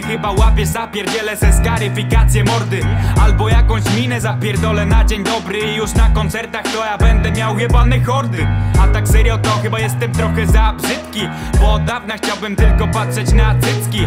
[0.00, 2.80] Chyba łapiesz, zapierdzielę se skaryfikację mordy.
[3.20, 7.58] Albo jakąś minę zapierdolę na dzień dobry I już na koncertach to ja będę miał
[7.58, 8.46] jebane hordy.
[8.80, 11.28] A tak serio to chyba jestem trochę za brzydki
[11.60, 14.06] Bo od dawna chciałbym tylko patrzeć na cycki.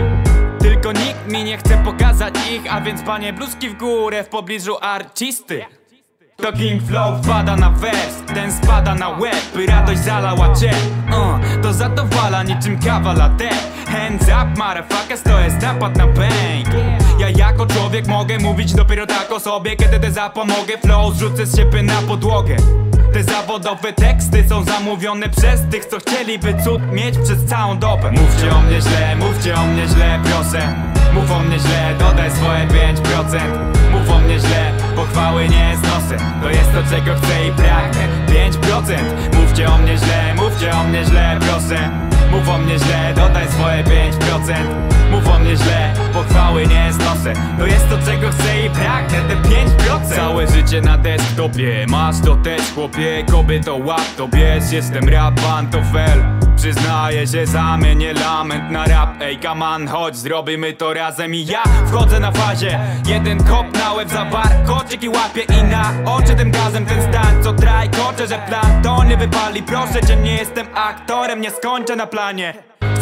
[0.60, 4.78] Tylko nikt mi nie chce pokazać ich, a więc panie bluzki w górę w pobliżu
[4.82, 5.66] arcisty
[6.38, 10.72] to King Flow wpada na wers, ten spada na łeb By radość zalała cię.
[11.10, 13.50] Uh, To zadowala niczym kawa latte.
[13.88, 16.68] Hands up motherfuckers, to jest napad na bank.
[17.20, 20.78] Ja jako człowiek mogę mówić dopiero tak o sobie Kiedy te zapomogę.
[20.86, 22.56] Flow zrzucę z siebie na podłogę.
[23.14, 28.12] Te zawodowe teksty są zamówione przez tych, co chcieliby cud mieć przez całą dobę.
[28.12, 30.74] Mówcie o mnie źle, mówcie o mnie źle, proszę.
[31.14, 33.85] Mów o mnie źle, dodaj swoje 5% Mów o
[34.26, 38.08] mnie źle, pochwały nie znosę To jest to, czego chcę i pragnę.
[38.28, 38.96] 5%
[39.42, 41.90] Mówcie o mnie źle, mówcie o mnie źle, proszę.
[42.32, 44.54] Mów o mnie źle, dodaj swoje 5%
[45.12, 49.36] Mów o mnie źle, pochwały nie znosę To jest to, czego chcę i pragnę, te
[49.36, 53.26] 5% Całe życie na desktopie, masz to też chłopie.
[53.32, 59.10] Kobieto łap to bierz, jestem rap pantofel Przyznaję się, zamienię lament na rap.
[59.22, 61.36] Ej, on, chodź, zrobimy to razem.
[61.36, 62.80] I ja wchodzę na fazie.
[63.08, 67.02] Jeden kop na łeb za bar Koczyk i łapie i na oczy tym gazem ten
[67.02, 67.44] stan.
[67.44, 69.64] Co traj, koczę, że plan to nie wypali.
[69.64, 72.54] Proszę cię, nie jestem aktorem, nie skończę na planie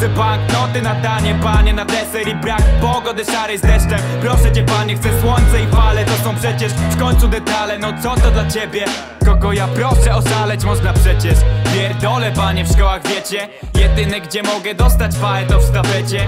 [0.03, 3.99] Chcę banknoty na danie, panie na deser i brak pogody szarej z deszczem.
[4.21, 7.79] Proszę cię panie, chcę słońce i fale, to są przecież w końcu detale.
[7.79, 8.85] No co to dla ciebie?
[9.25, 10.63] Kogo ja proszę oszaleć?
[10.63, 11.35] Można przecież.
[11.73, 13.47] Pierdolę panie w szkołach wiecie.
[13.75, 16.27] Jedyne gdzie mogę dostać paję to w stawecie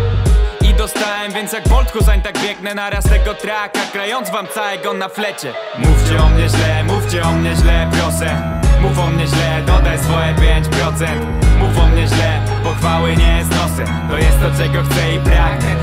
[0.62, 5.10] i dostałem, więc jak Bolt Husain tak biegnę naraz tego traka Krając wam całego na
[5.10, 5.54] flecie.
[5.78, 8.55] Mówcie o mnie źle, mówcie o mnie źle, proszę
[8.86, 11.06] Mów o mnie źle, dodaj swoje 5%
[11.60, 15.76] Mów o mnie źle, pochwały nie znosę To jest to czego chcę i pragnę.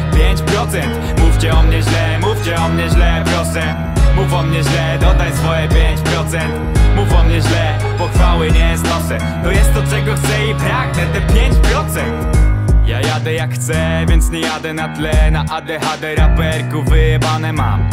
[1.17, 3.75] 5% Mówcie o mnie źle, mówcie o mnie źle, proszę.
[4.17, 6.39] Mów o mnie źle, dodaj swoje 5%
[6.97, 11.21] Mów o mnie źle, pochwały nie znosę To jest to czego chcę i pragnę, te
[11.21, 12.43] 5%
[12.87, 15.31] ja jadę jak chcę, więc nie jadę na tle.
[15.31, 17.89] Na ADHD raperku wyjebane mam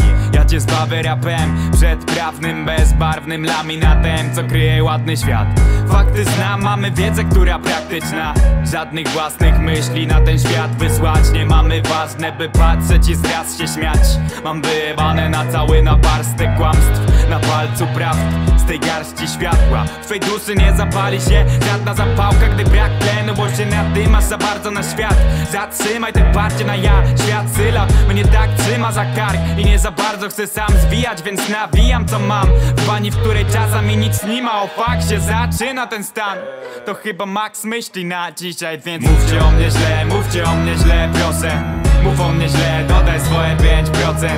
[0.50, 5.48] Ja cię zbawię rapem Przed prawnym, bezbarwnym laminatem Co kryje ładny świat.
[5.92, 8.34] Fakty znam, mamy wiedzę, która praktyczna.
[8.72, 11.82] Żadnych własnych myśli na ten świat wysłać Nie mamy.
[11.82, 14.00] Ważne, by patrzeć i zraz się śmiać.
[14.44, 17.30] Mam wyjebane na cały naparstek kłamstw.
[17.30, 18.20] Na palcu prawd
[18.58, 19.86] z tej garści światła.
[20.02, 24.38] W twej duszy nie zapali się żadna zapałka Gdy brak tlenu, bo się nadymasz za
[24.38, 25.16] bardzo na świat.
[25.52, 29.92] Zatrzymaj te parcie na ja, świat syla Mnie tak trzyma za kark i nie za
[29.92, 32.48] bardzo chcę sam zwijać Więc nawijam co mam.
[32.78, 34.62] W bani, w której czasami nic nie ma.
[34.62, 36.38] O fakt się zaczyna ten stan.
[36.86, 41.10] To chyba Max myśli na dzisiaj, więc Mówcie o mnie źle, mówcie o mnie źle,
[41.14, 41.80] proszę.
[42.04, 44.30] Mów o mnie źle, dodaj swoje 5%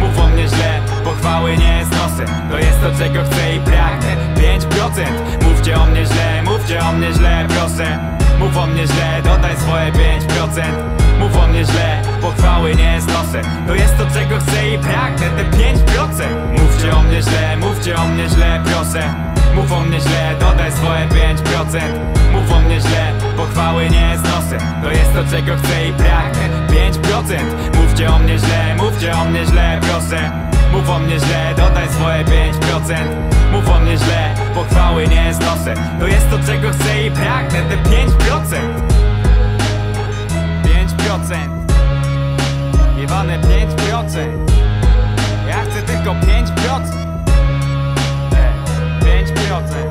[0.00, 4.16] Mów o mnie źle, pochwały nie znosę To jest to czego chcę i pragnę.
[4.34, 7.98] 5% Mówcie o mnie źle, mówcie o mnie źle, proszę
[8.38, 10.62] Mów o mnie źle, dodaj swoje 5%
[11.18, 15.44] Mów o mnie źle, pochwały nie znosę To jest to czego chcę i pragnę, te
[15.44, 19.14] 5% Mówcie o mnie źle, mówcie o mnie źle, proszę
[19.54, 21.80] Mów o mnie źle, dodaj swoje 5%
[22.32, 27.36] Mów o mnie źle, pochwały nie znosę To jest to czego chcę i pragnę 5%
[27.76, 32.24] Mówcie o mnie źle, mówcie o mnie źle, proszę Mów o mnie źle, dodaj swoje
[32.24, 32.94] 5%
[33.52, 37.76] Mów o mnie źle, pochwały nie znosę To jest to czego chcę i pragnę, te
[37.76, 38.08] 5%
[40.62, 41.58] 5%
[42.96, 43.48] Jebane 5%
[45.48, 46.18] Ja chcę tylko 5%
[48.36, 48.52] E,
[49.24, 49.87] 5%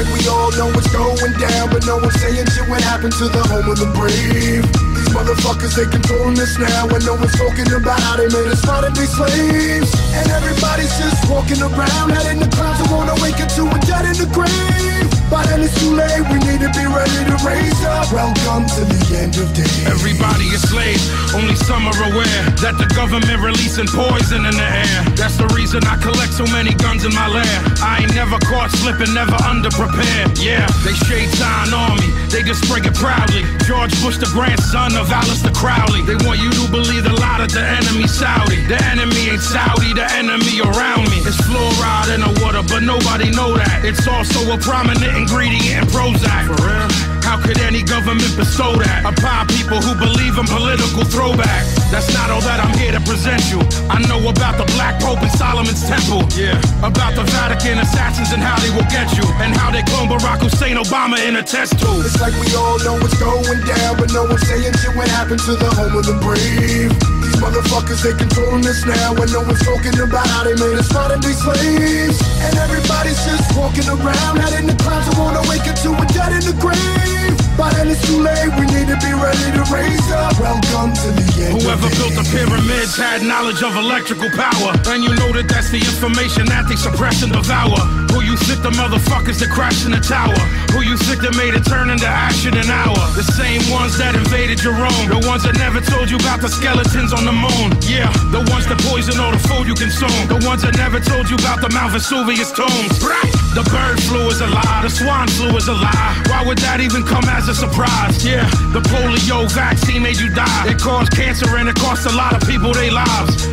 [0.00, 3.28] like we all know what's going down, but no one's saying shit what happened to
[3.28, 4.64] the home of the brave.
[4.96, 8.64] These motherfuckers, they controlling us now when no one's talking about how they made us
[8.64, 9.92] modern day slaves.
[10.16, 13.78] And everybody's just walking around, head in the clouds, and wanna wake up to a
[13.84, 15.19] dead in the grave.
[15.30, 18.10] By then it's too late, we need to be ready to raise up.
[18.10, 19.86] Welcome to the end of days.
[19.86, 21.06] Everybody is slaves,
[21.38, 24.98] only some are aware that the government releasing poison in the air.
[25.14, 27.46] That's the reason I collect so many guns in my lair.
[27.78, 30.34] I ain't never caught slipping, never underprepared.
[30.42, 33.46] Yeah, they shade sign on me, they just spray it proudly.
[33.70, 36.02] George Bush, the grandson of Aleister Crowley.
[36.10, 38.66] They want you to believe the lie that the enemy Saudi.
[38.66, 41.22] The enemy ain't Saudi, the enemy around me.
[41.22, 43.86] It's fluoride in the water, but nobody know that.
[43.86, 46.48] It's also a prominent ingredient in Prozac.
[46.48, 46.88] For real?
[47.20, 51.62] How could any government bestow that upon people who believe in political throwback?
[51.92, 53.60] That's not all that I'm here to present you.
[53.86, 56.24] I know about the Black Pope and Solomon's Temple.
[56.34, 56.58] Yeah.
[56.82, 59.22] About the Vatican assassins and how they will get you.
[59.38, 62.02] And how they clone Barack Hussein Obama in a test tube.
[62.02, 65.40] It's like we all know what's going down, but no one's saying shit what happened
[65.44, 67.19] to the home of the brave.
[67.40, 71.20] Motherfuckers, they controlling us now, and no one's talking about how they made us modern
[71.20, 72.20] day slaves.
[72.44, 76.04] And everybody's just walking around, head in the clouds, I wanna wake up to a
[76.12, 77.49] dead in the grave.
[77.58, 80.38] By then it's too late, we need to be ready to raise up.
[80.40, 81.62] Welcome to the end.
[81.62, 84.72] Whoever built the pyramids had knowledge of electrical power.
[84.88, 87.78] And you know that that's the information that they suppress and devour.
[88.12, 90.36] Who you think the motherfuckers that crashed in the tower?
[90.72, 92.98] Who you think that made it turn into ash in an hour?
[93.14, 95.04] The same ones that invaded your own.
[95.06, 97.76] The ones that never told you about the skeletons on the moon.
[97.84, 100.10] Yeah, the ones that poison all the food you consume.
[100.26, 102.98] The ones that never told you about the Mount Vesuvius tombs.
[103.04, 103.30] Right.
[103.54, 104.80] The bird flu is a lie.
[104.82, 106.14] The swan flu is a lie.
[106.30, 108.24] Why would that even come as a surprise?
[108.24, 110.68] Yeah, the polio vaccine made you die.
[110.68, 113.46] It caused cancer and it cost a lot of people their lives.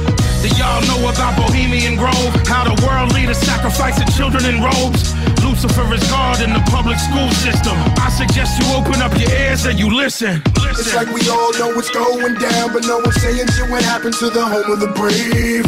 [0.44, 2.34] Do y'all know about Bohemian Grove?
[2.46, 5.16] How the world leaders sacrificing children in robes?
[5.44, 7.78] Lucifer is God in the public school system.
[7.98, 10.42] I suggest you open up your ears and you listen.
[10.78, 14.16] It's like we all know what's going down, but no one's saying shit what happened
[14.20, 15.66] to the home of the brave.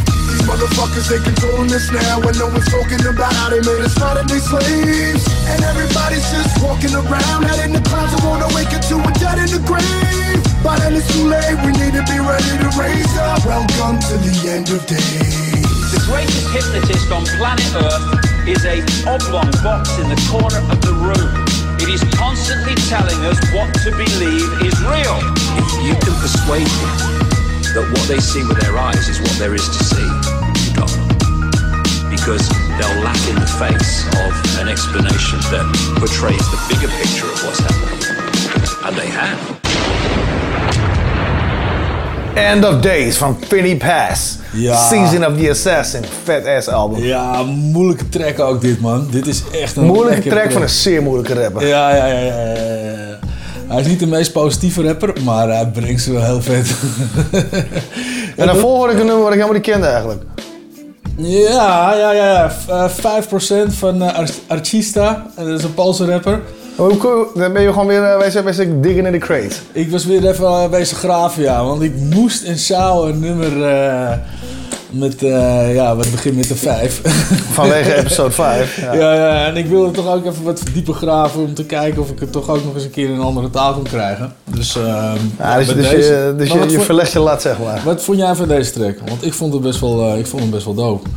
[0.49, 3.93] These motherfuckers, they controlling us now, and no one's talking about how they made us
[3.99, 5.21] modern day slaves.
[5.45, 9.11] And everybody's just walking around, head in the clouds, and wanna wake up to a
[9.21, 10.41] dead in the grave.
[10.65, 13.45] By then it's too late, we need to be ready to raise up.
[13.45, 15.85] Welcome to the end of days.
[15.93, 20.97] The greatest hypnotist on planet Earth is a oblong box in the corner of the
[20.97, 21.29] room.
[21.77, 25.21] It is constantly telling us what to believe is real.
[25.61, 27.29] If you can persuade them
[27.77, 30.38] that what they see with their eyes is what there is to see,
[32.09, 35.65] Because they'll laugh in the face of an explanation that
[35.99, 38.03] portrays the bigger picture of what's happening.
[38.85, 39.57] And they have.
[42.35, 44.37] End of Days van Finny Pass.
[44.53, 44.87] Ja.
[44.87, 46.03] Season of the Assassin.
[46.23, 47.03] Vet ass album.
[47.03, 49.07] Ja, moeilijke track ook dit, man.
[49.11, 51.67] Dit is echt een Moeilijke lekkere track van een zeer moeilijke rapper.
[51.67, 53.19] Ja, ja, ja, ja, ja, ja.
[53.67, 56.75] Hij is niet de meest positieve rapper, maar hij brengt ze wel heel vet.
[58.35, 60.23] En daarvoor hoorde ik een nummer wat ik helemaal niet kende eigenlijk.
[61.21, 62.25] Ja, ja, ja.
[62.25, 62.49] ja.
[62.49, 65.25] F- eh, 5% van eh, Ar- Artista.
[65.35, 66.41] En dat is een Poolse rapper.
[66.75, 69.55] Hoe cool, dan ben je gewoon weer uh, wezen, wezen digging in the crate.
[69.71, 71.65] Ik was weer even bezig graven, ja.
[71.65, 74.17] Want ik moest in Sjouw een nummer eh,
[74.89, 77.01] met, eh, ja, wat begint met de 5.
[77.51, 78.77] Vanwege episode 5.
[78.81, 78.93] Ja.
[78.93, 82.09] Ja, ja, en ik wilde toch ook even wat dieper graven om te kijken of
[82.09, 84.33] ik het toch ook nog eens een keer in een andere taal kon krijgen.
[84.43, 85.95] Dus, ehm, Ja, dus dus, deze.
[86.13, 87.81] je, dus Maar je, je vond- verlegt je lat, zeg maar.
[87.85, 88.97] Wat vond jij van deze track?
[89.07, 91.07] Want ik vond het best wel, eh, ik vond het best wel dope.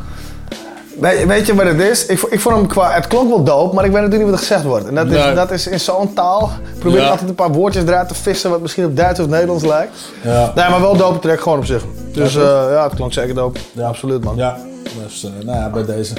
[1.02, 2.06] Weet, weet je wat het is?
[2.06, 2.90] Ik, ik vond hem qua...
[2.92, 4.86] Het klonk wel dope, maar ik weet natuurlijk niet wat er gezegd wordt.
[4.86, 5.34] En dat is, Nee.
[5.34, 6.50] dat is in zo'n taal.
[6.78, 7.08] Probeer Ja.
[7.08, 9.92] altijd een paar woordjes eruit te vissen wat misschien op Duits of Nederlands lijkt.
[10.22, 10.52] Ja.
[10.54, 11.84] Nee, maar wel dope track gewoon op zich.
[12.12, 12.70] Dus Ja, toch?
[12.70, 13.58] ja het klonk zeker dope.
[13.72, 14.36] Ja, absoluut man.
[14.36, 14.56] Ja,
[15.04, 16.14] dus eh, nou ja, bij deze.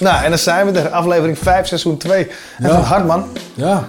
[0.00, 0.88] Nou, en dan zijn we er.
[0.90, 2.18] Aflevering 5, seizoen 2.
[2.56, 2.76] Het Ja.
[2.76, 3.24] gaat hard man.
[3.54, 3.84] Ja,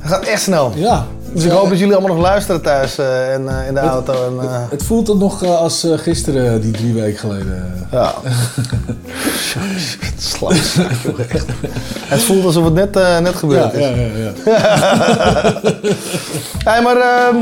[0.00, 0.72] Het gaat echt snel.
[0.74, 1.06] ja.
[1.36, 4.12] Dus ik hoop dat jullie allemaal nog luisteren thuis eh, en eh, in de auto.
[4.12, 7.86] En, eh, Het voelt het nog eh, als eh, gisteren, die drie weken geleden.
[7.90, 8.14] ja.
[8.24, 8.64] Echt.
[12.06, 13.84] Het voelt alsof het net, eh, net gebeurd Ja, is.
[13.84, 15.60] ja, ja, ja.
[16.70, 17.36] Hey, maar ehm,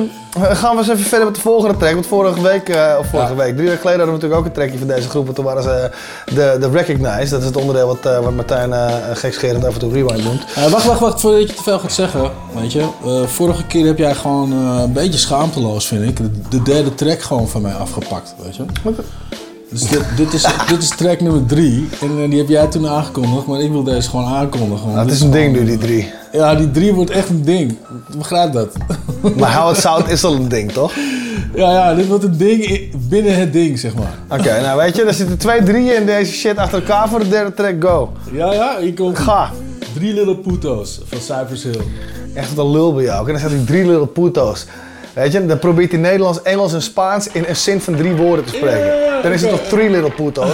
[0.54, 1.92] gaan we eens even verder met de volgende track.
[1.92, 3.36] Want vorige week, eh, of vorige Ja.
[3.36, 5.24] week, drie weken geleden hadden we natuurlijk ook een trackje van deze groep.
[5.24, 5.90] Want toen waren ze
[6.24, 7.30] de, de Recognize.
[7.30, 10.44] Dat is het onderdeel wat, eh, wat Martijn eh gekscherend af en toe rewind noemt.
[10.54, 12.30] Eh, wacht, wacht, wacht, voordat je te veel gaat zeggen.
[12.60, 16.30] Weet je, eh, vorige keer heb jij gewoon eh, een beetje schaamteloos, vind ik, de,
[16.48, 18.64] de derde track gewoon van mij afgepakt, weet je.
[19.70, 22.88] Dus dit, dit, is, dit is track nummer drie en eh, die heb jij toen
[22.88, 24.82] aangekondigd, maar ik wil deze gewoon aankondigen.
[24.82, 26.12] want Nou, het is een ding nu, die drie.
[26.32, 27.70] Ja, die drie wordt echt een ding.
[27.70, 28.72] Ik begrijp dat.
[29.38, 30.92] Maar How It Sound is al een ding, toch?
[31.54, 34.18] ja, ja, dit wordt een ding binnen het ding, zeg maar.
[34.38, 37.28] Oké, nou weet je, er zitten twee drieën in deze shit achter elkaar voor de
[37.28, 37.74] derde track.
[37.80, 38.12] Go.
[38.32, 39.50] Ja, ja, hier komt Ga.
[39.94, 41.80] Drie Little Puto's van Cypress Hill.
[42.34, 43.26] Echt wat een lul bij jou.
[43.26, 44.66] En dan zet hij drie Little puto's.
[45.12, 48.44] Weet je, dan probeert hij Nederlands, Engels en Spaans in een zin van drie woorden
[48.44, 49.22] te spreken.
[49.22, 50.50] Dan is het toch three little putos.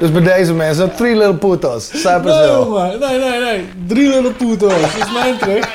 [0.00, 1.86] dus bij deze mensen, three little putos.
[1.86, 2.88] Cypress nee, zo?
[2.98, 3.68] Nee, nee, nee.
[3.86, 4.80] Drie little putos.
[4.80, 5.68] Dat is mijn trick.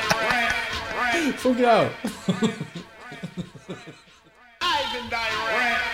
[1.36, 1.86] Fuck jou.
[4.60, 5.93] I've direct.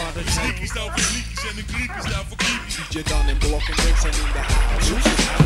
[0.00, 2.70] de Sneaky staan voor sneakies en de creepy staan voor creepy.
[2.76, 4.92] Ziet je dan in blokken niks en in de house.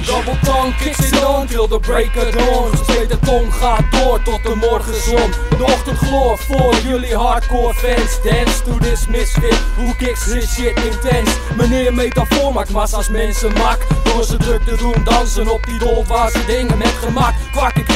[0.07, 2.71] Double tongue kicks in on till the break of dawn.
[3.09, 5.31] De tong gaat door tot de morgenzon.
[5.59, 8.23] De ochtendgloor voor jullie hardcore fans.
[8.23, 11.33] Dance to this misfit, who kicks his shit intense.
[11.57, 13.79] Meneer metafoor maakt massa's mensen mak.
[14.05, 17.34] Door ze druk te doen dansen op die dolwaarse dingen met gemaakt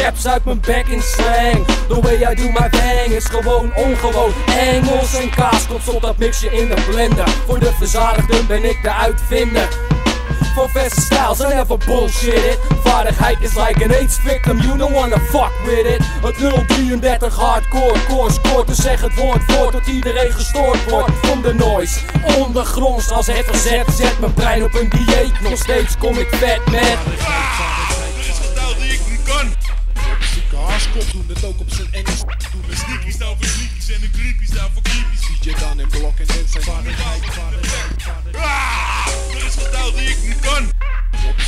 [0.02, 1.66] raps uit mijn bek in slang.
[1.88, 4.32] The way I do my bang is gewoon ongewoon.
[4.58, 7.28] Engels en kaas tot op dat mixje in de blender.
[7.46, 9.68] Voor de verzadigden ben ik de uitvinder.
[10.54, 12.34] Van verse styles, I never bullshit.
[12.34, 16.02] It Vaardigheid is like an AIDS victim, you don't wanna fuck with it.
[16.22, 16.36] Het
[16.66, 21.12] 033 hardcore, core score Dus zeg het woord voor tot iedereen gestoord wordt.
[21.22, 21.98] Van de noise,
[22.38, 23.86] ondergronds als het verzet.
[23.96, 26.98] Zet mijn brein op een dieet, nog steeds kom ik vet met.
[30.78, 32.20] Zieke haaskop doen het ook op zijn Engels.
[32.52, 35.40] Doen de sneaky staan voor sneakies en de creepy staan voor creepies.
[35.40, 37.22] DJ Dan en Blok en Dent zijn vaardigheid.
[38.34, 40.72] Ah, er is geteld die ik niet kan.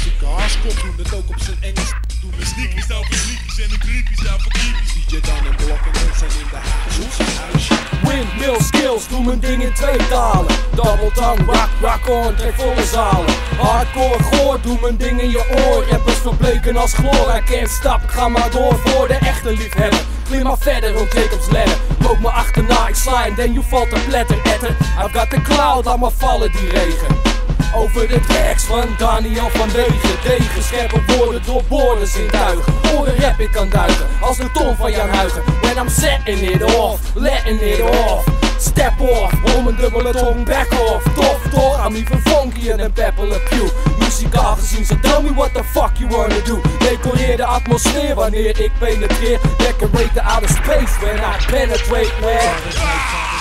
[0.03, 2.10] Zieke haaskop doen het ook op zijn Engels.
[2.21, 5.07] Doen de sneaky staan voor sneakies en de creepy staan voor creepies.
[5.07, 7.69] DJ Dan en Blok en zijn in de huis.
[8.03, 10.55] Windmill skills, doe mijn ding in twee talen.
[10.75, 13.35] Double tongue, rock, rock on, trek volle zalen.
[13.59, 15.85] Hardcore goor, doe mijn ding in je oor.
[15.91, 20.00] Rappers verbleken als chloor, I can't stop, ik ga maar door voor de echte liefhebber.
[20.29, 21.77] Klim maar verder op Jacobs ladder.
[21.99, 24.71] Loop me achterna, ik sla en dan je valt te pletter, etter.
[24.71, 27.30] I've got the cloud, laat maar vallen die regen.
[27.75, 33.41] Over de tracks van Daniel van Wegen Tegen scherpe woorden door woorden zintuigen Oren rap
[33.41, 34.07] ik kan duiken.
[34.21, 35.43] Als de ton van Jan Huigen.
[35.61, 38.25] When I'm setting it off, letting it off.
[38.59, 41.05] Step off, om een dubbele tong back off.
[41.15, 43.69] Tof toch, I'm even funkier than Pepper Le Pew.
[43.99, 46.61] Muzikaal gezien, so tell me what the fuck you wanna do.
[46.79, 53.40] Decoreer de atmosfeer wanneer ik penetreer Decorate the outer space when I penetrate man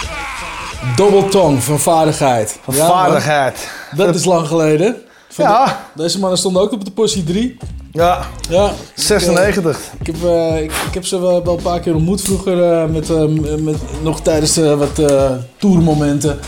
[0.96, 2.60] Dobbeltong van vaardigheid.
[2.64, 2.98] Van Ja, man.
[2.98, 3.70] vaardigheid.
[3.96, 4.96] Dat is lang geleden.
[5.30, 5.66] Van Ja.
[5.66, 7.58] de- deze mannen stonden ook op de postie 3.
[7.92, 8.20] Ja,
[8.50, 8.72] Ja.
[8.96, 9.80] 96.
[10.00, 12.64] Ik heb, eh, ik, ik heb ze wel, wel een paar keer ontmoet vroeger.
[12.72, 13.26] eh, met, eh,
[13.60, 16.40] met, nog tijdens eh, wat eh tourmomenten.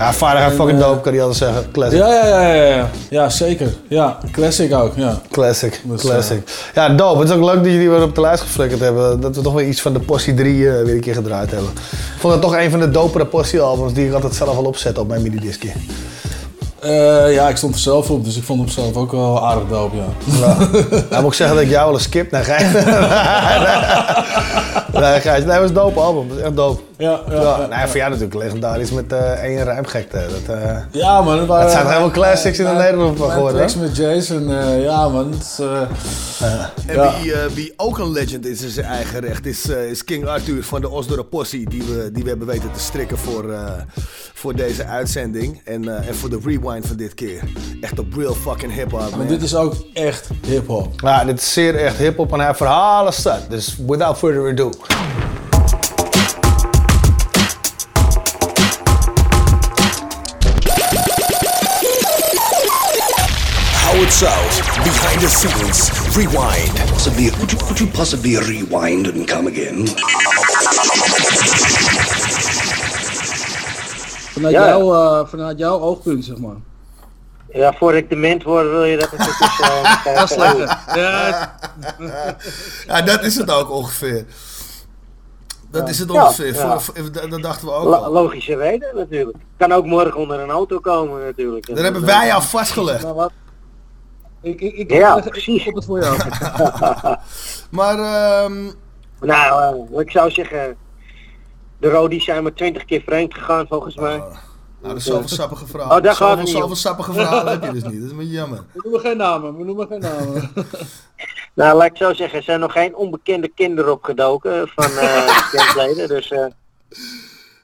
[0.00, 1.70] Ja, vaardigheid En, fucking eh, dope, kan je altijd zeggen.
[1.72, 1.98] Classic.
[1.98, 2.90] Ja, ja, ja, ja, ja.
[3.10, 3.74] Ja, zeker.
[3.88, 4.92] Ja, classic ook.
[4.96, 5.20] Ja.
[5.30, 6.50] Classic, Dus, classic.
[6.74, 7.20] Ja, dope.
[7.20, 9.20] Het is ook leuk dat jullie weer op de lijst geflikkerd hebben.
[9.20, 11.70] Dat we toch weer iets van de Possie 3 eh, weer een keer gedraaid hebben.
[11.70, 14.98] Ik vond het toch een van de dopere Possie-albums die ik altijd zelf al opzet
[14.98, 15.70] op mijn minidiscje.
[16.80, 19.68] Eh, ja, ik stond er zelf op, dus ik vond hem zelf ook wel aardig
[19.68, 20.04] dope, ja.
[20.40, 20.56] Ja.
[21.10, 22.30] Nou, moet ik zeggen dat ik jou wel eens skip.
[22.30, 22.62] Nee, Gijs.
[25.02, 25.44] nee, Gijs.
[25.44, 26.28] Nee, het was een dope album.
[26.28, 26.80] Het is echt dope.
[27.00, 30.26] Ja, ja, Ja, ja, nou ja, voor jou natuurlijk legendarisch met eh één rijmgekte.
[30.46, 31.36] Dat, eh, Ja, man.
[31.36, 34.52] Dat, waren, Dat zijn toch helemaal classics in de Nederland van geworden, tracks met Jason,
[34.52, 35.34] eh, ja man.
[35.40, 35.80] Is, eh,
[36.86, 40.04] En wie, eh, wie ook een legend is in zijn eigen recht, is, eh, is
[40.04, 41.68] King Arthur van de Osdorp Possie.
[41.68, 43.60] Die we, die we hebben weten te strikken voor, eh,
[44.34, 45.60] voor deze uitzending.
[45.64, 47.42] En, eh, en voor de rewind van dit keer.
[47.80, 49.00] Echt op real fucking hip-hop.
[49.00, 49.26] maar man.
[49.26, 51.00] dit is ook echt hip-hop.
[51.00, 53.40] ja, dit is zeer echt hip-hop en hij heeft verhalen staat.
[53.48, 54.70] Dus without further ado.
[65.20, 66.74] The scenes, rewind.
[66.90, 69.86] Possibly, could you, could you possibly rewind and come again?
[74.34, 74.68] Vanuit, Ja.
[74.68, 76.56] jou, eh, vanuit jouw oogpunt, zeg maar.
[77.52, 79.60] Ja, voor ik dement word wil je dat ik het dus...
[79.60, 80.78] eh, Dat is lekker.
[80.94, 81.54] Ja,
[82.86, 84.24] ja, dat is het ook ongeveer.
[85.70, 86.54] Dat is het ongeveer.
[86.54, 86.78] ja.
[86.80, 88.12] Voor- voor- dat, dat dachten we ook Lo- al.
[88.12, 89.36] logische reden natuurlijk.
[89.56, 91.74] Kan ook morgen onder een auto komen natuurlijk.
[91.74, 93.06] Daar hebben wij jou vastgelegd.
[94.42, 94.54] Nou?
[94.54, 96.16] Ik, ik, ik, Ja, ik, op het voor jou.
[97.70, 98.70] Maar, ehm
[99.20, 100.76] Nou, eh, ik zou zeggen...
[101.78, 104.16] De Rodi's zijn maar twintig keer vreemd gegaan volgens mij.
[104.16, 104.32] nou,
[104.80, 105.96] dat is zoveel sappige verhalen.
[105.96, 107.94] Oh, daar gaat zoveel, sappige verhalen heb je dus niet.
[107.94, 108.64] Dat is een beetje jammer.
[108.72, 110.50] We noemen geen namen, we noemen geen namen.
[111.54, 115.26] Nou, laat ik zo zeggen, er zijn nog geen onbekende kinderen opgedoken van eh
[115.72, 116.08] geleden.
[116.08, 116.46] Dus eh,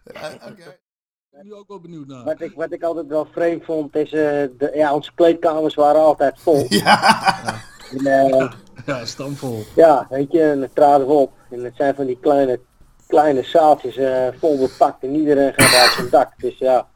[0.05, 0.86] ben
[1.42, 2.25] nu ook wel benieuwd naar.
[2.25, 4.20] wat, ik, wat ik altijd wel vreemd vond is, eh,
[4.59, 6.66] de, ja, onze kleedkamers waren altijd vol.
[7.99, 8.53] En, eh,
[8.87, 9.62] Ja, stamvol.
[9.77, 11.33] Ja, weet je, en dan traden we op.
[11.51, 12.61] En het zijn van die kleine,
[13.07, 16.33] kleine zaaltjes eh, vol bepakt en iedereen gaat uit zijn dak.
[16.37, 16.87] Dus ja,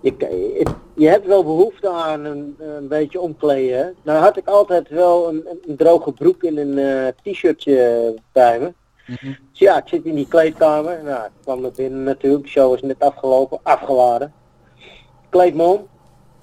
[0.00, 3.78] je, je, je hebt wel behoefte aan een, een beetje omkleden.
[3.78, 3.90] hè.
[4.02, 8.72] Nou had ik altijd wel een, een- droge broek en een eh, t-shirtje bij me.
[9.06, 11.02] Dus ja, ik zit in die kleedkamer.
[11.04, 12.42] Nou, ik kwam er binnen natuurlijk.
[12.42, 14.32] De show is net afgelopen, afgeladen.
[14.76, 15.86] Ik kleed me om.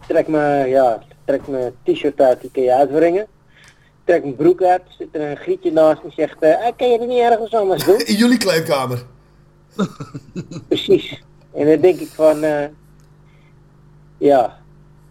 [0.07, 3.27] Trek me, ja, trek mijn t-shirt uit, die kun je uitwringen.
[4.03, 6.99] Trek mijn broek uit, zit er een grietje naast en zegt, eh, "Ah, kan je
[6.99, 7.99] het niet ergens anders doen?
[8.11, 9.03] In jullie kleedkamer.
[10.67, 11.23] Precies.
[11.53, 12.65] En dan denk ik van, eh,
[14.17, 14.57] ja,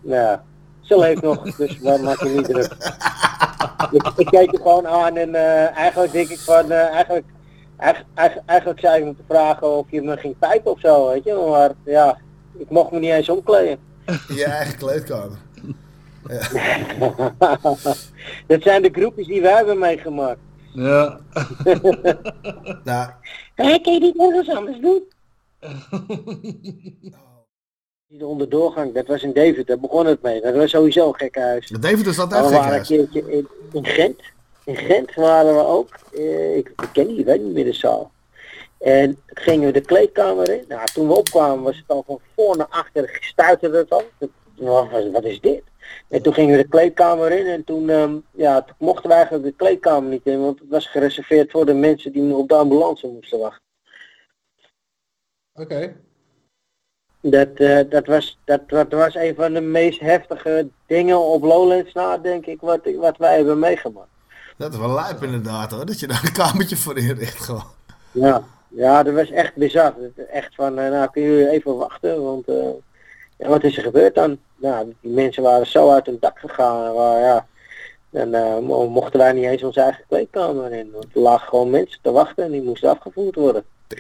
[0.01, 0.39] nou,
[0.81, 2.73] ze leeft nog, dus waar maak je niet druk.
[3.97, 7.27] ik, ik keek er gewoon aan en eh, eigenlijk denk ik van, eh, eigenlijk,
[7.81, 11.25] eigenlijk, eigenlijk, eigenlijk zou je moeten vragen of je me ging pijpen of zo, weet
[11.25, 11.47] je.
[11.51, 12.19] Maar ja,
[12.59, 13.79] ik mocht me niet eens omkleden.
[14.29, 15.38] In je eigen kleedkamer.
[18.47, 20.38] Dat zijn de groepjes die wij hebben meegemaakt.
[20.73, 21.19] Ja.
[22.85, 23.11] Nou,
[23.55, 25.03] Hé, kan je niet ergens anders doen?
[28.09, 30.40] Die onderdoorgang, dat was in Deventer, daar begon het mee.
[30.40, 31.66] Dat was sowieso een gek huis.
[31.66, 34.21] Deventer is een we gek waren een keertje in, in Gent.
[34.70, 35.88] In Gent waren we ook.
[36.14, 38.11] Eh, ik, ik ken die, ik weet niet meer de zaal.
[38.78, 40.64] En toen gingen we de kleedkamer in.
[40.68, 44.02] Nou, toen we opkwamen was het al van voor naar achter stuiterde het al.
[45.12, 45.62] Wat is dit?
[46.09, 49.44] En toen gingen we de kleedkamer in en toen, ehm, ja, toen mochten we eigenlijk
[49.44, 53.06] de kleedkamer niet in, want het was gereserveerd voor de mensen die op de ambulance
[53.06, 53.64] moesten wachten.
[55.54, 55.96] Oké.
[57.20, 61.92] Dat, eh, dat, was, dat, dat was een van de meest heftige dingen op Lowlands
[61.92, 64.18] na, denk ik, wat, wat wij hebben meegemaakt.
[64.61, 67.64] Dat is wel lijp inderdaad hoor, dat je daar een kamertje voor inricht gewoon.
[68.11, 69.94] Ja, ja, dat was echt bizar.
[70.33, 72.55] Echt van, eh, nou kun je even wachten, want eh,
[73.38, 74.38] ja, wat is er gebeurd dan?
[74.57, 77.46] Nou, die mensen waren zo uit hun dak gegaan, waar, ja,
[78.11, 80.90] dan eh, mo- mochten wij niet eens onze eigen kleedkamer in.
[80.92, 83.64] Want er lagen gewoon mensen te wachten en die moesten afgevoerd worden.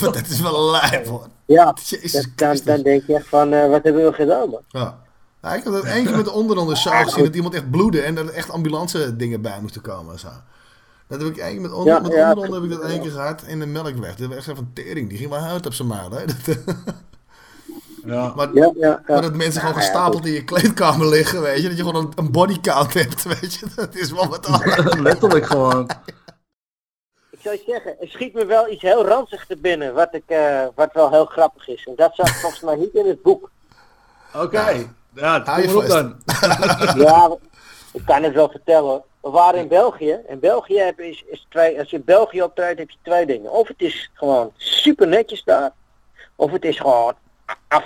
[0.00, 1.26] dat is wel lijp hoor.
[1.46, 4.62] Ja, dat- dan, dan denk je echt van, wat hebben we gedaan man?
[4.68, 4.98] Ja.
[5.40, 8.00] Nou, ik heb dat één keer met de onderonder show gezien dat iemand echt bloedde
[8.00, 10.28] en er echt ambulance dingen bij moesten komen en zo.
[11.06, 13.00] Dat heb ik één keer met, onder, Ja, met ja, onderonder heb ik dat één
[13.00, 14.14] keer gehad in de melkweg.
[14.14, 16.10] Dat was echt zo van tering, die ging maar uit op zijn maal.
[16.10, 16.24] Hè?
[16.46, 16.58] Dat,
[18.04, 18.32] Ja.
[18.36, 19.02] maar, Ja, ja, ja.
[19.06, 21.68] maar dat mensen gewoon gestapeld in je kleedkamer liggen, weet je.
[21.68, 23.66] Dat je gewoon een, een bodycount hebt, weet je.
[23.74, 24.94] Dat is wel wat anders.
[25.08, 25.90] Letterlijk gewoon.
[27.30, 30.22] Ik zou je zeggen, er schiet me wel iets heel ranzig te binnen, wat, ik,
[30.26, 31.86] eh, wat wel heel grappig is.
[31.86, 33.50] En dat zat volgens mij niet in het boek.
[34.34, 34.96] Oké.
[35.18, 35.90] Ja, je kom erop vast.
[35.90, 36.16] dan.
[37.06, 37.36] Ja,
[37.92, 39.02] ik kan het wel vertellen.
[39.20, 40.18] We waren in België.
[40.28, 43.50] En België heb is, is twee, als je in België optreedt heb je twee dingen.
[43.50, 45.72] Of het is gewoon super netjes daar.
[46.36, 47.14] Of het is gewoon
[47.68, 47.84] af,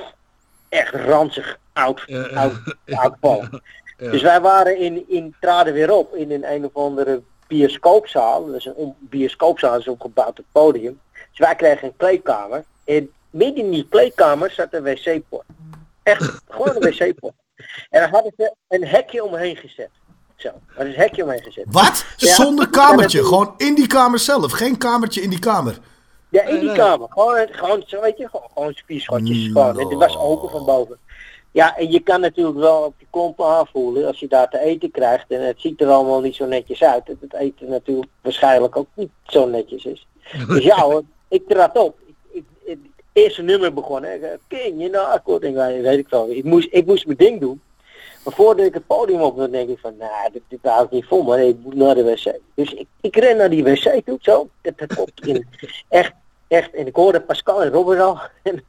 [0.69, 2.53] echt ranzig oud, oud,
[3.03, 3.45] oud val.
[3.97, 8.47] Dus wij waren in, in, traden weer op in een een of andere bioscoopzaal.
[8.47, 11.01] Dat is een bioscoopzaal, dat is opgebouwd op het podium.
[11.13, 12.65] Dus wij kregen een kleedkamer.
[12.85, 15.45] En midden in die kleedkamer zat een wc-pot.
[16.03, 17.33] Echt, gewoon een wc-pot.
[17.91, 19.91] En daar hadden ze een hekje omheen gezet.
[20.37, 21.65] Zo, er is een hekje omheen gezet.
[21.69, 22.05] Wat?
[22.17, 22.35] Ja.
[22.35, 24.53] Zonder kamertje, gewoon in die kamer zelf.
[24.53, 25.79] Geen kamertje in die kamer.
[26.29, 27.07] Ja, in die kamer.
[27.11, 29.47] Gewoon, gewoon zo weet je, gewoon, gewoon spierschotjes.
[29.47, 29.79] Gewoon.
[29.79, 30.99] En het was open van boven.
[31.51, 34.91] Ja, en je kan natuurlijk wel op je kont aanvoelen als je daar te eten
[34.91, 35.31] krijgt.
[35.31, 37.07] En het ziet er allemaal niet zo netjes uit.
[37.07, 40.07] Dat het eten natuurlijk waarschijnlijk ook niet zo netjes is.
[40.49, 41.99] Dus ja hoor, ik trad op.
[43.13, 44.03] Eerste nummer begon.
[44.03, 44.15] hè.
[44.15, 45.43] Ik zei, King, je nou akkoord.
[45.43, 46.31] Weet ik wel.
[46.31, 47.61] Ik moest, ik moest mijn ding doen.
[48.25, 50.91] Maar voordat ik het podium op dan denk ik van, nou, dit, dit hou ik
[50.91, 52.39] niet vol, maar ik moet naar de wc.
[52.55, 54.49] Dus ik, ik ren naar die wc toe, zo.
[54.61, 55.49] Dat, dat komt in.
[55.89, 56.13] Echt,
[56.49, 56.75] echt.
[56.75, 58.19] En ik hoorde Pascal en Robert al.
[58.43, 58.65] En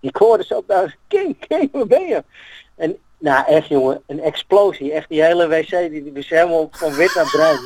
[0.00, 2.24] ik hoorde ook daar, King, King, waar ben je?
[2.74, 4.92] En nou, echt jongen, een explosie.
[4.92, 7.58] Echt die hele wc, die, die was helemaal van wit naar bruin.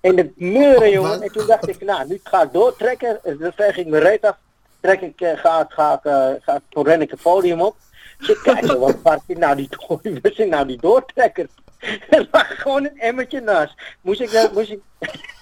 [0.00, 1.22] En de muren, jongen.
[1.22, 3.24] En toen dacht ik, nou, nu ga ik doortrekken.
[3.24, 4.36] En dan veeg ik mijn reet af.
[4.82, 7.76] Trek ik, eh, ga, ga, ik, eh, ga, toen ren ik het podium op.
[8.18, 11.46] Dus ik kijk zo, wat waar zit nou die, door- waar zit nou die doortrekker?
[12.10, 13.74] Er lag gewoon een emmertje naast.
[14.00, 14.80] Moest ik, nou- moest ik,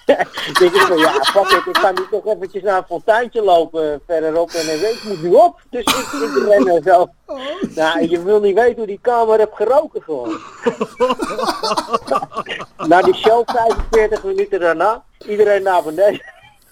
[0.05, 4.01] denk ik van, ja, fuck it, ik ga nu toch eventjes naar een fonteintje lopen
[4.07, 5.61] verderop en ik moet nu op.
[5.69, 7.07] Dus ik, ik ren er zo.
[7.75, 10.39] Nou, je wil niet weten hoe die kamer heb geroken gewoon.
[12.87, 16.21] Na die show 45 minuten daarna, iedereen naar beneden.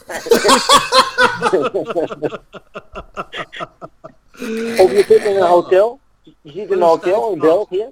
[4.84, 7.86] of je zit in een hotel, je zit in een hotel in België.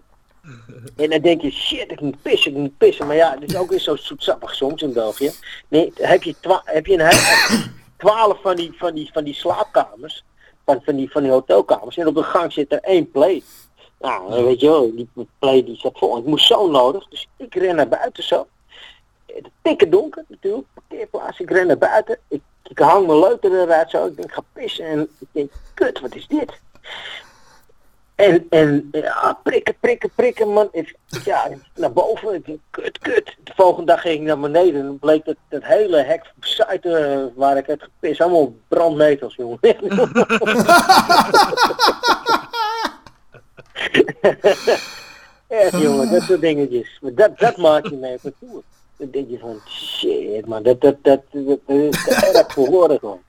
[0.95, 3.07] En dan denk je, shit, ik moet pissen, ik moet pissen.
[3.07, 5.31] Maar ja, het is ook weer zo zoetsappig soms in België.
[5.67, 7.11] Nee, heb je, heb je een
[7.97, 10.23] twaalf van die, van die, van die slaapkamers,
[10.65, 11.97] van, van, die, van die hotelkamers.
[11.97, 13.43] En op de gang zit er één play.
[13.99, 16.17] Nou, weet je wel, die play die zat vol.
[16.17, 18.47] Ik moest zo nodig, dus ik ren naar buiten zo.
[19.61, 21.39] Het donker natuurlijk, parkeerplaats.
[21.39, 22.17] Ik ren naar buiten.
[22.27, 24.05] Ik, ik hang mijn leuter eruit zo.
[24.05, 24.85] Ik denk, ga pissen.
[24.85, 26.59] En ik denk, kut, wat is dit?
[28.15, 30.69] En, en ja, prikken, prikken, prikken, man.
[30.71, 32.33] Ik, ja, naar boven.
[32.33, 33.35] Ik denk, kut, kut.
[33.43, 34.85] De volgende dag ging ik naar beneden.
[34.85, 38.21] En bleek dat het hele hek op site eh, waar ik heb gepist.
[38.21, 39.57] Allemaal brandnetels, jongen.
[45.47, 46.99] Echt, jongen, dat soort dingetjes.
[47.01, 48.63] Dat, dat maakt je mee op.
[48.97, 50.63] Dan denk je van, shit, man.
[50.63, 53.19] Dat, dat, dat, dat, dat is te erg voor woorden gewoon.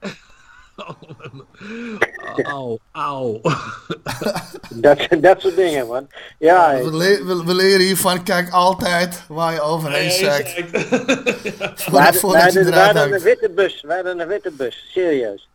[2.43, 3.41] Auw, auw.
[4.71, 6.07] Dat, dat soort dingen, man.
[6.39, 10.55] Ja, We, le- we- we leren hiervan, kijk altijd waar je overheen zakt.
[10.55, 13.81] wij Voordat, wij je hadden, wij eruit hadden een witte bus.
[13.81, 15.49] Wij hadden een witte bus, serieus.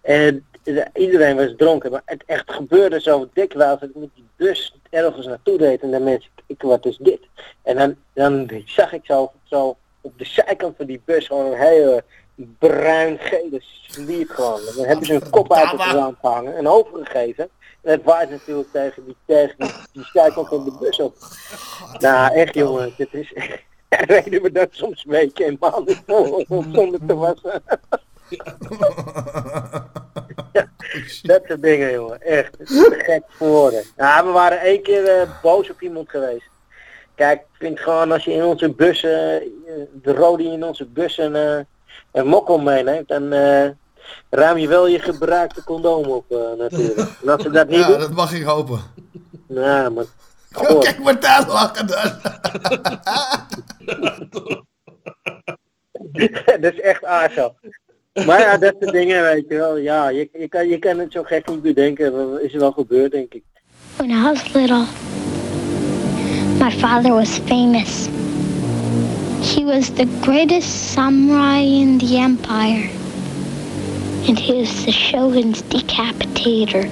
[0.00, 0.46] En
[0.94, 5.26] iedereen was dronken, maar het echt gebeurde zo dikwijls dat ik met die bus ergens
[5.26, 7.20] naartoe reed en dan mensen, ik, wat is dit?
[7.62, 11.58] En dan, dan zag ik zo, zo op de zijkant van die bus gewoon een
[11.58, 12.04] hele
[12.58, 14.60] bruin-gele sliep gewoon.
[14.76, 17.48] Dan hebben ze een kop uit het raam gehangen en overgegeven.
[17.82, 21.16] En het waait natuurlijk tegen die, tegen die, die zijkant van de bus op.
[21.98, 23.32] Nou, echt jongen, dit is.
[23.88, 25.96] Reden we dat soms weken en maanden
[26.72, 27.62] zonder te wassen.
[30.52, 30.68] Ja,
[31.22, 32.20] dat soort dingen, jongen.
[32.20, 32.56] Echt.
[32.62, 33.82] Gek voor woorden.
[33.96, 36.48] Ja, we waren één keer eh, boos op iemand geweest.
[37.14, 39.48] Kijk, ik vind gewoon als je in onze bussen, eh,
[40.02, 41.64] de rode in onze bussen eh,
[42.12, 43.32] een mokkel meeneemt, dan
[44.30, 46.24] ruim je wel je gebruikte condoom op
[46.58, 46.98] natuurlijk.
[47.22, 48.80] En als ze dat niet Ja, doen, dat mag ik hopen.
[49.46, 50.04] nou, maar...
[50.80, 52.12] Kijk maar daar lachen dan.
[56.60, 57.52] dat is echt aardig.
[58.26, 59.76] Maar ja, dat soort dingen, weet je wel.
[59.76, 62.12] Ja, je, je, kan, je kan het zo gek niet bedenken.
[62.12, 63.42] Dat is wel gebeurd, denk ik.
[63.96, 64.84] When I was little,
[66.58, 68.08] my father was famous.
[69.40, 72.90] He was the greatest samurai in the empire.
[74.26, 76.88] And he was the shogun's decapitator.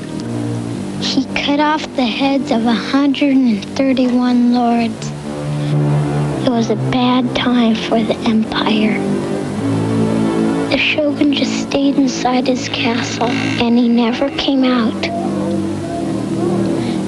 [1.01, 5.13] He cut off the heads of 131 lords.
[6.47, 8.97] It was a bad time for the empire.
[10.77, 15.03] The shogun just stayed inside his castle and he never came out.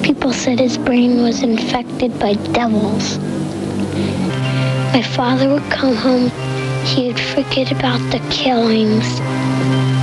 [0.01, 3.19] People said his brain was infected by devils.
[4.91, 6.31] My father would come home,
[6.83, 9.05] he would forget about the killings.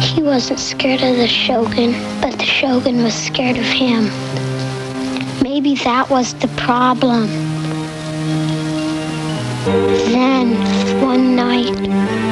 [0.01, 4.05] He wasn't scared of the shogun, but the shogun was scared of him.
[5.43, 7.27] Maybe that was the problem.
[10.13, 10.55] Then,
[11.03, 12.26] one night,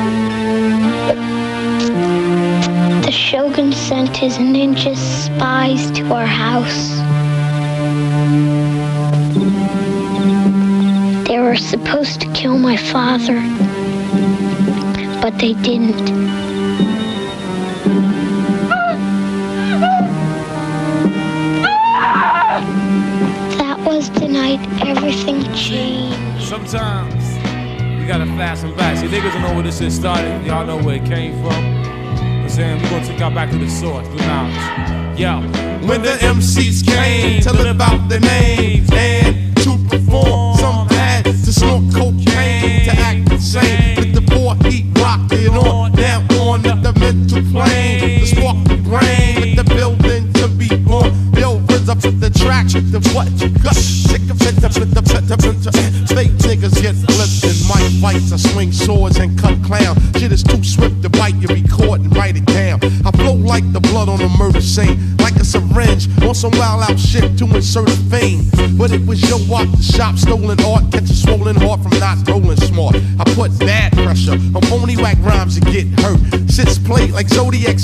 [3.15, 6.89] shogun sent his ninja spies to our house.
[11.29, 13.41] They were supposed to kill my father,
[15.23, 16.05] but they didn't.
[23.59, 26.43] That was the night everything changed.
[26.43, 27.37] Sometimes
[28.01, 28.99] you gotta fasten back.
[28.99, 30.45] See, niggas don't know where this shit started.
[30.45, 31.94] Y'all know where it came from.
[32.55, 35.19] I'm saying we gonna take y'all back to the source, through knowledge.
[35.19, 35.41] Yo,
[35.89, 41.53] When the MCs came to live out their names and to perform, some had to
[41.53, 43.39] snort cocaine to act the
[43.97, 44.04] boy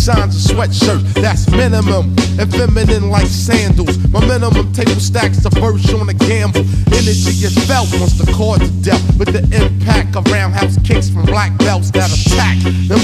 [0.01, 1.03] signs and sweatshirt.
[1.15, 3.99] That's minimum and feminine like sandals.
[4.09, 6.65] My minimum table stacks the verse on a gamble.
[6.89, 11.27] Energy is felt once the chord to death with the impact of roundhouse kicks from
[11.27, 12.30] black belts that attack.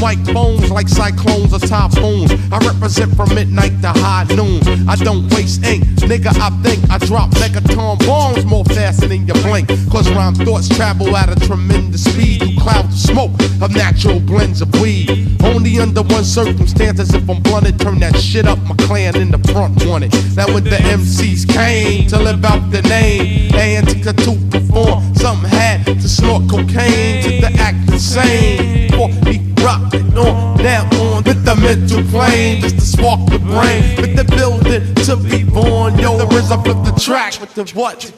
[0.00, 2.30] White bones like cyclones or typhoons.
[2.52, 4.60] I represent from midnight to high noon.
[4.88, 6.36] I don't waste ink, nigga.
[6.38, 9.68] I think I drop megaton bombs more faster than you blink.
[9.90, 13.32] Cause rhyme thoughts travel at a tremendous speed through clouds of smoke
[13.62, 15.42] of natural blends of weed.
[15.42, 18.58] Only under one circumstance, as if I'm blunted, turn that shit up.
[18.60, 20.12] My clan in the front wanted.
[20.36, 24.12] Now when the MCs came to live out the name, and to
[24.50, 28.90] perform, some had to snort cocaine to the act insane.
[28.90, 33.96] For he it on, now on with the mental plane, just to spark the brain,
[34.00, 35.98] with the building to be born.
[35.98, 38.12] Yo, the RZA flip the track with the what?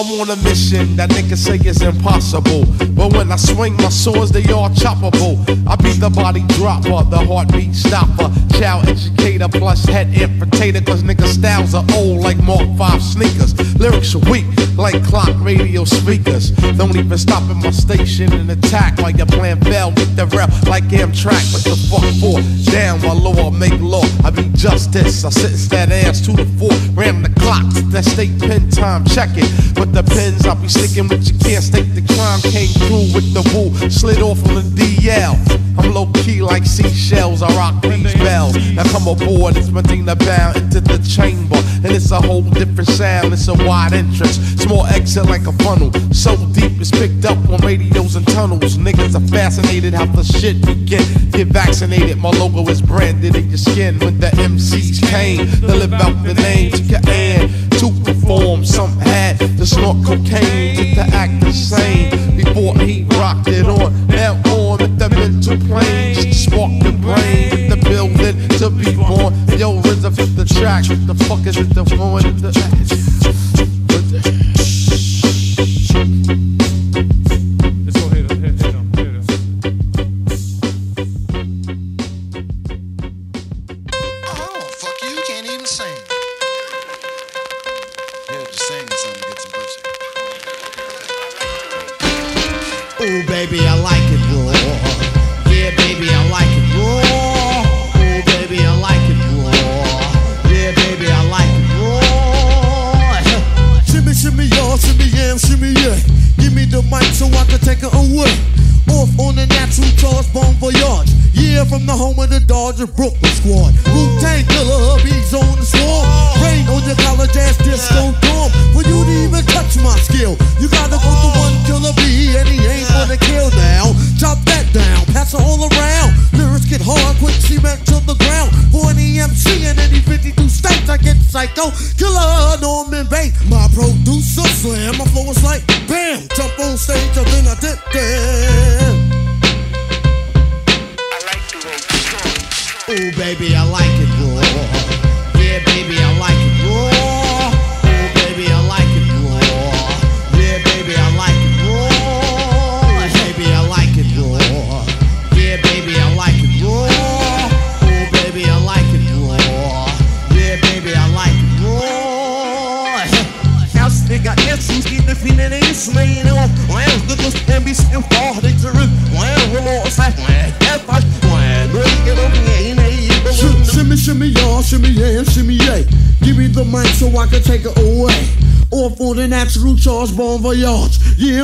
[0.00, 2.64] I'm on a mission that niggas say is impossible.
[2.96, 5.36] But when I swing my swords, they all choppable.
[5.68, 10.86] I be the body dropper, the heartbeat stopper, child educator plus head infiltrator.
[10.86, 13.52] Cause niggas styles are old like Mark 5 sneakers.
[13.78, 14.46] Lyrics are weak
[14.80, 16.50] like clock radio speakers.
[16.78, 20.50] Don't even stop at my station and attack while you're playing bell with the rep
[20.66, 21.44] like Amtrak.
[21.52, 22.40] What the fuck for?
[22.72, 24.04] Damn, my law, make law.
[24.24, 25.24] I be justice.
[25.26, 26.72] I sentence that ass to the floor.
[26.94, 29.74] Ram the clock, that state pen time, check it.
[29.74, 32.40] But the pens I'll be sticking with you can't stake the crime.
[32.40, 35.34] Came through with the woo, slid off on the DL.
[35.78, 37.42] I'm low key like seashells.
[37.42, 38.56] I rock these bells.
[38.74, 41.56] Now come aboard, it's Medina bound into the chamber.
[41.82, 44.36] And it's a whole different sound, it's a wide entrance.
[44.60, 45.92] Small exit like a funnel.
[46.12, 48.76] So deep it's picked up on radios and tunnels.
[48.76, 51.04] Niggas are fascinated how the shit begin.
[51.30, 53.98] Get vaccinated, my logo is branded in your skin.
[54.00, 58.62] When the MCs came to live out the name, to your hand to perform.
[58.62, 64.06] Some had to snort cocaine just to act the same before he rocked it on.
[64.06, 69.32] Now on with the mental planes, spark the brain with the building to be born.
[69.58, 72.52] Yo, RZA, the track, the fuck is it, the one, the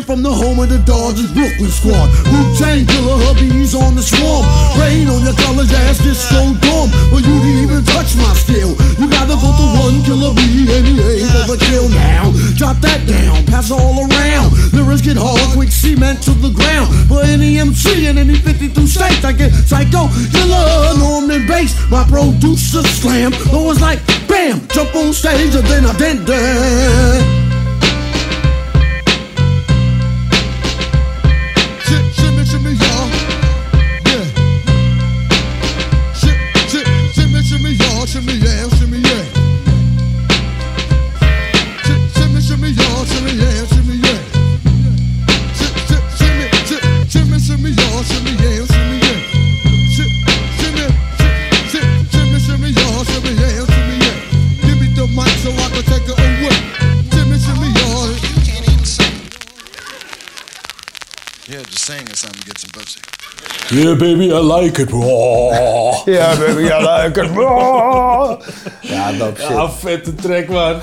[0.06, 2.06] from the home of the Dodgers Brooklyn squad.
[2.30, 4.46] Wu Tang killer, hubbies on the swarm.
[4.78, 6.88] Rain on your college ass disco dorm.
[7.10, 10.86] For you didn't even touch my skill, you gotta go to one killer bee and
[10.86, 12.30] he ain't the kill now.
[12.54, 14.54] Jot that down, pass it all around.
[14.70, 16.86] Lyrics get hard, quick cement to the ground.
[17.10, 21.74] For any MC in any 52 states, I get psycho killer, Norman Bates.
[21.90, 23.98] My producer slam, always like
[24.30, 27.35] bam, jump on stage and then I did that.
[63.76, 64.90] Yeah, baby, I like it.
[66.06, 67.30] Ja, baby, I like it.
[68.80, 69.48] Ja, dope shit.
[69.48, 70.76] Ja, vette track, man.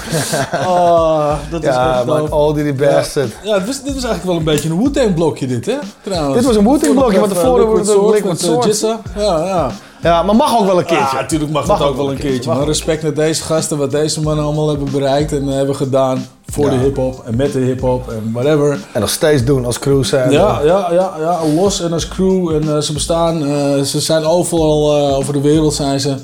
[0.68, 2.32] Oh, dat is Ja, echt man.
[2.32, 3.32] Oldie the Bastard.
[3.44, 5.76] Ja, dit, was, dit was eigenlijk wel een beetje een Wu-Tang blokje dit, hè?
[6.02, 6.36] Trouwens.
[6.36, 8.24] Dit was een Wu-Tang blokje, want tevoren wordt het Liquid
[8.66, 8.96] met, eh.
[9.16, 9.72] Ja, ja.
[10.02, 11.16] Ja, maar mag ook wel een keertje.
[11.16, 12.54] Ja, natuurlijk mag, dat ook wel een keertje.
[12.54, 16.26] Maar respect naar deze gasten, wat deze mannen allemaal hebben bereikt en eh, hebben gedaan
[16.54, 18.80] voor de hip-hop en met de hip-hop en whatever.
[18.92, 20.32] En nog steeds doen als crew zijn.
[20.32, 22.50] Ja, ja, ja, ja, los en als crew.
[22.56, 26.16] En eh, ze bestaan, eh, ze zijn overal eh, over de wereld zijn ze.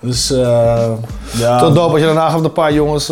[0.00, 0.88] Dus eh
[1.30, 1.58] ja.
[1.58, 3.08] Tot als je daarna met een paar jongens,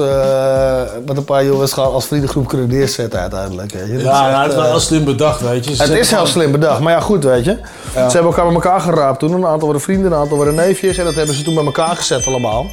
[1.06, 3.72] met een paar jongens als vriendengroep kunnen neerzetten uiteindelijk.
[3.72, 3.92] Weet je.
[3.92, 5.74] Dat Ja, is ja, echt, het is wel heel slim bedacht, weet je.
[5.74, 7.58] Ze Het is heel slim bedacht, maar ja goed weet je.
[7.92, 9.32] Ze hebben elkaar bij elkaar geraapt toen.
[9.32, 10.98] Een aantal waren vrienden, een aantal waren neefjes.
[10.98, 12.66] En dat hebben ze toen bij elkaar gezet allemaal.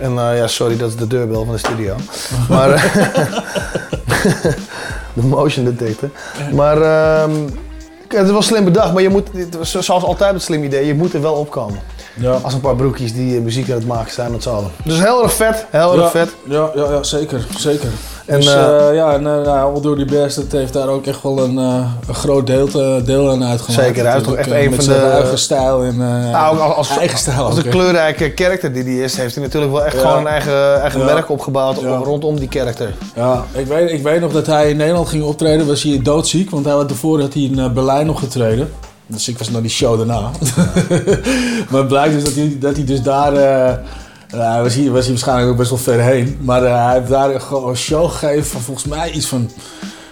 [0.00, 1.96] En eh, ja, sorry, dat is de deurbel van de studio.
[2.48, 2.70] Maar...
[2.70, 2.94] eh,
[5.14, 6.10] de motion detector.
[6.52, 7.30] Maar ehm,
[8.08, 9.28] het is wel slim bedacht, maar je moet,
[9.60, 11.78] zoals altijd het slim idee, je moet er wel opkomen.
[12.14, 12.32] Ja.
[12.32, 14.70] Als een paar broekjes die eh, muziek aan het maken zijn met z'n allen.
[14.84, 16.34] Dus heel erg vet, heel ja, erg vet.
[16.44, 17.88] Ja, ja, ja, zeker, zeker.
[18.32, 21.22] En, dus eh, eh, ja, en uh, nou, All Dirty Bastard heeft daar ook echt
[21.22, 23.82] wel een, eh, een groot deel, te- deel aan uitgemaakt.
[23.84, 26.58] Zeker, hij is toch echt een eh, van de- zijn eigen stijl en eh, Nou,
[26.58, 27.44] als, als, eigen stijl.
[27.44, 27.62] als hè.
[27.62, 31.76] kleurrijke karakter die hij is, heeft hij natuurlijk wel echt gewoon een eigen, merk opgebouwd
[32.04, 32.94] rondom die karakter.
[33.14, 36.50] Ja, ik weet, ik weet nog dat hij in Nederland ging optreden, was hij doodziek,
[36.50, 38.70] want hij had daarvoor had hij in eh, Berlijn nog getreden.
[39.06, 40.20] Dus ik was naar die show daarna.
[41.70, 43.34] maar het blijkt dus dat hij, dat hij dus daar...
[43.34, 43.74] eh,
[44.32, 46.38] nou, was, hij, was hij waarschijnlijk ook best wel ver heen.
[46.40, 49.50] Maar eh, hij heeft daar gewoon een show gegeven van volgens mij iets van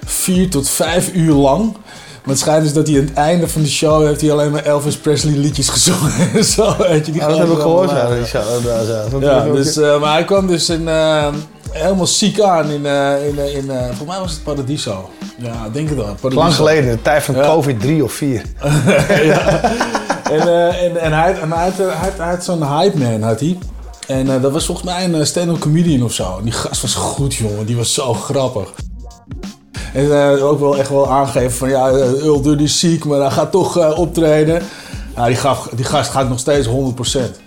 [0.05, 1.73] vier tot vijf uur lang.
[2.23, 4.51] Maar het schijnt dus dat hij aan het einde van de show heeft hij alleen
[4.51, 6.13] maar Elvis Presley liedjes gezongen.
[6.35, 9.21] en Zo, weet je, die Ja, dat heb ik gehoord, ja, die show, daar, zo.
[9.21, 11.27] Ja, ik ook- dus, eh, maar hij kwam dus in, eh,
[11.71, 15.11] helemaal ziek aan in, eh, in, eh, in eh, volgens mij was het Paradiso.
[15.39, 16.05] Ja, ik denk het wel.
[16.21, 16.43] Paradiso.
[16.43, 17.43] Lang geleden, de tijd van Ja.
[17.43, 18.43] COVID 3 of 4.
[19.25, 19.61] ja.
[20.31, 23.59] En, eh, en, en hij, en hij, had, had zo'n hype man, had hij.
[24.11, 26.41] En eh, dat was volgens mij een eh, stand-up comedian of zo.
[26.43, 27.67] Die gast was goed, jongen.
[27.67, 28.73] Die was zo grappig.
[29.93, 31.91] En eh, ook wel echt wel aangegeven van ja,
[32.43, 34.63] Duddy is ziek, maar hij gaat toch optreden.
[35.21, 36.71] Ja, die, gaf, die gast gaat nog steeds 100%.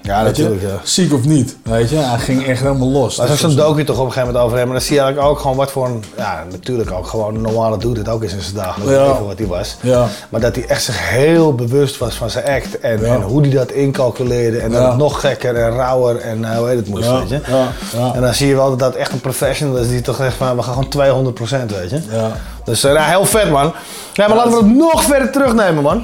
[0.01, 0.67] Ja, natuurlijk, ja.
[0.83, 1.95] Ziek of niet, weet je.
[1.97, 3.17] Hij ging echt helemaal los.
[3.17, 4.67] Maar Dat zo'n docu toch op een gegeven moment over hem.
[4.67, 6.03] En dan zie je eigenlijk ook gewoon wat voor een...
[6.17, 8.73] Ja, natuurlijk ook gewoon een normale dude het ook is in zijn Ja.
[8.85, 9.77] leven wat hij was.
[9.81, 10.07] Ja.
[10.29, 12.79] Maar dat hij echt zich heel bewust was van zijn act.
[12.79, 13.05] En, Ja.
[13.13, 14.57] en hoe hij dat incalculeerde.
[14.59, 17.39] En dat het nog gekker en rauwer en eh, hoe heet het moest, weet je.
[17.47, 17.67] ja,
[17.97, 18.11] ja.
[18.13, 20.55] En dan zie je wel dat dat echt een professional is die toch zegt van
[20.55, 21.33] we gaan gewoon
[21.69, 22.01] 200% weet je.
[22.11, 22.31] Ja.
[22.63, 23.73] Dus ja, heel vet man.
[24.13, 26.03] Ja, maar laten we het nog verder terugnemen man.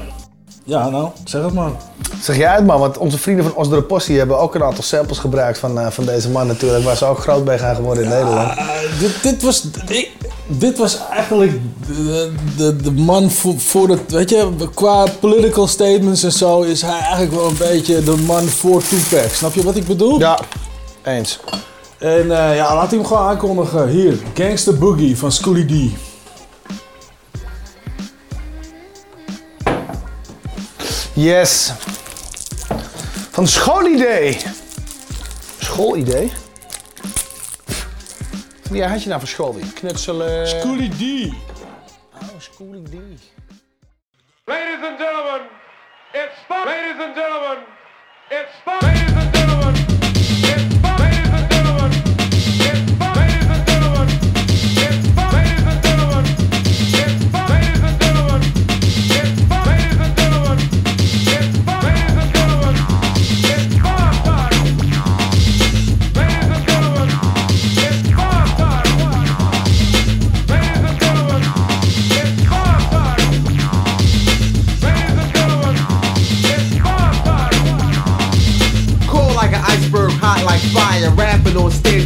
[0.64, 1.70] Ja, nou, zeg het maar.
[2.22, 5.18] Zeg jij het man, want onze vrienden van Osdere Possie hebben ook een aantal samples
[5.18, 6.84] gebruikt van, eh, van deze man natuurlijk.
[6.84, 8.52] Waar ze ook groot bij gaan geworden in Nederland.
[8.98, 10.10] Dit, dit, was, ik-
[10.46, 16.22] dit was eigenlijk de, de, de man voor, voor het, weet je, qua political statements
[16.22, 19.30] en zo is hij eigenlijk wel een beetje de man voor Tupac.
[19.32, 20.18] Snap je wat ik bedoel?
[20.18, 20.38] Ja,
[21.04, 21.40] eens.
[21.98, 23.88] En eh, ja, laat hem gewoon aankondigen.
[23.88, 25.92] Hier, Gangster Boogie van Schoolie D.
[31.14, 31.72] Yes.
[33.30, 34.38] Van schoolidee.
[35.58, 36.32] Schoolidee?
[38.70, 39.56] Wie had je nou voor school?
[39.74, 40.48] Knutselen.
[40.48, 41.32] Schoolie D.
[42.14, 42.94] Oh, Schoolie D.
[44.44, 45.40] Ladies and gentlemen,
[46.12, 46.64] it's fun.
[46.64, 47.58] Ladies and gentlemen,
[48.28, 48.78] it's fun.
[48.80, 49.79] Ladies and gentlemen,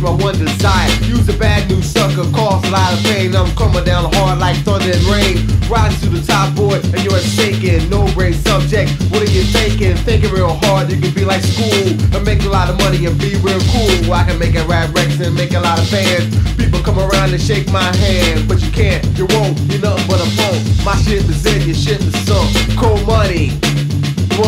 [0.05, 0.91] my one desire.
[1.09, 3.35] Use a bad news sucker, cause a lot of pain.
[3.35, 5.41] I'm coming down hard like thunder and rain.
[5.73, 7.89] Riding to the top boy, and you're sinking.
[7.89, 8.93] No brain subject.
[9.09, 9.97] What are you thinking?
[10.05, 11.89] Thinking real hard, you can be like school.
[12.13, 14.13] And make a lot of money and be real cool.
[14.13, 16.29] I can make a rap records and make a lot of fans.
[16.55, 19.59] People come around and shake my hand, but you can't, you won't.
[19.73, 20.61] You're nothing but a phone.
[20.85, 22.53] My shit is in, your shit is sunk.
[22.77, 23.57] Code Money.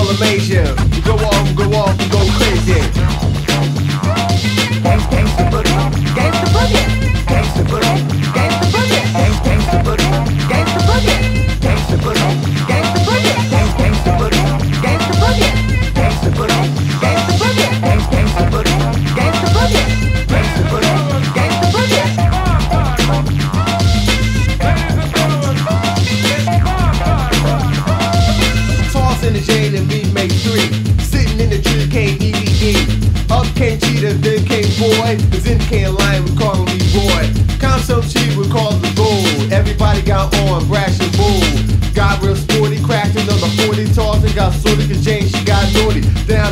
[0.06, 0.62] A major.
[1.02, 1.35] Go off,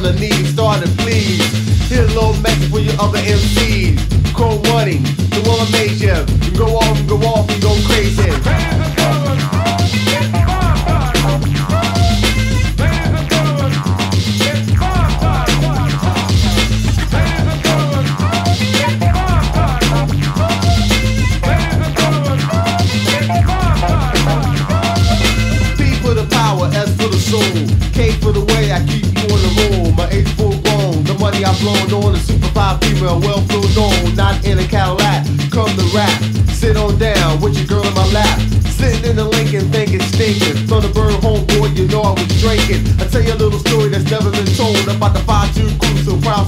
[0.04, 1.40] The knee, started please.
[1.88, 4.34] Here's a little message for your other MCs.
[4.34, 5.00] Code Money,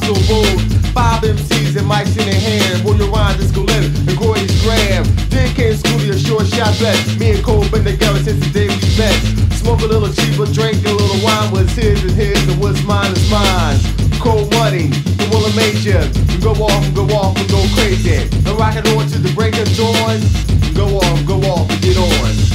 [0.06, 0.60] so bold.
[0.94, 2.84] Five MCs and mics in their hand.
[2.84, 5.04] Will you rhyme this living and Gordy's Graham.
[5.28, 6.96] Then came Scooty, a short shot bet.
[7.18, 9.18] Me and Cole been together since the day we met.
[9.58, 11.50] Smoke a little cheaper, drink a little wine.
[11.50, 13.78] What's his is his and what's mine is mine.
[14.22, 14.88] Code Money,
[15.18, 15.98] the will have made you.
[16.32, 18.22] You go off and go off and go crazy.
[18.22, 20.22] And rock it on to the break of dawn.
[20.74, 22.45] Go off, go off and get on.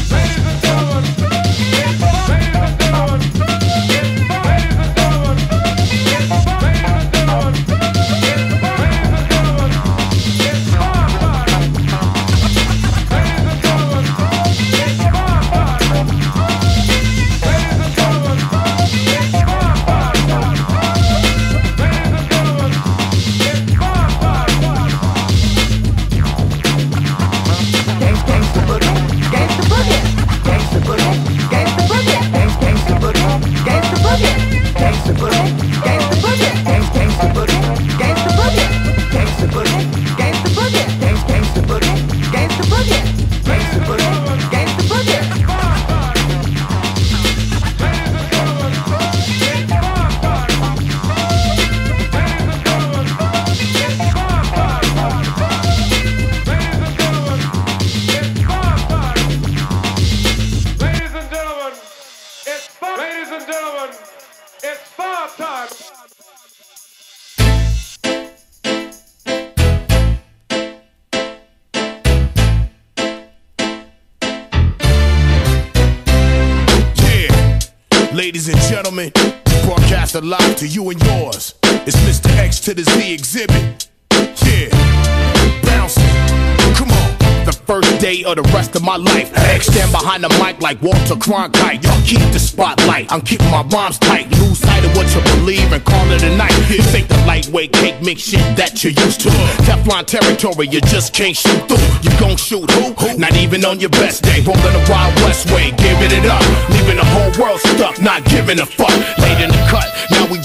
[91.28, 93.12] Y'all keep the spotlight.
[93.12, 94.26] I'm keeping my rhymes tight.
[94.42, 96.52] Lose sight of what you believe and call it a night.
[96.70, 99.30] You think the lightweight cake mix shit that you're used to.
[99.70, 101.78] Teflon territory, you just can't shoot through.
[102.02, 103.18] You gon' shoot who?
[103.18, 104.42] Not even on your best day.
[104.42, 106.42] Rolling the Wild West way, giving it up.
[106.74, 108.90] Leaving the whole world stuck, not giving a fuck.
[109.22, 109.61] Late in the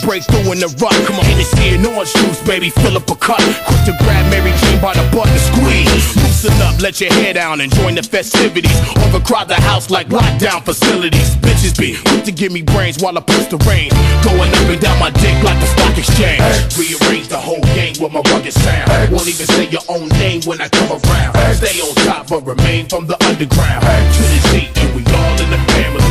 [0.07, 0.95] break through in the rut.
[1.05, 3.43] Come on, Hennessy and orange juice, baby, fill up a cup.
[3.67, 6.15] Quick to grab Mary Jane by the butt and squeeze.
[6.23, 8.79] Loosen up, let your hair down and join the festivities.
[9.11, 11.35] Overcrowd the house like lockdown facilities.
[11.43, 13.91] Bitches be quick to give me brains while I push the rain.
[14.23, 16.41] Going up and down my dick like the stock exchange.
[16.79, 19.11] Rearrange the whole game with my rugged sound.
[19.11, 21.35] Won't even say your own name when I come around.
[21.59, 23.83] Stay on top but remain from the underground.
[23.83, 26.07] To the Z and we all in the family.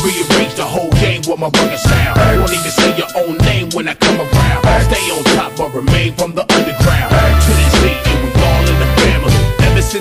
[0.00, 2.16] Rearrange the whole game with my rugged sound.
[2.40, 3.43] Won't even say your own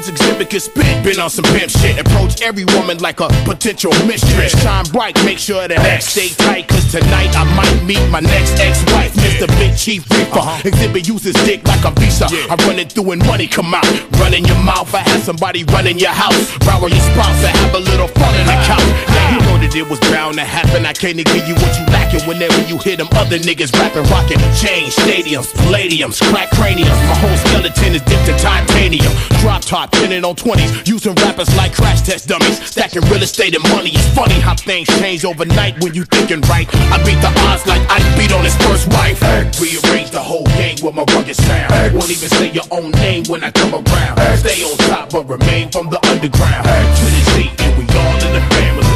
[0.04, 1.98] since Xzibit could spit, been on some pimp shit.
[2.00, 4.52] Approach every woman like a potential mistress.
[4.62, 6.68] Shine bright, make sure that X stay tight.
[6.68, 9.48] Cause tonight I might meet my next ex-wife, Mr.
[9.60, 10.40] Big Chief Reaper.
[10.40, 10.70] Uh-huh.
[10.70, 12.28] Xzibit uses dick like a visa.
[12.28, 13.88] I run it through and money come out.
[14.20, 16.52] Run in your mouth, I have somebody run in your house.
[16.60, 18.76] Borrow your spouse and have a little fun in the uh-huh.
[18.76, 18.90] couch.
[19.08, 20.86] Now you know that it was bound to happen.
[20.86, 24.42] I can't give you what you lacking whenever you hear them other niggas rapping, rocking.
[24.60, 27.00] Change stadiums, palladiums, crack craniums.
[27.08, 29.14] My whole skeleton is dipped in titanium.
[29.40, 30.88] Drop top, pinning on 20s.
[30.88, 32.60] Using rappers like crash test dummies.
[32.66, 33.92] Stacking real estate and money.
[33.92, 36.68] It's funny how things change overnight when you thinking right.
[36.92, 39.22] I beat the odds like I beat on his first wife.
[39.60, 41.94] Rearrange the whole game with my rugged sound.
[41.94, 44.18] Won't even say your own name when I come around.
[44.38, 46.66] Stay on top but remain from the underground.
[46.66, 48.90] To the Z and we all in the family.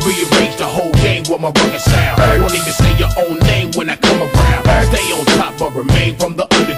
[0.00, 2.42] Rearrange the whole game with my rugged sound.
[2.42, 4.64] Won't even say your own name when I come around.
[4.90, 6.69] Stay on top but remain from the underground.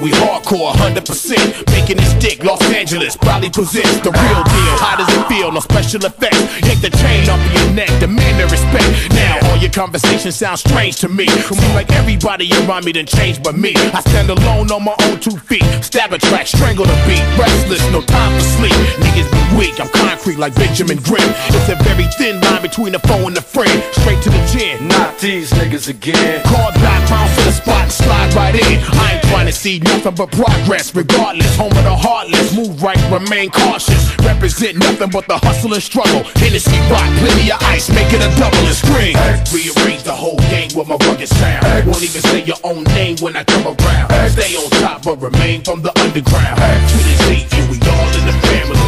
[0.00, 1.70] We hardcore 100%.
[1.70, 4.74] Making this dick Los Angeles probably possess the real deal.
[4.80, 5.52] How does it feel?
[5.52, 6.40] No special effects.
[6.64, 8.88] Yank the chain off of your neck, demand the respect.
[9.12, 11.26] Now all your conversations sound strange to me.
[11.28, 13.74] Seem like everybody around me done changed but me.
[13.76, 15.64] I stand alone on my own two feet.
[15.84, 17.22] Stab a track, strangle the beat.
[17.38, 18.76] Restless, no time for sleep.
[19.04, 21.28] Niggas be weak, I'm concrete like Benjamin Grimm.
[21.52, 23.82] It's a very thin line between the foe and the friend.
[23.92, 24.88] Straight to the chin.
[24.88, 26.42] Not these niggas again.
[26.44, 28.80] Call back, bounce to the spot, slide right in.
[28.96, 30.94] I ain't trying to see nothing but progress.
[30.94, 32.54] Regardless, home of the heartless.
[32.54, 34.00] Move right, remain cautious.
[34.22, 36.22] Represent nothing but the hustle and struggle.
[36.38, 39.14] Hennessy rock, plenty of ice, make it a double and scream.
[39.50, 41.64] Rearrange the whole game with my rugged sound.
[41.86, 44.08] Won't even say your own name when I come around.
[44.30, 46.56] Stay on top but remain from the underground.
[46.56, 48.78] To the Z and we all in the family.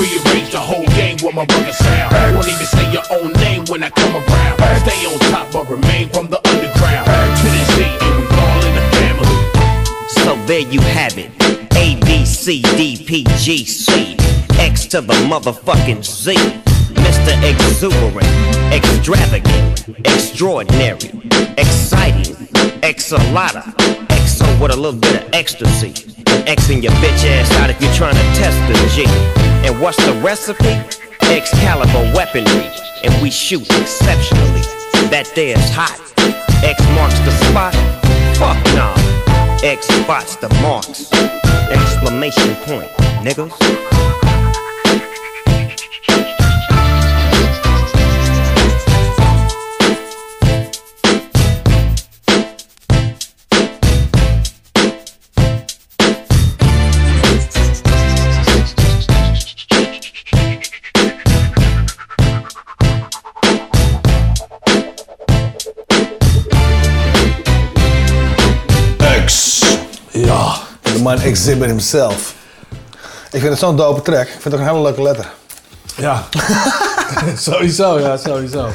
[0.00, 2.34] Rearrange the whole game with my rugged sound.
[2.34, 4.56] Won't even say your own name when I come around.
[4.84, 6.87] Stay on top but remain from the underground.
[10.48, 11.30] There you have it.
[11.76, 14.16] A, B, C, D, P, G, C.
[14.58, 16.34] X to the motherfucking Z.
[16.94, 17.36] Mr.
[17.44, 18.26] Exuberant,
[18.72, 21.12] extravagant, extraordinary,
[21.58, 22.34] exciting,
[22.80, 23.62] exalata,
[24.08, 25.92] exo with a little bit of ecstasy.
[26.48, 29.04] Xing your bitch ass out if you're trying to test the G.
[29.68, 30.80] And what's the recipe?
[31.28, 32.70] Excalibur weaponry,
[33.04, 34.62] and we shoot exceptionally.
[35.10, 36.00] That there's hot.
[36.64, 37.74] X marks the spot.
[38.38, 39.37] Fuck nah.
[39.64, 41.10] X spots the marks.
[41.70, 42.88] Exclamation point,
[43.24, 44.17] niggas.
[71.08, 72.34] Man Exhibit himself.
[73.30, 74.26] Ik vind het zo'n dope track.
[74.26, 75.28] Ik vind het ook een hele leuke letter.
[75.96, 76.22] Ja.
[77.48, 78.68] sowieso, ja, sowieso.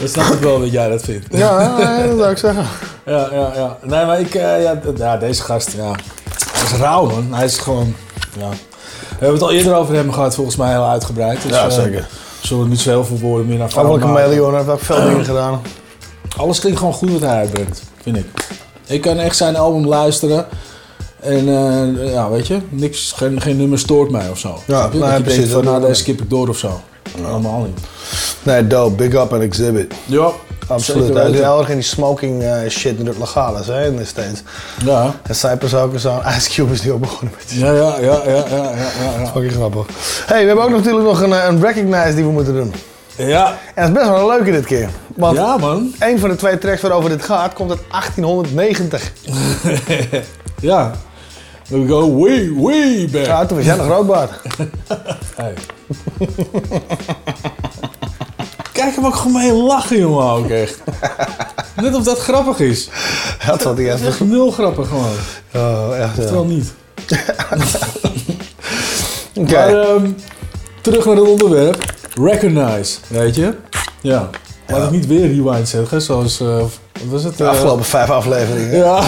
[0.00, 1.26] Dat snap ik wel dat jij dat vindt.
[1.30, 2.66] Ja, dat zou ik zeggen.
[3.06, 3.76] Ja, ja, ja.
[3.82, 5.90] Nee, maar ik, eh, ja, ja, deze gast, ja.
[6.52, 7.34] Hij is rauw, man.
[7.34, 7.94] Hij is gewoon,
[8.38, 8.48] ja.
[8.48, 8.56] We
[9.08, 11.42] hebben het al eerder over hem gehad, volgens mij heel uitgebreid.
[11.42, 12.06] Dus, Ja, eh, zeker.
[12.42, 14.00] zullen we niet zo heel veel woorden meer naar een maken.
[14.00, 15.62] chameleon, heeft ook veel dingen gedaan.
[16.36, 18.26] Alles klinkt gewoon goed wat hij uitbrengt, vind ik.
[18.86, 20.46] Ik kan echt zijn album luisteren.
[21.24, 24.58] En eh, ja, weet je, niks, geen, geen nummer stoort mij of zo.
[24.66, 26.80] Ja, je precies, van, nou, deze skip ik door of zo.
[27.26, 27.78] Allemaal niet.
[28.42, 28.94] Nee, dope.
[28.94, 29.94] Big up en Exhibit.
[30.06, 30.30] Ja,
[30.66, 31.14] Absoluut.
[31.14, 34.42] Hij heel erg in die smoking eh, shit het legaal is, hè, in de States.
[34.84, 35.14] Ja.
[35.22, 36.22] En Cypress ook en zo.
[36.36, 39.20] Ice Cube is die ook begonnen met die Ja, ja, ja, ja, ja, ja, ja,
[39.20, 39.26] ja.
[39.26, 39.86] Fucking grappig.
[40.26, 42.74] hey, we hebben ook natuurlijk nog een, eh, een recognize die we moeten doen.
[43.16, 43.58] Ja.
[43.74, 44.88] En dat is best wel een leuke dit keer.
[45.16, 45.94] Want Ja, man.
[45.98, 49.12] een van de twee tracks waarover dit gaat, komt uit 1890.
[50.60, 50.92] ja.
[51.68, 53.26] We go way, way back.
[53.26, 54.28] Ja, toen was jij nog rookbaar.
[55.36, 55.54] Hey.
[58.72, 60.82] Kijk hem ook gewoon mee lachen, jongen, ook echt.
[61.82, 62.88] Net of dat grappig is.
[63.46, 64.06] Dat Dat is echt.
[64.06, 65.14] echt nul grappig gewoon.
[65.54, 66.16] Oh, echt.
[66.16, 66.22] ja.
[66.22, 66.72] Terwijl niet.
[69.34, 69.52] Oké.
[69.52, 70.10] Maar ehm,
[70.80, 71.94] terug naar het onderwerp.
[72.14, 73.54] Recognize, weet je?
[74.00, 74.30] Ja.
[74.66, 76.40] Laat ik niet weer rewind zeggen, zoals...
[76.40, 76.70] eh, wat
[77.08, 77.36] was het?
[77.38, 78.76] De eh, afgelopen vijf afleveringen.
[78.76, 79.02] Ja.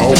[0.00, 0.14] How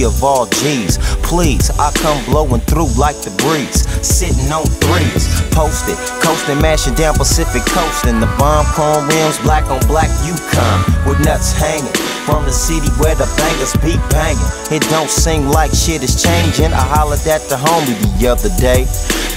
[0.00, 0.96] Of all G's.
[1.20, 3.84] Please, I come blowing through like the breeze.
[4.00, 8.06] Sitting on threes, posted, coasting, mashing down Pacific coast.
[8.06, 11.92] And the bomb chrome rims, black on black Yukon, with nuts hanging.
[12.24, 14.50] From the city where the bangers be banging.
[14.72, 16.72] It don't seem like shit is changing.
[16.72, 18.88] I hollered at the homie the other day.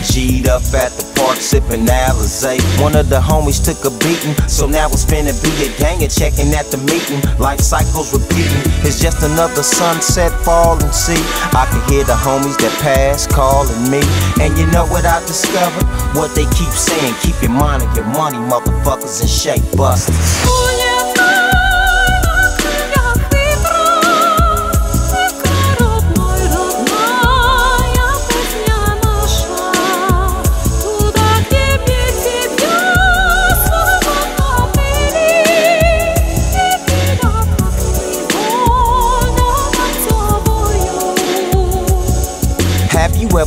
[0.08, 2.60] G'd up at the park sipping Alizé.
[2.82, 6.12] One of the homies took a beating, so now it's finna be a gang and
[6.12, 7.22] checking at the meeting.
[7.40, 8.62] Life cycles repeating.
[8.86, 10.92] It's just another sunset falling.
[10.92, 11.22] See,
[11.54, 14.02] I can hear the homies that pass calling me.
[14.42, 15.86] And you know what I discovered?
[16.16, 20.93] What they keep saying, keep your mind on your money, motherfuckers, and shake busters.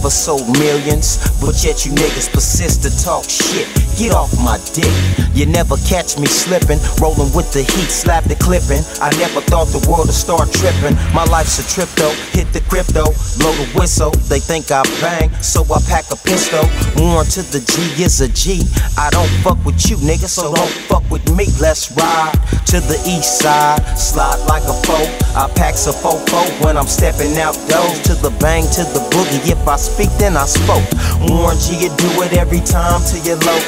[0.06, 3.68] Ever sold millions, but yet you niggas persist to talk shit?
[3.96, 4.92] Get off my dick.
[5.32, 8.84] You never catch me slipping, rolling with the heat, slap the clipping.
[9.00, 10.96] I never thought the world would start tripping.
[11.12, 14.12] My life's a trip though, hit the crypto, blow the whistle.
[14.28, 16.64] They think I bang, so I pack a pistol.
[16.96, 18.64] Warren to the G is a G.
[18.96, 21.48] I don't fuck with you, nigga, so don't fuck with me.
[21.60, 22.36] Let's ride
[22.72, 25.08] to the east side, slide like a foe.
[25.36, 29.44] I packs a fofo when I'm stepping out doors to the bang to the boogie.
[29.48, 30.84] If I speak, then I spoke.
[31.28, 33.60] Warren G, you do it every time till you're low.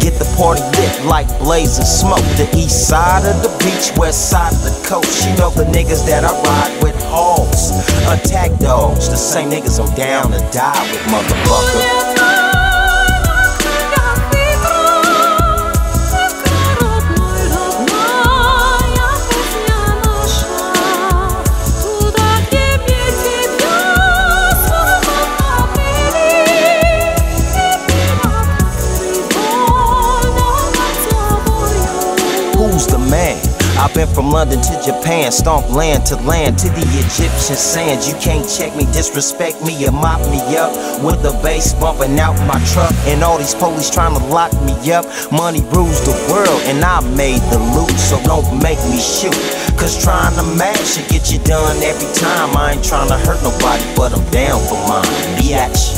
[0.00, 2.24] Get the party lit like blazing smoke.
[2.36, 5.26] The east side of the beach, west side of the coast.
[5.26, 7.70] You know the niggas that I ride with hogs.
[8.06, 12.25] Attack dogs, the same niggas I'm down to die with, motherfucker.
[34.06, 38.08] I've from London to Japan, stomp land to land to the Egyptian sands.
[38.08, 42.34] You can't check me, disrespect me, or mop me up with the bass bumping out
[42.46, 42.92] my truck.
[43.06, 45.04] And all these police trying to lock me up.
[45.32, 49.36] Money rules the world, and I made the loot, so don't make me shoot.
[49.76, 52.56] Cause trying to match it get you done every time.
[52.56, 55.04] I ain't trying to hurt nobody, but I'm down for mine.
[55.36, 55.95] Biatch.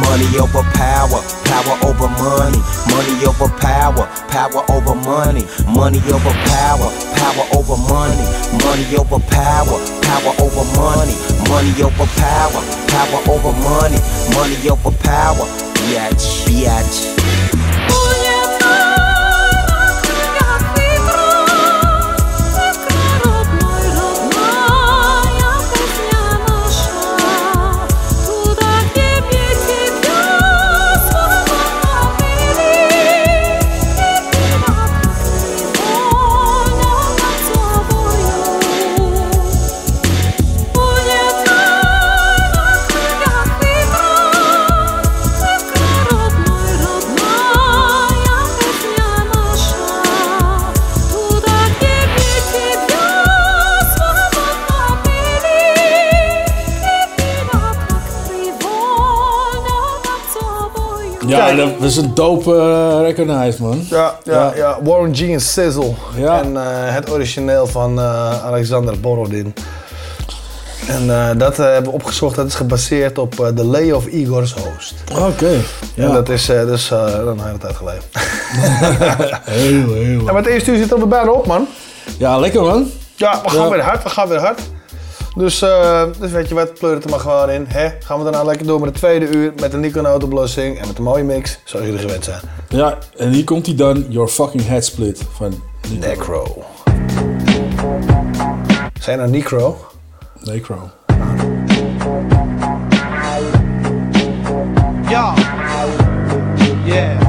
[0.00, 2.60] Money over power, power over money.
[2.88, 5.44] Money over power, power over money.
[5.68, 8.26] Money over power, power over money.
[8.64, 11.16] Money over power, power over money.
[11.48, 13.98] Money over power, power over money.
[14.34, 15.46] Money over power.
[61.36, 63.84] Ja, dat is een dope uh, recognize, man.
[63.90, 64.78] Ja, ja, ja.
[64.82, 65.92] Warren G en Sizzle.
[66.16, 66.62] En eh,
[66.94, 69.54] het origineel van eh, Alexander Borodin.
[70.88, 72.36] En dat hebben we opgezocht.
[72.36, 74.94] Dat is gebaseerd op eh, The Lay of Igor's Host.
[75.18, 75.46] Oké.
[75.46, 75.62] En
[75.94, 76.12] Ja.
[76.12, 78.02] dat is dus een hele tijd geleden.
[79.44, 80.28] heel, heel.
[80.28, 81.66] En met het eerste uur zit er bijna op, man.
[82.18, 82.90] Ja, lekker, man.
[83.16, 83.70] Ja, we gaan Ja.
[83.70, 84.02] weer hard.
[84.02, 84.60] We gaan weer hard.
[85.36, 87.64] Dus, eh, dus weet je wat, pleur het er maar gewoon in.
[87.68, 87.88] Hè?
[88.04, 89.52] Gaan we daarna lekker door met het tweede uur.
[89.60, 91.58] Met de Nikon oplossing en met een mooie mix.
[91.64, 92.40] Zoals jullie gewend zijn.
[92.68, 94.06] Ja, en hier komt hij dan.
[94.08, 95.62] Your fucking head split van
[96.00, 96.64] Necro.
[99.00, 99.86] Zijn nou Necro?
[100.40, 100.90] Necro.
[105.08, 105.32] Yo.
[106.84, 107.20] Yeah.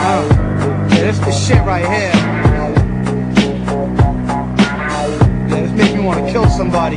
[0.00, 0.24] Uh,
[0.88, 2.17] yeah, this the shit right here.
[6.08, 6.96] To kill somebody.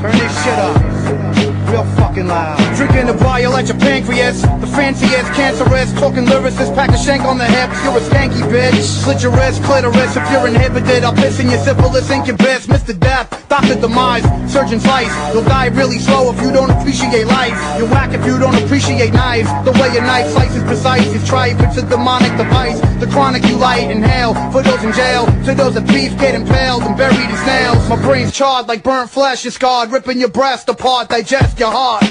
[0.00, 1.51] Turn this shit up.
[1.72, 2.60] Real fucking loud.
[2.76, 4.42] Drinking the bile at your pancreas.
[4.42, 5.90] The fanciest, cancerous.
[5.94, 7.72] Talking lyricist, pack a shank on the hips.
[7.82, 8.84] You're a skanky bitch.
[8.84, 10.14] Slit your wrist, clitoris.
[10.14, 12.66] If you're inhibited, I'll piss in your syphilis incubus.
[12.66, 12.92] Mr.
[13.00, 13.80] Death, Dr.
[13.80, 15.08] Demise, Surgeon Slice.
[15.32, 17.56] You'll die really slow if you don't appreciate life.
[17.78, 19.48] You're whack if you don't appreciate knives.
[19.64, 21.56] The way a knife slices precise is tripe.
[21.60, 22.80] It's a demonic device.
[23.00, 24.34] The chronic you light inhale.
[24.52, 27.88] For those in jail, to those that beef get impaled and buried in snails.
[27.88, 29.90] My brain's charred like burnt flesh is scarred.
[29.90, 32.02] Ripping your breast apart, digest your heart.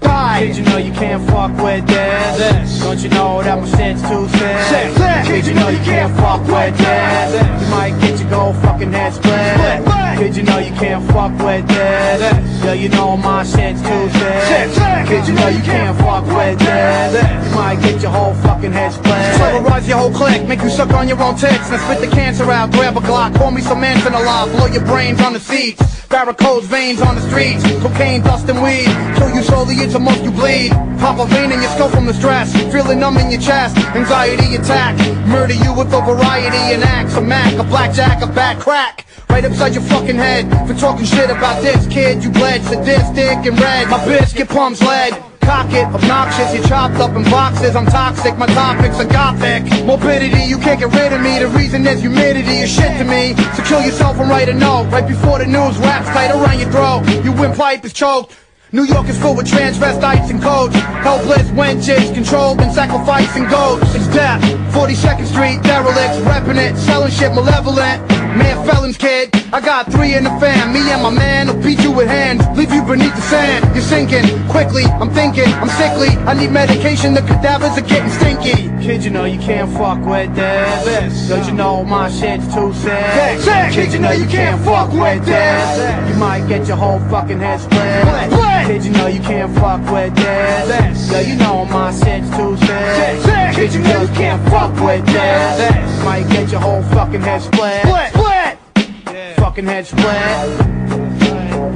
[0.00, 0.40] Die.
[0.40, 2.80] Kid, you know you can't fuck with this.
[2.80, 5.26] Don't you know that my shit's too thin?
[5.28, 7.28] Kid, you know you can't fuck with this.
[7.36, 9.84] You might get your gold fucking head split.
[10.16, 12.64] Kid, you know you can't fuck with this.
[12.64, 14.72] Yeah, you know my shit's too thin.
[15.04, 17.12] Kid, you know you can't fuck with this.
[17.44, 19.36] You might get your whole fucking head split.
[19.36, 21.68] Terrorize your whole clique, make you suck on your own tits.
[21.68, 24.84] And spit the cancer out, grab a Glock, call me some Manson alive, blow your
[24.86, 26.03] brains on the seats.
[26.08, 28.86] Varicose veins on the streets, cocaine, dust and weed.
[29.16, 30.70] Kill you slowly it's until most you bleed.
[30.98, 33.76] Pop a vein in your skull from the stress, feeling numb in your chest.
[33.96, 34.96] Anxiety attack,
[35.26, 37.16] murder you with a variety and acts.
[37.16, 39.06] A Mac, a blackjack, a back crack.
[39.28, 42.22] Right upside your fucking head for talking shit about this kid.
[42.22, 43.88] You bled sadistic and red.
[43.88, 45.33] My biscuit pumps lead.
[45.44, 47.76] Cock it, obnoxious, you chopped up in boxes.
[47.76, 49.64] I'm toxic, my topics are gothic.
[49.84, 51.38] Morbidity, you can't get rid of me.
[51.38, 53.34] The reason is humidity is shit to me.
[53.54, 54.88] So kill yourself and write a note.
[54.90, 57.24] Right before the news wraps tight around your throat.
[57.24, 58.36] Your windpipe is choked.
[58.74, 60.74] New York is full with transvestites and codes.
[60.74, 63.94] Helpless wenches, controlled and sacrificing goats.
[63.94, 64.42] It's death.
[64.74, 68.02] 42nd Street, derelicts, repping it, selling shit malevolent.
[68.34, 69.30] Man, felons, kid.
[69.52, 70.72] I got three in the fam.
[70.72, 73.64] Me and my man will beat you with hands, leave you beneath the sand.
[73.76, 74.82] You're sinking quickly.
[74.86, 76.08] I'm thinking, I'm sickly.
[76.26, 77.14] I need medication.
[77.14, 78.74] The cadavers are getting stinky.
[78.84, 81.28] Kid, you know you can't fuck with this.
[81.28, 83.70] Don't you know my shit's too sick?
[83.72, 86.10] Kid, you know you can't fuck with this.
[86.10, 88.63] You might get your whole fucking head split.
[88.66, 91.12] Kid, you know you can't fuck with this.
[91.12, 93.54] Yo, you know my shit's too sick.
[93.54, 96.04] Kid, you know you can't fuck with this.
[96.04, 97.82] Might get your whole fucking head split.
[97.82, 99.36] Split, split.
[99.36, 100.04] Fucking head split.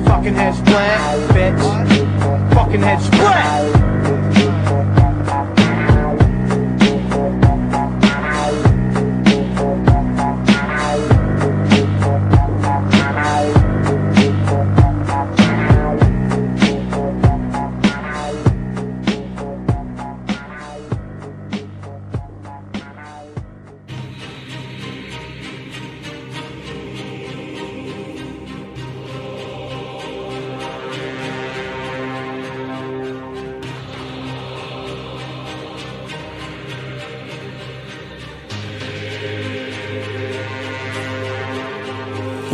[0.07, 2.55] Fucking head split, bitch.
[2.55, 3.88] Fucking head split.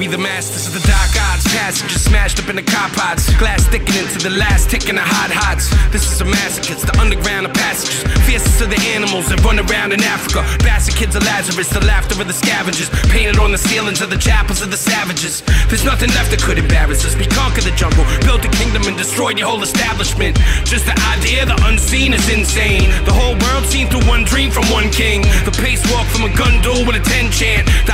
[0.04, 3.24] The masters of the dark arts, passengers smashed up in the car pods.
[3.34, 5.72] Glass sticking into the last tick in the hot hots.
[5.90, 8.04] This is a massacre, it's the underground of passengers.
[8.22, 10.44] Fiercest of the animals that run around in Africa.
[10.60, 12.92] Bastard kids of Lazarus, the laughter of the scavengers.
[13.08, 15.40] Painted on the ceilings of the chapels of the savages.
[15.72, 17.16] There's nothing left that could embarrass us.
[17.16, 20.36] We conquered the jungle, built a kingdom, and destroyed your whole establishment.
[20.68, 22.92] Just the idea, the unseen is insane.
[23.08, 25.24] The whole world seen through one dream from one king.
[25.48, 27.66] The pace walk from a gun duel with a 10 chant.
[27.88, 27.93] The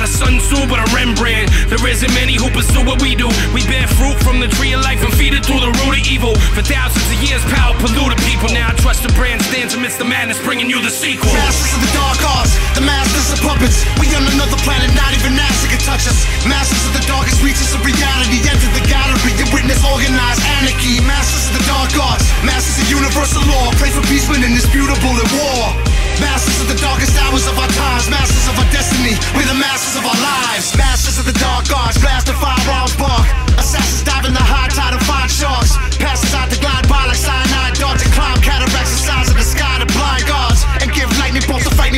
[0.00, 1.52] not a Sun Tzu, but a Rembrandt.
[1.68, 3.28] There isn't many who pursue what we do.
[3.52, 6.04] We bear fruit from the tree of life and feed it through the root of
[6.08, 6.32] evil.
[6.56, 8.48] For thousands of years, power polluted people.
[8.48, 11.28] Now I trust the brand stands amidst the madness, bringing you the sequel.
[11.36, 13.84] Masters of the dark arts, the masters of puppets.
[14.00, 16.24] We on another planet, not even NASA can touch us.
[16.48, 18.40] Masters of the darkest reaches of reality.
[18.48, 21.04] Enter the gallery and witness organized anarchy.
[21.04, 23.68] Masters of the dark arts, masters of universal law.
[23.76, 25.89] Pray for peace when indisputable in war.
[26.20, 29.16] Masters of the darkest hours of our times, masters of our destiny.
[29.32, 30.76] We're the masters of our lives.
[30.76, 33.26] Masters of the dark arts, blast the firearms bark.
[33.56, 35.80] Assassins dive in the high tide and find sharks.
[35.96, 39.00] Passes out to glide by like cyanide darts and climb cataracts the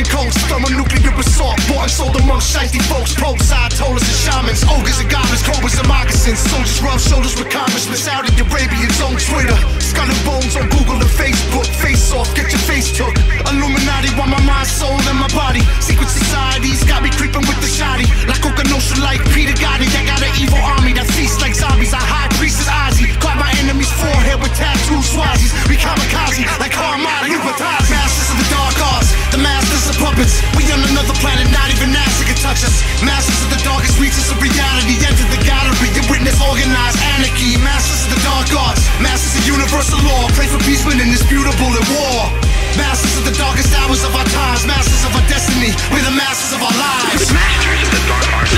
[0.03, 0.37] frightening coats.
[0.47, 3.15] Thermonuclear assault, and sold amongst shiesty folks.
[3.15, 6.39] Pope side tollers and shamans, ogres and goblins, cobras and moccasins.
[6.39, 7.97] Soldiers rub shoulders with congressmen.
[7.97, 9.57] Saudi Arabians on Twitter.
[9.79, 11.67] Skull and bones on Google and Facebook.
[11.81, 13.13] Face off, get your face took.
[13.49, 15.61] Illuminati want my mind, soul, and my body.
[15.79, 18.07] Secret societies got me creeping with the shoddy.
[18.27, 19.87] Like Okanosha, like Peter Gotti.
[19.91, 21.93] They got an evil army that feasts like zombies.
[21.93, 23.07] I high priest is Ozzy.
[23.19, 25.51] Caught my enemy's forehead with tattoo swazis.
[25.69, 27.91] We kamikaze like Lupatazi.
[27.91, 30.39] Masters of the dark arts, the masters of puppets.
[30.55, 32.83] We on another planet, not even NASA can touch us.
[33.03, 34.95] Masters of the darkest reaches of reality.
[35.03, 37.57] Enter the gallery and witness organized anarchy.
[37.59, 40.29] Masters of the dark arts, masters of universal law.
[40.37, 42.31] Pray for peace when indisputable in war.
[42.79, 45.75] Masters of the darkest hours of our times, masters of our destiny.
[45.91, 47.27] We're the masters of our lives.
[47.33, 48.53] Masters of the dark arts.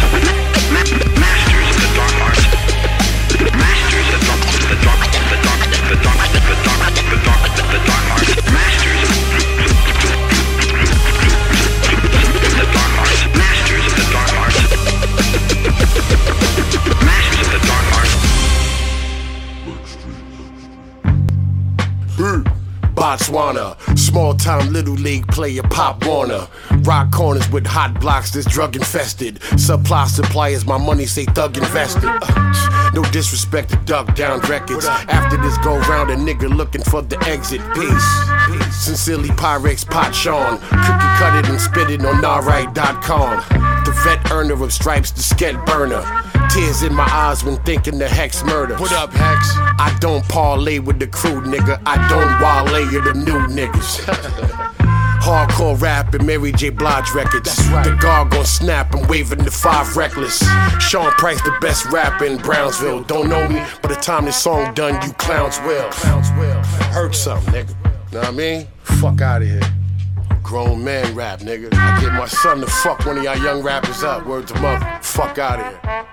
[1.15, 2.43] Masters of the dark arts.
[3.55, 7.81] Masters of the dark, the dark, the dark, the dark, the dark, the dark, the
[7.87, 8.24] dark arts.
[23.15, 26.47] Botswana, small town little league player Pop Warner.
[26.79, 29.41] Rock corners with hot blocks that's drug infested.
[29.57, 32.03] Supply suppliers, my money say thug invested.
[32.05, 34.85] Uh, no disrespect to Duck Down Records.
[34.85, 37.61] After this go round, a nigga looking for the exit.
[37.73, 38.83] Peace.
[38.83, 40.57] Sincerely, Pyrex Pot Sean.
[40.57, 43.37] Cookie cut it and spit it on alright.com.
[43.85, 46.03] The vet earner of stripes, the sket burner.
[46.55, 48.77] Tears in my eyes when thinking the Hex murder.
[48.77, 49.49] What up, Hex?
[49.77, 51.81] I don't parlay with the crew, nigga.
[51.85, 54.05] I don't wale of the new niggas.
[55.19, 56.69] Hardcore rap and Mary J.
[56.69, 57.53] Blige records.
[57.53, 57.83] That's right.
[57.83, 60.39] The guard gon' snap, I'm waving the five reckless.
[60.79, 63.03] Sean Price, the best rapper in Brownsville.
[63.03, 65.91] Don't know me, by the time this song done, you clowns will.
[66.93, 68.13] Hurt something, nigga.
[68.13, 68.67] Know what I mean?
[68.83, 69.59] Fuck out of here.
[70.45, 71.73] Grown man rap, nigga.
[71.73, 74.27] I get my son to fuck one of y'all young rappers up.
[74.27, 74.99] Word to mother.
[75.01, 76.07] Fuck out of here.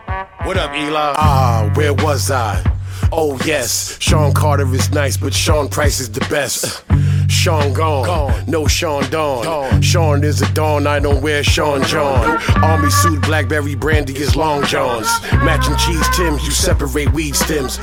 [0.46, 1.12] What up, Eli?
[1.18, 2.64] Ah, where was I?
[3.12, 6.82] Oh yes, Sean Carter is nice, but Sean Price is the best.
[7.28, 9.82] Sean gone, no Sean Dawn.
[9.82, 12.40] Sean is a dawn, I don't wear Sean John.
[12.64, 15.08] Army suit, Blackberry brandy is long johns.
[15.44, 17.78] Matching cheese Tims, you separate weed stems.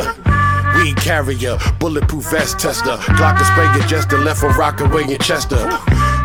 [0.75, 2.97] Weed carrier, bulletproof vest tester.
[3.17, 5.69] Glock sprayer, just the left from Rockaway in Chester.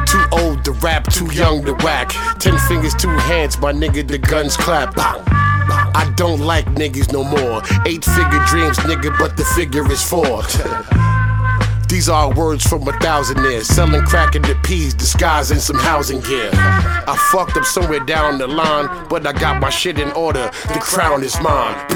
[0.07, 2.11] Too old to rap, too young to whack.
[2.39, 4.95] Ten fingers, two hands, my nigga, the guns clap.
[4.97, 7.63] I don't like niggas no more.
[7.87, 10.43] Eight figure dreams, nigga, but the figure is four.
[11.89, 13.69] These are words from a thousand years.
[13.69, 16.51] Selling crack in the peas, disguising some housing gear.
[16.53, 20.51] I fucked up somewhere down the line, but I got my shit in order.
[20.73, 21.77] The crown is mine.
[21.89, 21.95] P.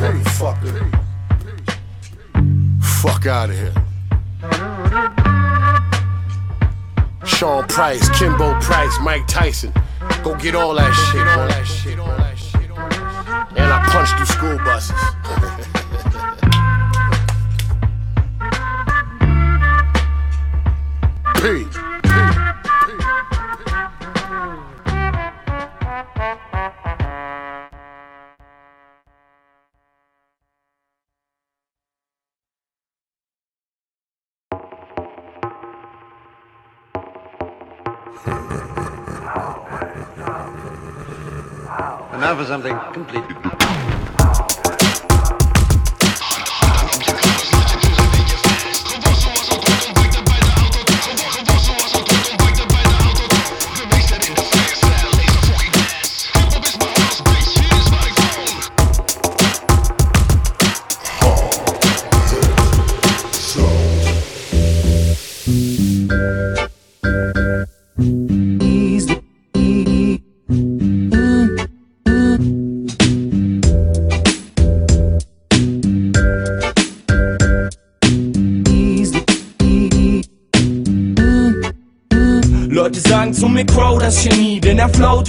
[0.00, 0.24] P.
[2.80, 3.87] Fuck out of here.
[7.38, 9.72] Sean Price, Kimbo Price, Mike Tyson.
[10.24, 12.68] Go get all that shit, all that shit, all that shit.
[13.56, 14.90] And I punched through school buses.
[21.72, 21.77] P.
[42.28, 43.57] now for something completely.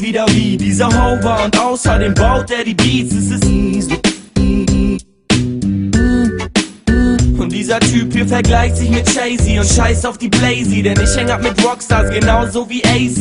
[0.09, 3.95] Wieder wie dieser Hover und außerdem baut er die Beats, es ist easy.
[7.37, 11.15] Und dieser Typ hier vergleicht sich mit Jay-Z und scheißt auf die Blazy, denn ich
[11.15, 13.19] häng ab mit Rockstars genauso wie AZ.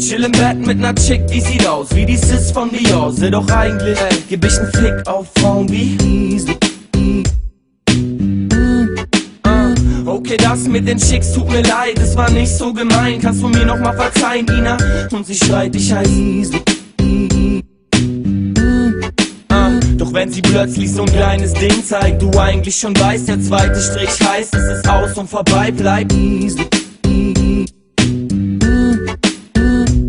[0.00, 3.12] Chill im Bett mit ner Chick, die sieht aus wie die Sis von Dior.
[3.30, 6.56] Doch eigentlich, ey, geb ich nen Fick auf Frauen wie Easy.
[10.26, 13.20] Okay, das mit den Chicks tut mir leid, es war nicht so gemein.
[13.22, 14.76] Kannst du mir noch mal verzeihen, Ina?
[15.12, 16.60] Und sie schreit, ich heiß Easy.
[19.48, 23.40] Ah, Doch wenn sie plötzlich so ein kleines Ding zeigt, du eigentlich schon weißt, der
[23.40, 26.66] zweite Strich heißt, es ist aus und vorbei, bleib easy.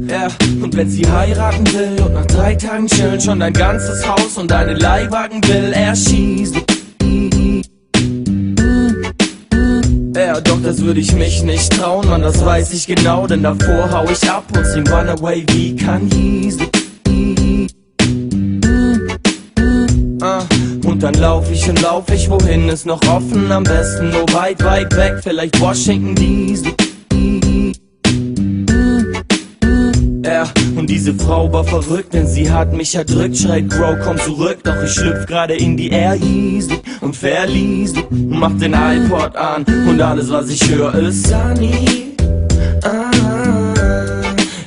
[0.08, 0.30] Ja,
[0.64, 4.50] und wenn sie heiraten will und nach drei Tagen chillen schon dein ganzes Haus und
[4.50, 6.77] deine Leihwagen will, er schießt.
[10.18, 13.92] Ja, doch das würde ich mich nicht trauen, Mann, das weiß ich genau, denn davor
[13.92, 16.52] hau ich ab und sing Runaway wie Kanye.
[20.20, 20.42] Ah,
[20.86, 23.52] und dann lauf ich und lauf ich, wohin ist noch offen?
[23.52, 26.87] Am besten nur weit, weit weg, vielleicht Washington DC.
[30.38, 33.38] Ja, und diese Frau war verrückt, denn sie hat mich erdrückt.
[33.38, 37.96] Schreit, Bro, komm zurück, doch ich schlüpf gerade in die Air Yeezy und verlies.
[38.12, 42.14] Mach den iPod an und alles, was ich höre, ist Sunny.
[42.84, 44.14] Ah,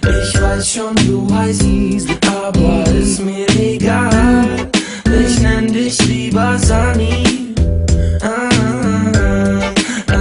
[0.03, 4.49] ich weiß schon, du heißt Easy, aber ist mir egal.
[5.25, 7.55] Ich nenn dich lieber Sunny.
[8.23, 9.61] Ah,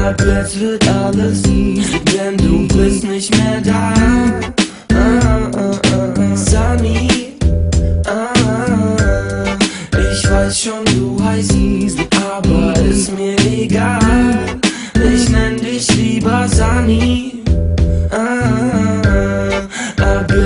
[0.09, 4.58] ab jetzt wird alles easy, denn du bist nicht mehr da.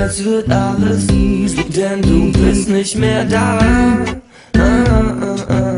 [0.04, 3.60] Jetzt wird alles easy, denn du bist nicht mehr da.
[4.58, 5.72] Ah, ah, ah, ah.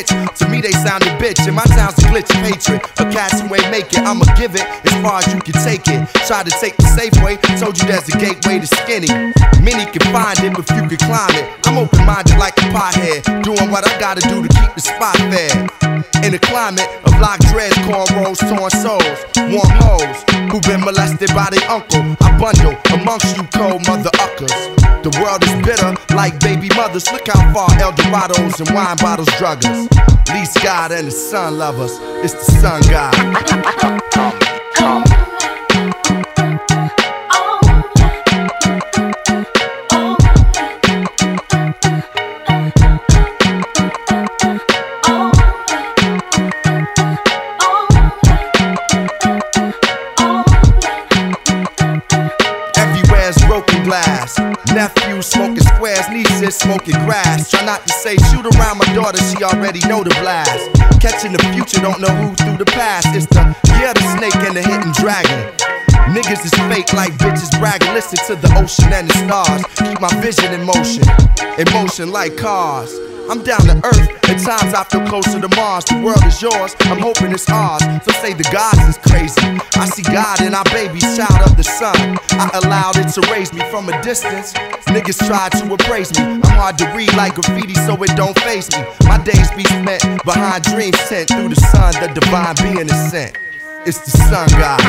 [0.00, 0.38] Stitch.
[0.38, 1.46] To me, they sounded bitch.
[1.46, 2.82] And my sound's glitch hatred.
[2.98, 5.86] For cats who ain't make it, I'ma give it as far as you can take
[5.86, 6.02] it.
[6.26, 7.38] Try to take the safe way.
[7.62, 9.08] Told you there's a gateway to skinny.
[9.62, 11.46] Many can find it, but few can climb it.
[11.66, 13.22] I'm open minded like a pothead.
[13.46, 15.70] Doing what I gotta do to keep the spot fed.
[16.26, 19.18] In a climate of locked dreads, cornrows, torn souls,
[19.54, 20.18] warm hoes
[20.50, 22.02] who've been molested by their uncle.
[22.20, 24.52] I bundle amongst you cold mother uckers.
[25.02, 27.10] The world is bitter like baby mothers.
[27.12, 29.88] Look how far El Dorados and wine bottles drug us.
[30.32, 31.99] Least God and the sun love us.
[32.02, 33.30] It's the sun God.
[54.72, 54.96] Glass.
[54.96, 57.50] Nephew smoking squares, nieces smoking grass.
[57.50, 60.70] Try not to say shoot around my daughter, she already know the blast.
[61.00, 63.08] Catching the future, don't know who through the past.
[63.14, 65.52] It's the yeah, the snake and the hidden dragon.
[66.12, 67.92] Niggas is fake like bitches bragging.
[67.94, 69.62] Listen to the ocean and the stars.
[69.76, 71.04] Keep my vision in motion,
[71.58, 72.92] in motion like cars.
[73.30, 74.10] I'm down to earth.
[74.26, 75.84] At times I feel closer to Mars.
[75.84, 76.74] The world is yours.
[76.90, 77.80] I'm hoping it's ours.
[78.02, 79.38] So say the gods is crazy.
[79.78, 82.18] I see God in our baby, child of the sun.
[82.32, 84.52] I allowed it to raise me from a distance.
[84.90, 86.24] Niggas try to appraise me.
[86.24, 88.82] I'm hard to read like graffiti, so it don't face me.
[89.06, 91.94] My days be spent behind dreams sent through the sun.
[92.02, 93.38] The divine being is sent.
[93.86, 94.80] It's the sun god.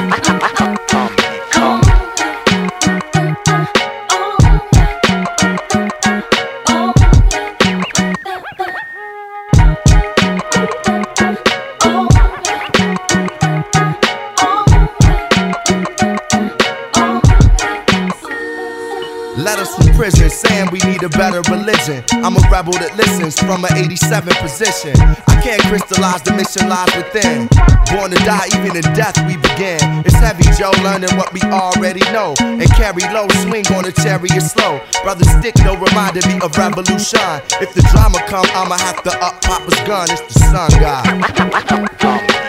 [20.71, 22.03] We need a better religion.
[22.23, 24.95] I'm a rebel that listens from an 87 position.
[25.27, 27.51] I can't crystallize the mission lies within.
[27.91, 29.79] Born to die, even in death we begin.
[30.07, 32.33] It's heavy, Joe, learning what we already know.
[32.39, 34.79] And carry low, swing on a chariot slow.
[35.03, 37.43] Brother Stick, no reminded me of revolution.
[37.59, 40.07] If the drama come, I'ma have to up Papa's gun.
[40.09, 42.40] It's the sun god.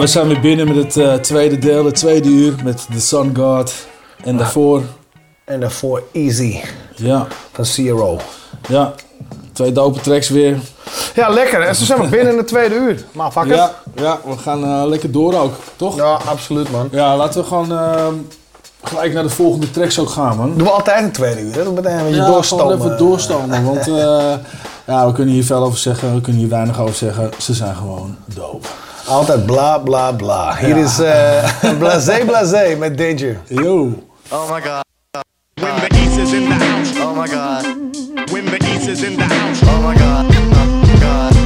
[0.00, 3.36] We zijn weer binnen met het eh, tweede deel, het tweede uur met The Sun
[3.36, 3.74] God.
[4.24, 4.82] En daarvoor...
[5.44, 6.60] En daarvoor Easy.
[6.96, 7.26] Ja.
[7.52, 8.18] Van Zero.
[8.68, 8.94] Ja,
[9.52, 10.58] twee dope tracks weer.
[11.14, 11.60] Ja, lekker.
[11.60, 13.04] En ze zijn nog binnen in het tweede uur.
[13.12, 13.54] Maar fuck it.
[13.54, 15.96] Ja, ja, we gaan eh, lekker door ook, toch?
[15.96, 16.88] Ja, absoluut man.
[16.90, 18.06] Ja, laten we gewoon eh,
[18.82, 20.54] gelijk naar de volgende tracks ook gaan, man.
[20.56, 21.54] Doen we altijd een tweede uur.
[21.54, 21.64] hè?
[21.64, 22.76] Dat meteen een beetje ja, doorstomen.
[22.76, 23.64] even doorstomen.
[23.72, 24.32] Want eh,
[24.86, 27.30] ja, we kunnen hier veel over zeggen, we kunnen hier weinig over zeggen.
[27.38, 28.66] Ze zijn gewoon dope.
[29.10, 30.54] Altijd bla bla bla.
[30.56, 30.84] Hier Ja.
[30.84, 33.40] is eh Blahzay Blahzay met Danger.
[33.48, 33.92] Yo.
[34.30, 34.84] Oh my god.
[35.60, 36.92] When the East is in the house.
[37.00, 37.64] Oh my god.
[38.32, 39.60] When the East is in the house.
[39.62, 40.26] Oh my god.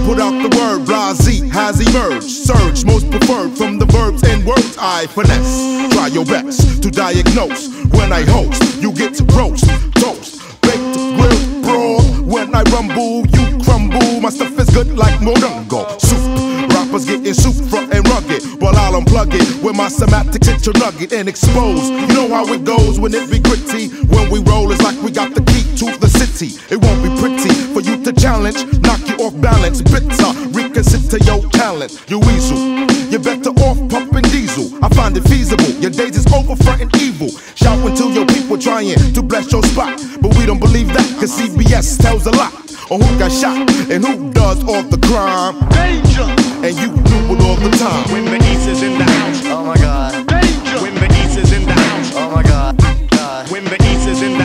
[0.06, 2.28] Put out the word, Blahzay has emerged.
[2.28, 5.90] Surge, most preferred from the verbs and words I finesse.
[5.94, 7.68] Try your best to diagnose.
[7.97, 9.64] When I host, you get to roast,
[9.94, 12.20] toast, baked, grilled, broad.
[12.20, 14.20] When I rumble, you crumble.
[14.20, 15.98] My stuff is good like Morongo.
[16.01, 16.73] Soup.
[16.94, 18.62] Rappers getting soup from and rugged.
[18.62, 21.90] Well, I'll unplug it with my semantics into nugget and expose.
[21.90, 23.88] You know how it goes when it be gritty.
[24.06, 26.54] When we roll, it's like we got the key to the city.
[26.70, 29.82] It won't be pretty for you to challenge, knock you off balance.
[29.82, 31.98] Bitter, reconsider your talent.
[32.06, 32.62] You weasel,
[33.10, 34.70] you're better off pumping diesel.
[34.84, 35.74] I find it feasible.
[35.82, 37.30] Your days is over fronting evil.
[37.56, 39.98] Shouting to your people trying to bless your spot.
[40.22, 42.54] But we don't believe that, cause CBS tells a lot.
[42.92, 43.58] On who got shot
[43.90, 45.58] and who does all the crime.
[45.70, 46.43] Danger!
[46.64, 48.10] And you do it all the time.
[48.10, 49.42] When the East is in the house.
[49.44, 50.26] Oh my god.
[50.26, 50.80] Danger.
[50.80, 52.12] When the East is in the house.
[52.16, 52.78] Oh my god.
[53.10, 53.50] God.
[53.50, 54.43] When the East is in the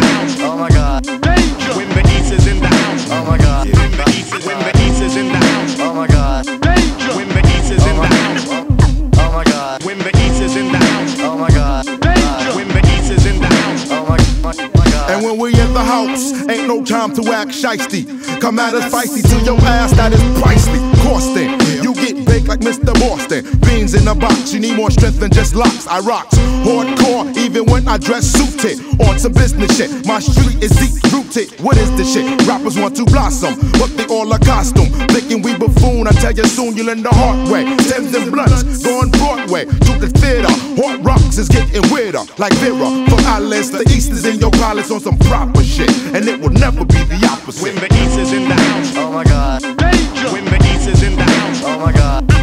[15.19, 18.07] And when we in the house, ain't no time to act shisty.
[18.39, 20.79] Come at us feisty to your ass, that is pricey.
[21.03, 22.93] Costing, you get like Mr.
[22.99, 23.45] Boston.
[23.61, 25.85] Beans in a box, you need more strength than just locks.
[25.87, 26.35] I rocks
[26.65, 28.81] hardcore, even when I dress suited.
[29.05, 31.61] On some business shit, my street is deep rooted.
[31.61, 32.25] What is this shit?
[32.47, 34.89] Rappers want to blossom, but they all a costume.
[35.13, 37.63] Thinking we buffoon, I tell you soon you'll learn the hard way.
[37.85, 40.51] Stems and blunts, going Broadway to the theater.
[40.81, 42.89] Hard rocks is getting weirder, like Vera.
[43.09, 46.55] From Alice, the East is in your palace on some proper shit, and it will
[46.57, 47.61] never be the opposite.
[47.61, 48.97] When the East is in the house.
[48.97, 49.61] Oh my god.
[49.61, 50.33] Danger.
[50.33, 51.61] When the East is in the house.
[51.63, 52.38] Oh my god.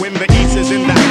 [0.00, 1.07] When the East is in the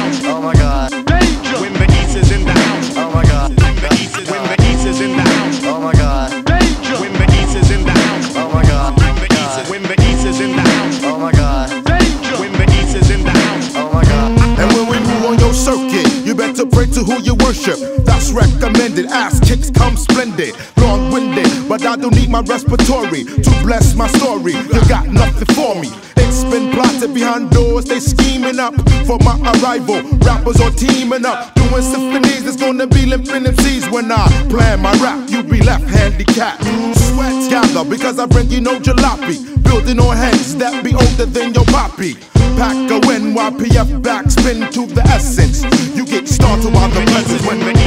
[17.48, 17.78] worship.
[18.04, 19.06] That's recommended.
[19.06, 20.54] Ass kicks come splendid.
[20.76, 24.52] Long winded, but I don't need my respiratory to bless my story.
[24.52, 25.88] You got nothing for me.
[26.18, 28.74] It's been plotted behind doors, they scheming up
[29.06, 30.02] for my arrival.
[30.18, 32.44] Rappers are teaming up, doing symphonies.
[32.44, 35.30] There's gonna be limping MCs when I plan my rap.
[35.30, 36.64] You be left handicapped.
[37.06, 39.38] Sweat gather because I bring you no jalopy.
[39.62, 42.14] Building on heads that be older than your poppy.
[42.58, 45.62] Pack a NYPF backspin to the essence.
[45.96, 46.17] You get
[46.56, 47.77] the present when the is in the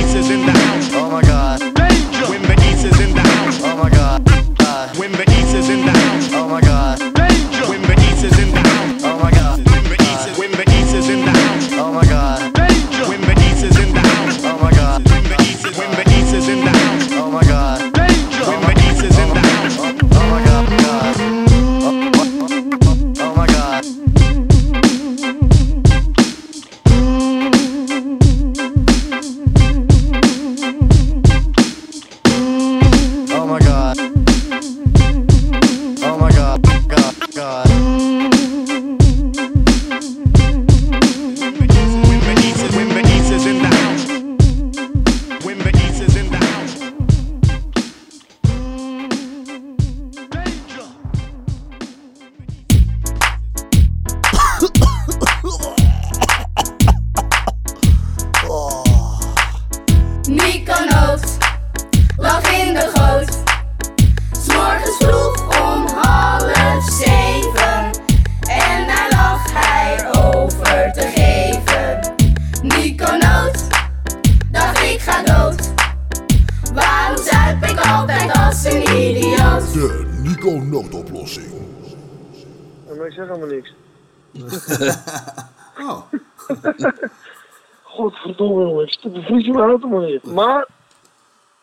[89.69, 90.23] je maar niet.
[90.23, 90.67] Maar,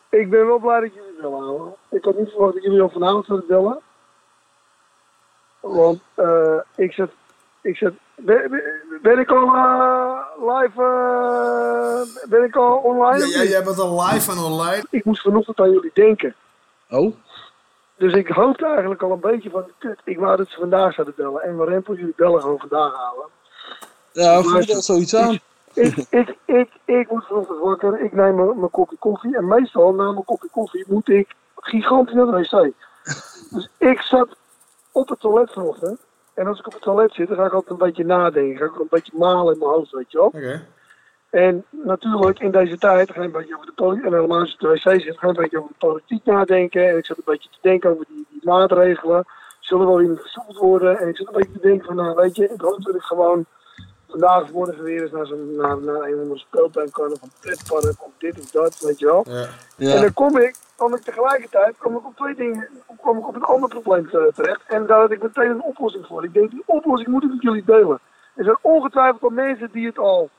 [0.09, 1.71] ik ben wel blij dat jullie het bellen, ouwe.
[1.89, 3.79] Ik had niet verwacht dat jullie al vanavond zouden bellen.
[5.59, 7.11] Want, eh, ik zet,
[7.61, 13.27] ik zet, ben, ben- ben ik al eh, live, eh, ben ik al online?
[13.27, 14.85] Ja, jij bent al live en online.
[14.89, 16.35] Ik moest vanochtend aan jullie denken.
[16.89, 17.15] Oh?
[17.97, 21.15] Dus ik hoopte eigenlijk al een beetje van, kut, ik wou dat ze vandaag zouden
[21.17, 21.41] bellen.
[21.41, 23.25] En mijn rempel, jullie bellen gewoon vandaag houden.
[24.11, 25.39] Ja, voel dat zoiets aan.
[25.73, 29.37] Ik, ik, ik, ik moet vanochtend wakker, ik neem mijn, mijn kopje koffie.
[29.37, 32.73] En meestal na mijn kopje koffie moet ik gigantisch naar de wc.
[33.49, 34.37] Dus ik zat
[34.91, 35.99] op het toilet vanochtend.
[36.33, 38.57] En als ik op het toilet zit, dan ga ik altijd een beetje nadenken.
[38.57, 40.33] Ga ik een beetje malen in mijn hoofd, weet je wel.
[41.29, 44.49] En natuurlijk in deze tijd ga je een beetje over de politiek, en helemaal als
[44.49, 46.89] je op de wc zit, ga je een beetje over de politiek nadenken.
[46.89, 49.25] En ik zat een beetje te denken over die, die maatregelen.
[49.59, 50.99] Zullen wel weer versoepeld worden?
[50.99, 53.01] En ik zat een beetje te denken van, nou weet je, ik hoop dat ik
[53.01, 53.45] gewoon
[54.09, 57.21] vandaag of morgen weer eens naar, zo'n, naar, naar een of andere speeltuin kan of
[57.21, 59.25] een pretpark of dit of dat, weet je wel.
[59.75, 59.93] Ja.
[59.95, 62.67] En dan kom ik, kom ik tegelijkertijd kom ik op twee dingen,
[63.01, 64.61] kom ik op een ander probleem te- terecht.
[64.67, 66.23] En daar had ik meteen een oplossing voor.
[66.23, 67.99] Ik denk, die oplossing moet ik met jullie delen.
[68.35, 70.29] Er zijn ongetwijfeld al mensen die het al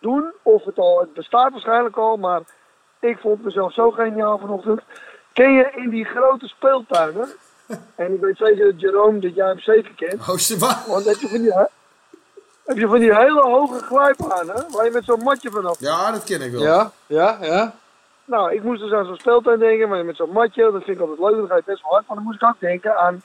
[0.00, 2.40] doen, of het al, het bestaat waarschijnlijk al, maar
[3.00, 4.80] ik vond mezelf zo geniaal vanochtend.
[5.32, 7.28] Ken je in die grote speeltuinen,
[7.96, 10.20] en ik weet zeker dat Jerome dat jij hem zeker kent.
[10.20, 11.64] Oh, ze wa- Want heb je van die, he-
[12.66, 16.24] heb je van die hele hoge glijbanen, waar je met zo'n matje vanaf Ja, dat
[16.24, 16.62] ken ik wel.
[16.62, 17.74] Ja, ja, ja.
[18.24, 21.00] nou, ik moest dus aan zo'n speeltuin denken, maar met zo'n matje, dat vind ik
[21.00, 22.06] altijd leuk, dat ga je best wel hard.
[22.06, 23.22] Maar dan moest ik ook denken aan,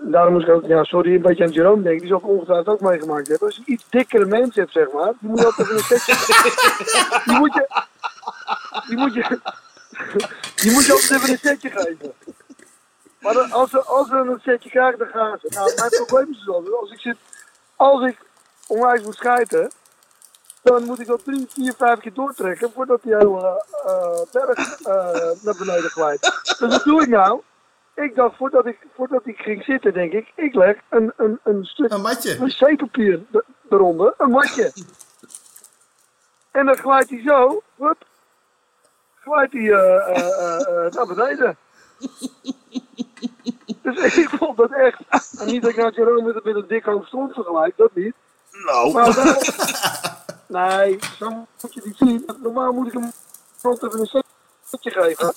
[0.00, 2.80] daarom moest ik ook, ja sorry, een beetje aan Jerome denken, die zal ongetwijfeld ook
[2.80, 3.46] meegemaakt hebben.
[3.46, 7.22] Als je iets dikkere mensen hebt, zeg maar, die moet je altijd even een setje,
[7.24, 7.66] die moet je,
[8.88, 9.40] die moet je,
[10.54, 12.12] die moet je altijd even een setje geven.
[13.20, 15.48] Maar dan, als, ze, als ze een setje krijgen, dan gaan ze.
[15.54, 17.16] Nou, mijn probleem is dus altijd, als ik zit,
[17.76, 18.18] als ik
[18.66, 19.70] onwijs moet schijten,
[20.62, 25.42] dan moet ik al drie, vier, vijf keer doortrekken voordat die hele eh, berg eh,
[25.42, 26.40] naar beneden glijdt.
[26.58, 27.40] Dus wat doe ik nou?
[27.94, 31.64] Ik dacht, voordat ik, voordat ik ging zitten, denk ik, ik leg een, een, een
[31.64, 32.38] stuk een matje.
[32.38, 34.72] wc-papier er- eronder, een matje.
[36.50, 38.04] En dan glijdt hij zo, hup,
[39.20, 41.56] glijdt hij eh, naar beneden.
[43.82, 45.00] Dus ik vond dat echt,
[45.38, 48.14] en niet dat ik nou Jerome met, met een dik hoofd stond vergelijk, dat niet.
[48.64, 48.92] Nou.
[48.92, 49.42] Maar wel-
[50.78, 51.28] nee, zo
[51.60, 52.24] moet je niet zien.
[52.42, 53.12] Normaal moet ik hem
[53.62, 54.22] rond even een
[54.70, 55.32] setje geven.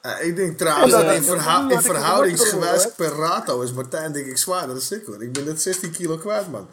[0.00, 4.38] Eh, ik denk trouwens, Ja, dat in, verha- verhoudingsgewijs per rato is Martijn denk ik
[4.38, 5.22] zwaarder dan ik hoor.
[5.22, 6.68] Ik ben net 16 kilo kwijt, man.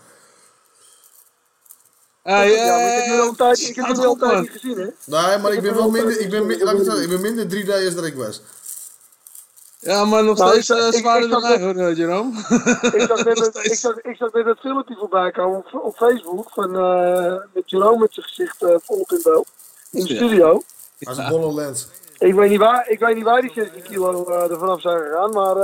[2.55, 4.27] ja, maar ik heb jullie al een tijd, ik heb houd jullie al op, een
[4.27, 4.41] tijd man.
[4.41, 4.83] niet gezien, hè?
[5.05, 7.47] Nee, maar ik ben wel wel minder, ik ben, ik het zeggen, ik ben minder
[7.47, 8.41] drie dagen dan ik was.
[9.85, 12.29] Ja, maar nog Nou, steeds eh, ik- zwaarder dan mij dat- hoor, eh, Jerome.
[12.99, 15.95] ik, zag net, het- ik, zag, ik zag net het filmpje voorbij komen op, op
[15.95, 19.47] Facebook van uh, met Jerome met zijn gezicht eh, volop in beeld.
[19.91, 20.15] In de Ja.
[20.15, 20.61] studio.
[21.03, 21.87] Als een bolle lens.
[22.17, 24.99] Ik weet niet waar, ik weet niet waar die 16 kilo eh, er vanaf zijn
[24.99, 25.55] gegaan, maar...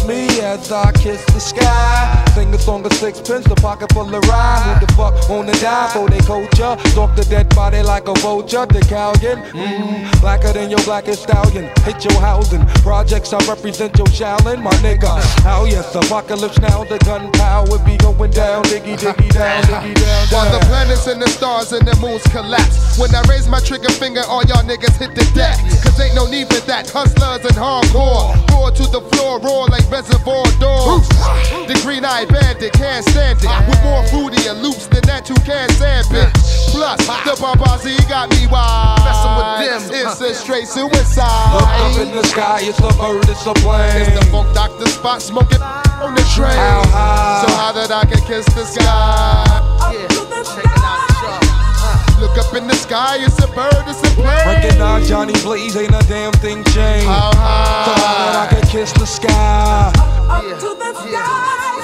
[0.07, 2.25] me as I kiss the sky.
[2.35, 4.79] Sing a song of sixpence, the pocket full of rhyme.
[4.79, 6.77] Who the fuck wanna die for their culture?
[6.91, 8.67] Stalk the dead body like a vulture.
[8.67, 11.71] The Calgon, mmm, blacker than your blackest stallion.
[11.85, 12.65] Hit your housing.
[12.83, 15.21] Projects I represent your shallin', my nigga.
[15.43, 18.65] How yes, apocalypse now, the gunpowder be going down.
[18.65, 22.99] Diggy, diggy, down, diggy, down, While the planets and the stars and the moons collapse.
[22.99, 25.59] When I raise my trigger finger, all y'all niggas hit the deck.
[25.83, 26.89] Cause ain't no need for that.
[26.91, 28.33] Hustlers and hardcore.
[28.53, 31.09] Roar to the floor, roar like reservoir dogs.
[31.69, 33.49] The green eyed bandit can't stand it.
[33.69, 36.29] With more fruity and loops than that, you can't stand it.
[36.71, 39.01] Plus, the Bombazi got me wild.
[39.09, 41.55] Messing with them, It's a straight suicide.
[41.55, 44.03] Look up in the sky, it's a bird, it's a plane.
[44.03, 46.53] It's the Funk Doctor Spock smoking on the train.
[46.53, 47.47] How high?
[47.47, 49.47] So high that I can kiss the sky.
[49.93, 50.09] Yeah,
[50.45, 51.56] check it out,
[52.21, 54.47] Look up in the sky, it's a bird, it's a plane.
[54.47, 57.07] Recognize Johnny Blaze, ain't a damn thing changed.
[57.07, 57.85] How high?
[57.85, 59.93] So high that I can kiss the sky.
[60.29, 61.76] Up to the sky.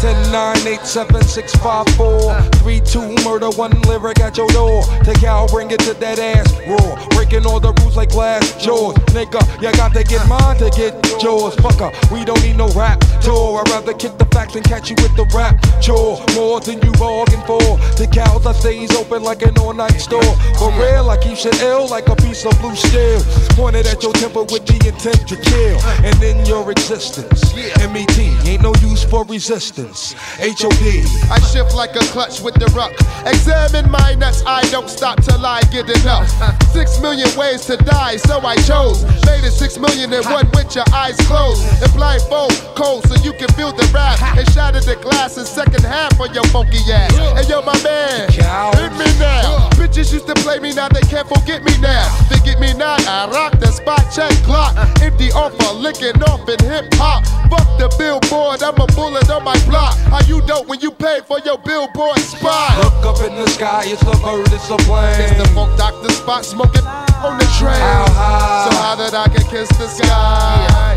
[0.00, 4.82] 10, 9, 8, 7, 6, 5, 4, 3, 2, murder, one lyric at your door.
[5.04, 7.08] Take out, bring it to that ass raw.
[7.10, 8.94] Breaking all the rules like glass jaws.
[9.12, 11.54] Nigga, you got to get mine to get yours.
[11.56, 13.60] Fucker, we don't need no rap tour.
[13.60, 16.16] I'd rather kick the facts and catch you with the rap chore.
[16.34, 17.60] More than you bargained for.
[18.00, 20.34] The cows, I stays open like an all night store.
[20.56, 23.20] For real, I keep shit ill like a piece of blue steel.
[23.52, 25.76] Pointed at your temper with the intent to kill.
[26.08, 27.52] And in your existence,
[27.92, 28.18] MET
[28.48, 29.89] ain't no use for resistance.
[29.90, 31.02] HOD.
[31.30, 32.94] I shift like a clutch with the ruck.
[33.26, 36.30] Examine my nuts, I don't stop till I get enough.
[36.70, 39.02] Six million ways to die, so I chose.
[39.26, 41.66] Made it six million and one with your eyes closed.
[41.82, 44.22] And blindfold cold so you can feel the rap.
[44.38, 47.10] And shatter the glass in second half of your funky ass.
[47.36, 49.68] And yo, my man, hit me now.
[49.74, 52.06] Bitches used to play me, now they can't forget me now.
[52.30, 54.76] They get me not, I rock the spot check clock.
[55.02, 55.59] Empty offer,
[55.90, 57.26] licking off in hip hop.
[57.50, 59.96] Fuck the billboard, I'm a bullet on my block.
[60.06, 62.78] How you dope when you pay for your billboard spot?
[62.78, 65.20] Look up in the sky, it's a bird, it's a plane.
[65.20, 67.74] It's the Funk Doctor Spock smoking on the train.
[67.74, 68.68] How high?
[68.70, 70.96] So high that I can kiss the sky.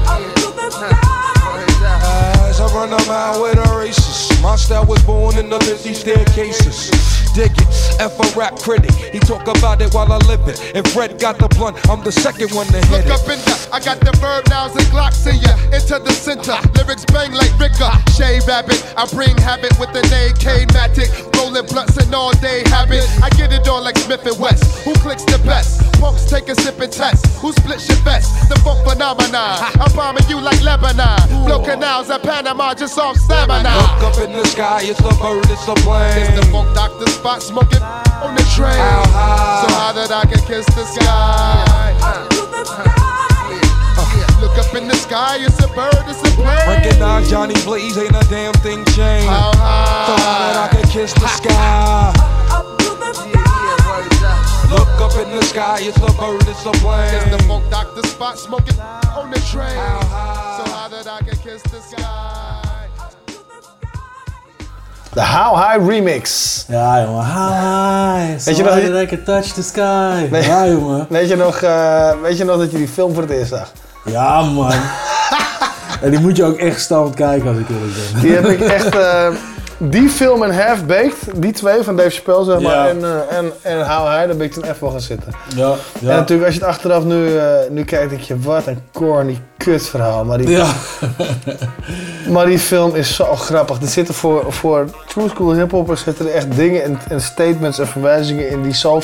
[2.49, 4.32] As I run a mile with a racist.
[4.43, 6.91] My style was born in the busy staircases.
[7.33, 7.67] Dig it,
[7.97, 8.91] F a rap critic.
[8.91, 10.59] He talk about it while I live it.
[10.75, 13.11] If Fred got the blunt, I'm the second one to hit Look it.
[13.11, 15.55] up in the, I got the verb nouns and glocks in ya.
[15.73, 17.89] Into the center, lyrics bang like Ricker.
[18.13, 21.09] Shave Abbott, I bring habit with an AK Matic.
[21.39, 23.01] Rolling blunts and all day habit.
[23.23, 24.83] I get it on like Smith and West.
[24.85, 25.81] Who clicks the best?
[26.03, 27.25] Punks take a sip and test.
[27.41, 28.29] Who splits your vest?
[28.49, 29.57] The funk phenomenon.
[29.79, 31.47] I'm bombing you like Lebanon.
[31.47, 33.73] Blow canals at Panama just off stamina.
[33.73, 36.17] Look up in the sky, it's a bird, it's a plane.
[36.17, 38.73] It's the Funk Doctor Spock smoking on the train.
[38.73, 39.61] How high?
[39.61, 41.93] So high that I can kiss the sky.
[42.01, 42.29] Uh,
[44.41, 46.67] Look up in the sky, it's a bird, it's a plane.
[46.67, 49.29] Recognize Johnny Blaze, ain't a damn thing changed.
[49.29, 50.05] How high?
[50.07, 52.13] So high that I can kiss the sky.
[54.69, 57.13] Look up in the sky, it's a bird, it's a plane.
[57.15, 59.77] It's the Funk Doctor Spock smoking on the train.
[60.57, 62.22] So high that I can kiss the sky.
[65.13, 66.65] De How High Remix.
[66.67, 67.25] Ja, jongen.
[67.25, 68.35] Hi.
[68.45, 70.27] Weet je nog- that can touch the sky.
[70.31, 70.41] Nee.
[70.47, 71.05] Ja, jongen.
[71.17, 73.71] Weet je, nog, eh, weet je nog dat je die film voor het eerst zag?
[74.05, 74.71] Ja, man.
[76.01, 78.21] en die moet je ook echt stand kijken als ik eerlijk ben.
[78.21, 78.95] Die heb ik echt...
[78.95, 79.27] eh,
[79.89, 82.87] die film en Half Baked, die twee van Dave Chappelle zeg maar, Ja.
[82.87, 85.33] en, eh, en, en How High, daar ben ik toen even wel gaan zitten.
[85.55, 86.09] Ja, ja.
[86.09, 89.41] En natuurlijk als je het achteraf nu, eh, nu kijkt, denk je, wat een corny
[89.57, 90.25] kutverhaal.
[90.25, 90.67] Maar die, Ja.
[92.33, 93.81] maar die film is zo grappig.
[93.81, 97.87] Er zitten voor, voor true school hiphoppers zitten er echt dingen en, en statements en
[97.87, 98.99] verwijzingen in die zo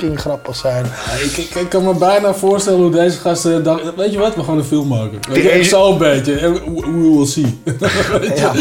[0.00, 0.84] fucking grappig zijn.
[0.84, 4.34] Ja, ik, ik, ik kan me bijna voorstellen hoe deze gasten dachten, weet je wat,
[4.34, 5.18] we gaan een film maken.
[5.32, 6.34] Weet zo een beetje.
[6.34, 7.58] We will see.
[8.34, 8.52] Ja.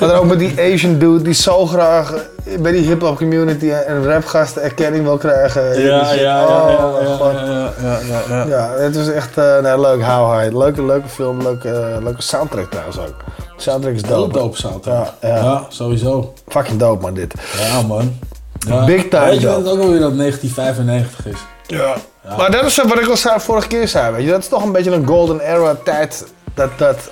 [0.00, 2.14] Maar dan ook met die Asian dude die zo graag
[2.60, 5.80] bij die hip-hop community en rapgasten erkenning wil krijgen.
[5.82, 7.32] Ja, Oh, ja, ja, God.
[7.32, 8.46] ja, ja, ja, ja.
[8.46, 10.02] Ja, het is echt eh, nee, leuk.
[10.02, 10.56] How High.
[10.56, 11.42] Leuke, leuke film.
[11.42, 13.14] Leuke, eh, leuke soundtrack trouwens ook.
[13.56, 14.32] De soundtrack is Heel dope.
[14.38, 15.12] dope soundtrack.
[15.20, 15.36] Ja, ja.
[15.36, 16.32] Ja, sowieso.
[16.48, 17.34] Fucking dope man dit.
[17.58, 18.18] Ja, man.
[18.58, 18.84] Ja.
[18.84, 19.68] Big time Weet je wat dope.
[19.68, 21.38] het ook alweer dat 1995 is?
[21.66, 21.94] Ja.
[22.36, 24.30] Maar dat is wat ik al zei, vorige keer zei, weet je.
[24.30, 26.26] Dat is toch een beetje een golden era tijd.
[26.54, 27.10] Dat, dat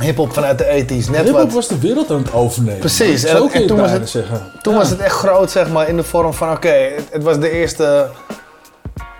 [0.00, 1.52] hip-hop vanuit de 80s net Hip-hop wat...
[1.52, 2.78] was de wereld aan het overnemen.
[2.78, 3.24] Precies.
[3.24, 4.52] En, toen, was het, zeggen.
[4.62, 4.78] toen Ja.
[4.78, 7.50] was het echt groot, zeg maar, in de vorm van, oké, het, het was de
[7.50, 8.08] eerste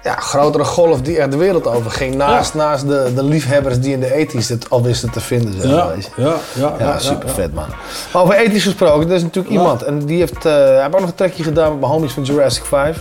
[0.08, 2.14] ja, grotere golf die echt de wereld over ging.
[2.14, 5.70] Naast, naast de, de liefhebbers die in de 80s het al wisten te vinden, zeg
[5.70, 7.66] Ja, ja, ja, ja, super vet, man.
[8.12, 9.82] Maar over 80s gesproken, er is natuurlijk iemand.
[9.82, 12.22] En die heeft, eh, hij heeft ook nog een trekje gedaan met mijn homies van
[12.22, 13.00] Jurassic 5.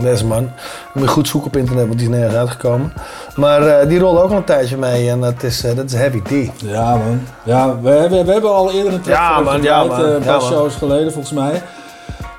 [0.00, 0.50] Deze man.
[0.94, 2.92] Moet je goed zoeken op internet, want die is nergens uitgekomen.
[3.36, 5.92] Maar eh, die rolde ook al een tijdje mee en dat is, eh, dat is
[5.92, 6.50] Heavy D.
[6.56, 7.26] Ja, man.
[7.42, 10.00] Ja, we hebben, we hebben al eerder een track Ja, man, ja, man.
[10.00, 11.62] een paar shows geleden, volgens mij.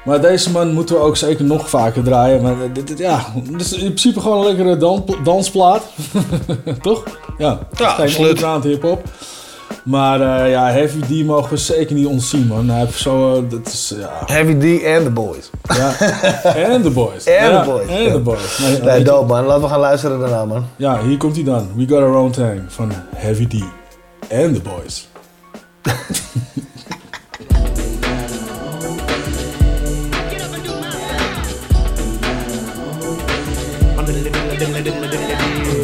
[0.05, 2.41] Maar deze man moeten we ook zeker nog vaker draaien.
[2.41, 5.83] Maar dit, dit- ja, het is in principe gewoon een lekkere dan, dansplaat.
[6.81, 7.03] Toch?
[7.37, 8.17] Ja, Ja, geen absoluut.
[8.17, 9.01] onderkraand hip-hop.
[9.83, 12.69] Maar eh, ja, Heavy D mogen we zeker niet ontzien, man.
[12.69, 13.35] Hij heeft zo...
[13.35, 14.09] eh, dat is, ja.
[14.25, 15.49] Heavy D en de boys.
[15.77, 15.93] Ja.
[16.73, 17.23] En de boys.
[17.23, 17.87] En Ja, de boys.
[17.89, 18.57] En de boys.
[18.59, 19.45] Nee, Nee, je- dope man.
[19.45, 20.65] Laten we gaan luisteren daarna man.
[20.75, 21.67] Ja, hier komt hij dan.
[21.75, 23.53] We Got Our Own Thing van Heavy D.
[24.27, 25.07] En de boys.
[34.85, 35.82] Everybody,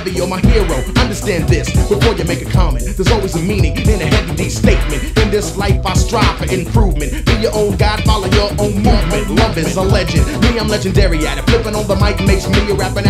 [0.00, 0.80] Heavy, you're my hero.
[0.96, 2.96] Understand this before you make a comment.
[2.96, 5.04] There's always a meaning in a heavy D statement.
[5.18, 7.26] In this life, I strive for improvement.
[7.26, 9.28] Be your own God, follow your own movement.
[9.28, 10.24] Love is a legend.
[10.40, 11.44] Me, I'm legendary at it.
[11.44, 13.04] Flipping on the mic makes me a rapping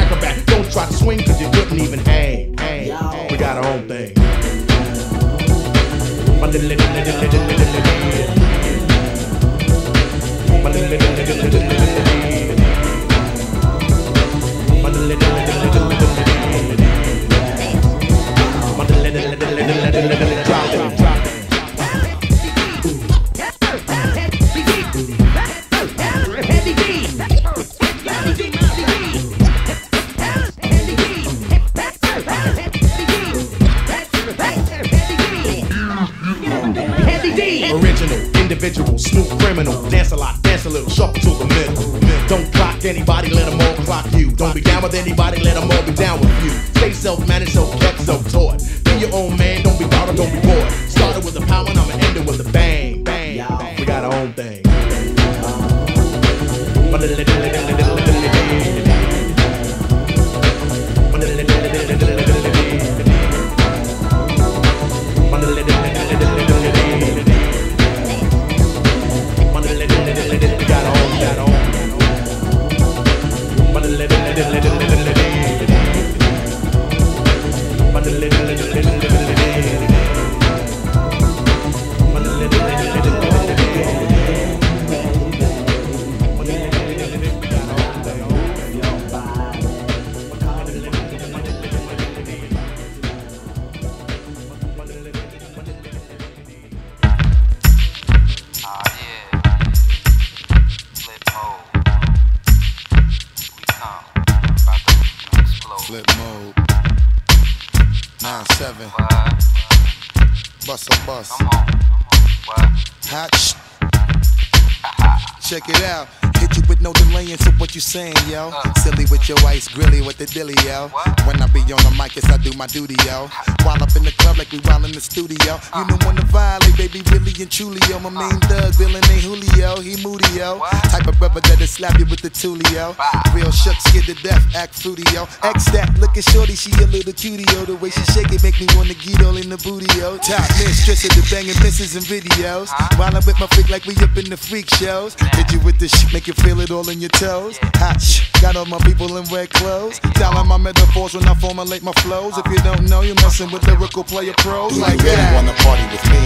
[117.28, 118.50] so what you saying, yo?
[118.80, 120.88] Silly with your ice, grilly with the dilly, yo.
[121.26, 123.28] When I be on the mic, yes, I do my duty, yo.
[123.62, 125.60] While up in the club like we while in the studio.
[125.76, 128.00] You don't wanna violate, baby, really and truly, yo.
[128.00, 130.64] My main thug, villain ain't Julio, he moody, yo.
[130.88, 132.96] Type of brother that'll slap you with the tulio.
[133.34, 135.28] Real shook, scared to death, act fruity, yo.
[135.44, 137.68] X that, looking shorty, she a little cutie, yo.
[137.68, 140.16] The way she shake it make me wanna get all in the booty, yo.
[140.24, 142.72] Top mistress of the banging misses and videos.
[142.96, 145.14] While I'm with my freak like we up in the freak shows.
[145.36, 147.58] Hit you with the shit, make you feel it all in your toes.
[147.80, 148.00] Hot
[148.40, 149.98] got all my people in red clothes.
[150.16, 152.36] Dialing my metaphors when I formulate my flows.
[152.38, 155.34] If you don't know, you're messing with lyrical player pros Do like you really that.
[155.34, 156.22] wanna party with me?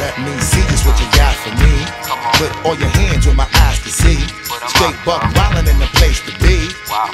[0.00, 1.74] Let me see just what you got for me.
[2.40, 4.18] Put all your hands where my eyes can see.
[4.72, 6.70] Straight buck wildin' in the place to be.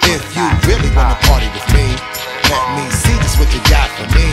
[0.09, 1.86] If you really wanna party with me,
[2.48, 4.26] let me see just what you got for me.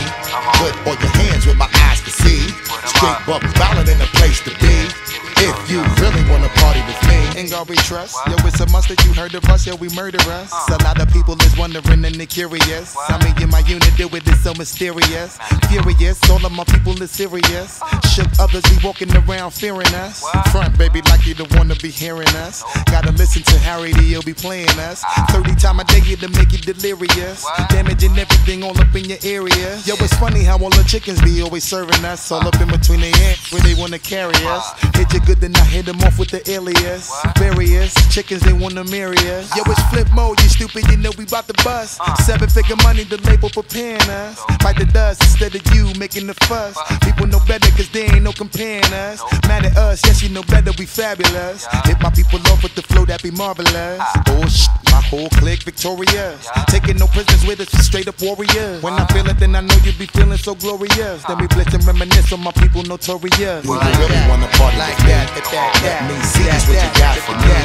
[0.62, 2.48] Put all your hands where my eyes can see.
[2.86, 5.25] Straight buck wildin' in the place to be.
[5.38, 8.16] If you really wanna party with me, Ain't God we trust.
[8.26, 9.66] Yo, it's a must that you heard of us.
[9.66, 10.50] Yo, we murder us.
[10.70, 12.96] A lot of people is wondering and they curious.
[12.96, 15.36] I me and my unit do it is so mysterious.
[15.68, 17.82] Furious, all of my people is serious.
[18.14, 20.24] Shook others be walking around fearing us.
[20.50, 22.64] Front, baby, like you don't wanna be hearing us.
[22.86, 25.04] Gotta listen to Harry, he'll be playing us.
[25.28, 27.44] 30 time a day to make you delirious.
[27.68, 29.76] Damaging everything all up in your area.
[29.84, 32.32] Yo, it's funny how all the chickens be always serving us.
[32.32, 34.72] All up in between their ends where they wanna carry us.
[34.96, 37.10] Hit you good, then I hit them off with the alias.
[37.36, 39.54] Various chickens, they wanna marry us.
[39.56, 42.00] Yo, it's flip mode, you stupid, you know we bout to bust.
[42.00, 42.14] Uh.
[42.22, 44.40] Seven figure money, the label preparing us.
[44.62, 46.78] Bite the dust instead of you making the fuss.
[47.02, 49.20] People know better, cause they ain't no comparing us.
[49.48, 51.66] Mad at us, yes, you know better, we fabulous.
[51.84, 53.98] Hit my people off with the flow, that be marvelous.
[54.00, 54.22] Ah.
[54.28, 56.48] Oh, shit, my whole clique victorious.
[56.68, 58.82] Taking no prisoners with us, straight up warriors.
[58.82, 59.06] When I uh.
[59.08, 61.24] feel it, then I know you be feeling so glorious.
[61.24, 61.54] Then we ah.
[61.54, 63.62] blitz and reminisce on my people notorious.
[63.66, 64.76] Do you really wanna party
[65.16, 65.60] with me?
[65.82, 67.56] Let me see just what you got for me.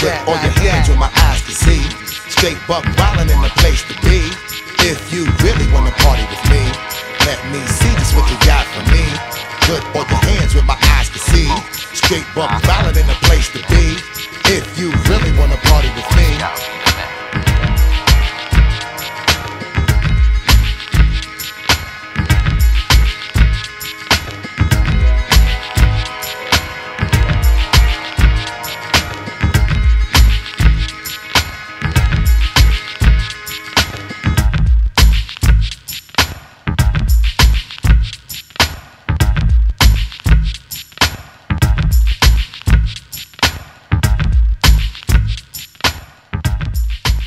[0.00, 1.82] Put all your hands where my eyes can see.
[2.30, 4.30] Straight buck wildin' in the place to be.
[4.86, 6.62] If you really wanna party with me,
[7.26, 9.04] let me see just what you got for me.
[9.66, 11.50] Put all your hands where my eyes can see.
[11.92, 13.98] Straight buck wildin' in the place to be.
[14.52, 16.85] If you really wanna party with me.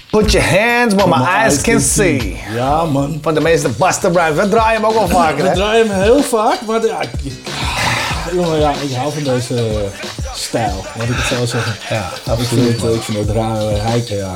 [0.10, 2.38] Put your hands where my eyes can see.
[2.56, 3.20] Ja, man.
[3.22, 4.44] Van de meeste Buster Rhymes.
[4.44, 5.56] We draaien hem ook wel vaker, We hè?
[5.56, 7.10] draaien hem heel vaak, maar ja, ik,
[8.34, 9.86] jongen, ja, ik hou van deze
[10.34, 11.76] stijl, laat ik het zo zeggen.
[11.90, 14.36] Ja, Ik vind het, eh, ik vind het raar, eh, Heike, ja.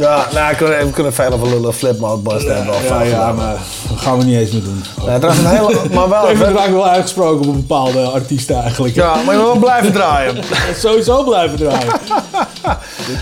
[0.00, 1.74] Ja, nou, we kunnen, we kunnen veel over lullen.
[1.74, 3.34] Flipmode, hebben al Ja, vaak ja, gedaan.
[3.34, 3.56] maar
[3.88, 4.84] dat gaan we niet eens meer doen.
[5.00, 5.74] Nee, het een hele...
[5.94, 6.36] Maar wel...
[6.72, 8.94] Wel uitgesproken op bepaalde artiesten eigenlijk.
[8.94, 10.36] Ja, maar je moet wel blijven draaien.
[10.76, 11.92] Sowieso blijven draaien.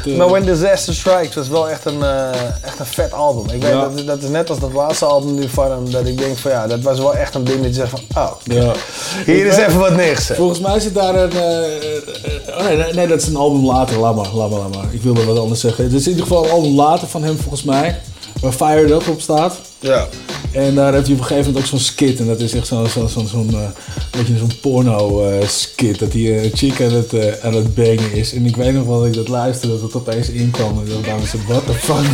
[0.03, 2.29] Dit, eh, Maar When Disaster Strikes was wel echt een, eh,
[2.63, 3.45] echt een vet album.
[3.55, 3.81] Ik weet, Ja.
[3.81, 6.39] dat, is- dat is net als dat laatste album nu van hem, dat ik denk
[6.39, 8.73] van ja, dat was wel echt een ding dat je zegt van, oh, Ja.
[9.33, 10.27] hier is even wat niks.
[10.35, 11.31] Volgens mij zit daar een.
[11.33, 13.99] eh, oh nee, nee, nee, dat is een album later.
[13.99, 14.85] Laat maar, laat maar, laat maar.
[14.91, 15.85] Ik wilde wat anders zeggen.
[15.85, 17.99] Het is in ieder geval een album later van hem, volgens mij.
[18.41, 19.61] Waar Fired Up op staat.
[19.81, 20.07] Ja.
[20.53, 22.19] En daar heeft hij op een gegeven moment ook zo'n skit.
[22.19, 23.69] En dat is echt zo'n zo, zo, zo'n eh,
[24.11, 25.99] beetje zo'n porno eh, skit.
[25.99, 28.35] Dat hij eh, een chick aan het, eh, aan het bangen is.
[28.35, 30.79] En ik weet nog wel dat ik dat luisterde, dat het opeens inkwam.
[30.79, 32.07] En dat dacht ik, what the fuck.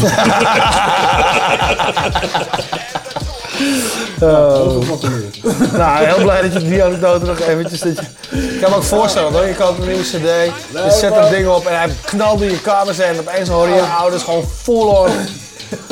[4.20, 4.82] Oh.
[5.78, 7.80] nou, heel blij dat je die anekdote nog eventjes...
[7.80, 11.14] Dat je, ik kan me ook voorstellen hoor, je koopt een nieuwe cd, je zet
[11.14, 14.22] dat ding op en hij knalt in je kamer en opeens hoor je je ouders
[14.22, 15.10] gewoon full on...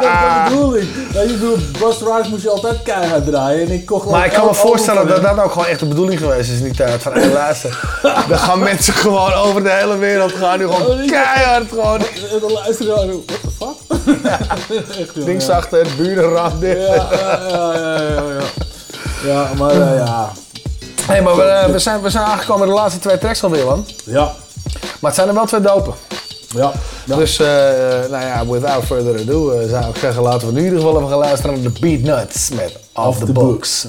[0.00, 0.88] dat bedoel ik.
[1.12, 3.66] Ja, je Buster Rhymes moest je altijd keihard draaien.
[3.66, 6.20] En ik kocht Maar ik kan me voorstellen dat dat ook gewoon echt de bedoeling
[6.20, 7.02] geweest is in die tijd.
[7.02, 11.68] Van, hey, luister, dan gaan mensen gewoon over de hele wereld gaan nu gewoon keihard
[11.68, 11.98] gewoon...
[11.98, 13.24] En dan luisteren
[14.98, 15.56] Echt, joh, Links ja.
[15.56, 16.76] achter, burenrand dit.
[16.78, 18.42] Ja, ja, ja, ja, ja,
[19.24, 19.50] ja.
[19.56, 20.32] Maar eh, ja.
[21.02, 23.64] Hey, maar we, eh, we, zijn, we zijn aangekomen bij de laatste twee tracks alweer,
[23.64, 23.86] man.
[24.04, 24.32] Ja.
[24.72, 25.94] Maar het zijn er wel twee dopen.
[26.48, 26.72] Ja.
[27.04, 27.46] Dus, eh,
[28.10, 31.08] nou ja, without further ado, zou ik zeggen, laten we nu in ieder geval even
[31.08, 33.86] gaan luisteren naar de Beat Nuts met Off, the, Books.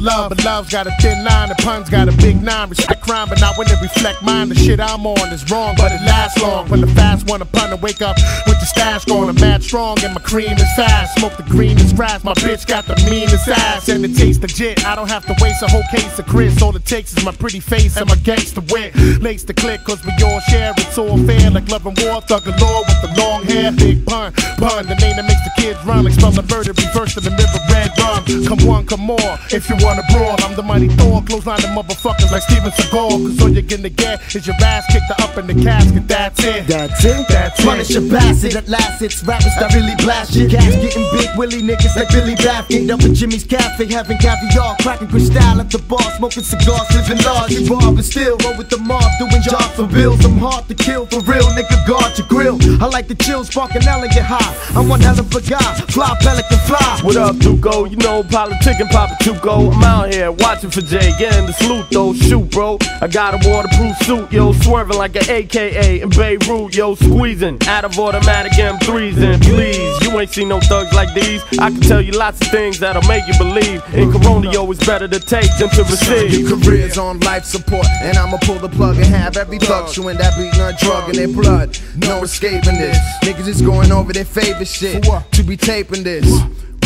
[0.00, 2.70] Love, but love's got a thin line, and puns got a big nine.
[2.70, 4.48] Respect crime, but not when it reflect mine.
[4.48, 6.68] The shit I'm on is wrong, but it lasts long.
[6.70, 8.16] When the fast one upon to wake up
[8.46, 11.18] with the stash going, I'm mad strong, and my cream is fast.
[11.18, 14.86] Smoke the greenest grass, my bitch got the meanest ass, and it tastes legit.
[14.86, 16.62] I don't have to waste a whole case of Cris.
[16.62, 18.96] All it takes is my pretty face and my gangster wit.
[19.20, 21.50] Lace the click, cause we all share it's all fair.
[21.50, 23.70] Like love and war, thug galore with the long hair.
[23.72, 26.04] Big pun, pun, the name that makes the kids run.
[26.04, 28.24] Like spell the murder, reverse to the mirror, red rum.
[28.46, 29.38] Come one, come more.
[29.52, 31.22] If you wanna brawl, I'm the mighty Thor.
[31.26, 33.10] Close line the motherfuckers like Steven Seagal.
[33.26, 36.06] Cause all you're gonna get is your ass kicked up in the casket.
[36.06, 36.66] That's it.
[36.66, 37.26] That's it.
[37.28, 37.66] That's it.
[37.66, 39.02] Punish a bastard at last.
[39.02, 40.50] It's rappers that really blast shit.
[40.50, 42.90] Gas getting big willy niggas like Billy Baffin.
[42.90, 47.50] Up at Jimmy's Cafe, having caviar, cracking crystal at the bar, smoking cigars, living large.
[47.50, 50.24] You bar, but still roll with the mob, doing jobs for bills.
[50.24, 51.76] I'm hard to kill for real, nigga.
[51.86, 52.56] Guard your grill.
[52.82, 54.54] I like the chill, sparking elegant high.
[54.78, 57.00] I'm one hell of a guy, fly pelican fly.
[57.02, 57.86] What up, Duco?
[57.86, 59.72] You know, politic and Papa Chuco.
[59.74, 62.14] I'm out here watching for Jay, getting the salute though.
[62.14, 62.78] Shoot, bro.
[63.00, 67.84] I got a waterproof suit, yo, swerving like an AKA in Beirut, yo, squeezing out
[67.84, 69.16] of automatic M3s.
[69.18, 71.42] And please, you ain't seen no thugs like these.
[71.58, 73.82] I can tell you lots of things that'll make you believe.
[73.94, 76.32] In Corona, yo, it's better to take than to receive.
[76.32, 80.16] Your career's on life support, and I'ma pull the plug and have every thug chewing
[80.18, 81.78] that beating a drug in their blood.
[81.96, 82.98] No escaping this.
[83.22, 86.26] Niggas is going over their favorite shit to be taping this.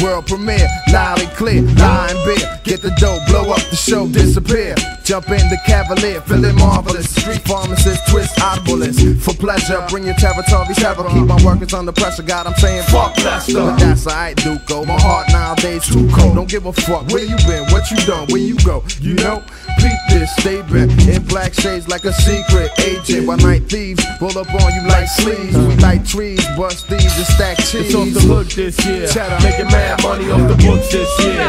[0.02, 2.60] World premiere, loud and clear, lying beer.
[2.64, 4.74] Get the dough, blow up the show, disappear.
[5.04, 7.08] Jump in the cavalier, feeling marvelous.
[7.14, 9.20] Street pharmacist, twist oddbalist.
[9.22, 11.04] For pleasure, bring your territory terror.
[11.08, 12.22] Keep my workers under pressure.
[12.22, 13.54] God, I'm saying fuck Lester.
[13.54, 14.84] But that's alright, Duco.
[14.84, 16.34] My heart nowadays too cold.
[16.34, 18.82] Don't give a fuck where you been, what you done, where you go.
[19.00, 19.42] You know,
[19.78, 20.90] peep this, stay back.
[21.06, 23.26] In black shades like a secret agent.
[23.26, 25.56] While night thieves roll up on you like sleeves.
[25.56, 27.86] We like trees, bust thieves and stack cheese.
[27.86, 29.08] It's off the hook this year.
[29.42, 31.48] Making mad money off the books this year.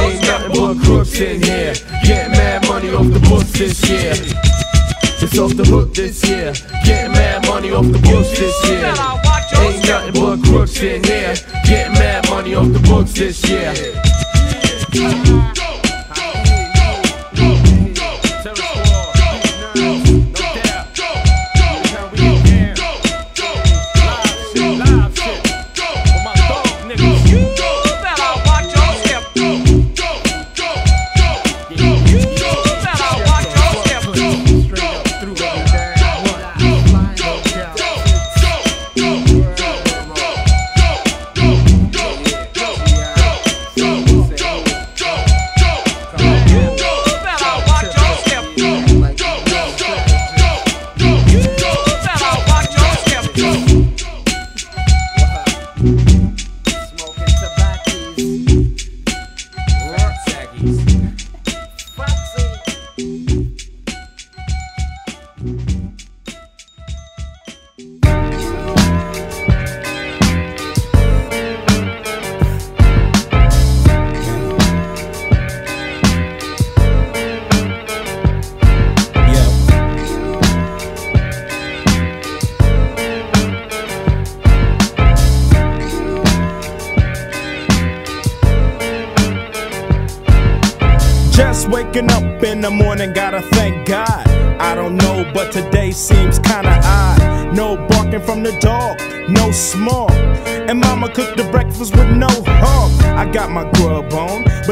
[0.00, 1.74] Ain't nothing but crooks in here.
[2.04, 4.14] Getting mad money off the books this year.
[5.20, 6.52] It's off the hook this year.
[6.84, 8.94] Getting mad money off the books this year.
[9.60, 11.34] Ain't nothing but crooks in here.
[11.68, 13.74] Getting mad money off the books this year.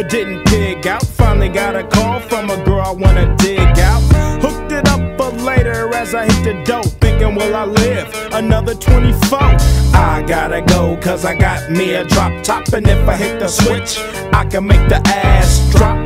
[0.08, 1.04] Didn't pig out.
[1.04, 4.02] Finally got a call from a girl I wanna dig out.
[4.42, 6.86] Hooked it up for later as I hit the dope.
[7.00, 9.38] Thinking, will I live another 24?
[9.38, 12.68] I gotta go, cause I got me a drop top.
[12.72, 13.98] And if I hit the switch,
[14.32, 15.96] I can make the ass drop.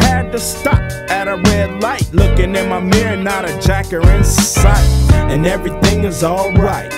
[0.00, 0.80] Had to stop
[1.10, 4.86] at a red light, looking in my mirror, not a jacker in sight.
[5.30, 6.92] And everything is alright.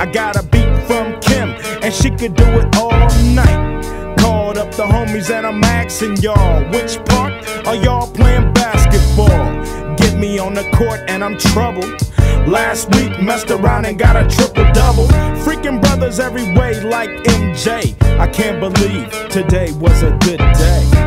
[0.00, 1.50] I got a beat from Kim,
[1.82, 2.90] and she could do it all
[3.34, 3.57] night.
[4.58, 7.32] Up the homies, and I'm asking y'all, which part
[7.64, 9.94] are y'all playing basketball?
[9.94, 12.02] Get me on the court, and I'm troubled.
[12.48, 15.06] Last week, messed around and got a triple double.
[15.44, 17.94] Freaking brothers every way, like MJ.
[18.18, 20.97] I can't believe today was a good day.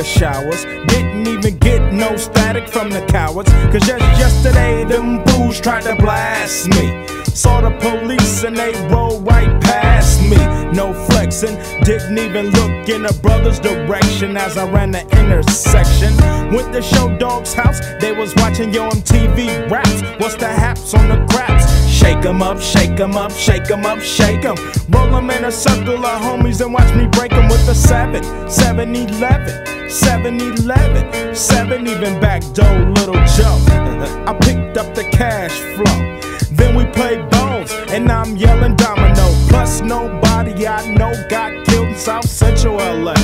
[0.00, 0.64] The showers.
[0.86, 3.50] Didn't even get no static from the cowards.
[3.70, 7.19] Cause just yesterday, them booze tried to blast me.
[7.24, 10.36] Saw the police and they rolled right past me.
[10.72, 16.16] No flexing, didn't even look in a brother's direction as I ran the intersection.
[16.54, 20.02] Went to Short Dog's house, they was watching yo MTV raps.
[20.20, 21.64] What's the haps on the craps?
[21.90, 24.56] Shake 'em up, shake 'em up, shake 'em up, shake 'em.
[24.90, 28.22] Roll 'em in a circle of homies and watch me break 'em with a 7,
[28.48, 33.58] 7 11, 7 11, 7 even back door, little Joe.
[34.26, 36.29] I picked up the cash flow.
[36.52, 39.26] Then we played bones, and I'm yelling domino.
[39.48, 43.14] Plus, nobody I know got killed in South Central LA.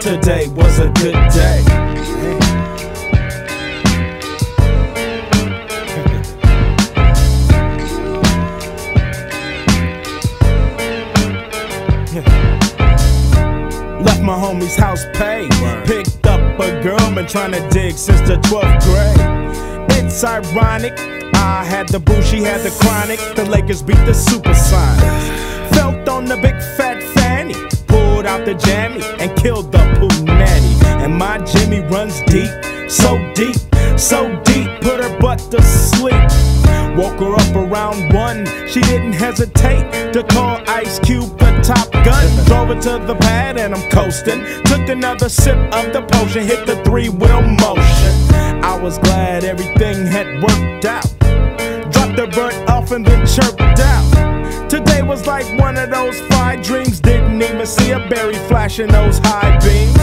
[0.00, 1.62] Today was a good day.
[14.02, 15.50] Left my homie's house paid.
[15.86, 19.96] Picked up a girl, been trying to dig since the 12th grade.
[19.98, 21.23] It's ironic.
[21.44, 23.20] I had the boo, she had the chronic.
[23.36, 25.74] The Lakers beat the Supersonics.
[25.74, 27.54] Felt on the big fat fanny.
[27.86, 30.74] Pulled out the jammy and killed the poo nanny.
[31.04, 32.50] And my Jimmy runs deep,
[32.88, 33.56] so deep,
[33.98, 34.70] so deep.
[34.80, 36.14] Put her butt to sleep.
[36.96, 38.46] Woke her up around one.
[38.66, 42.24] She didn't hesitate to call Ice Cube the top gun.
[42.46, 44.46] Drove her to the pad and I'm coasting.
[44.64, 48.12] Took another sip of the potion, hit the three wheel motion.
[48.64, 51.23] I was glad everything had worked out.
[52.16, 54.70] The bird off and then chirped out.
[54.70, 57.00] Today was like one of those five dreams.
[57.00, 59.96] Didn't even see a berry flashing those high beams.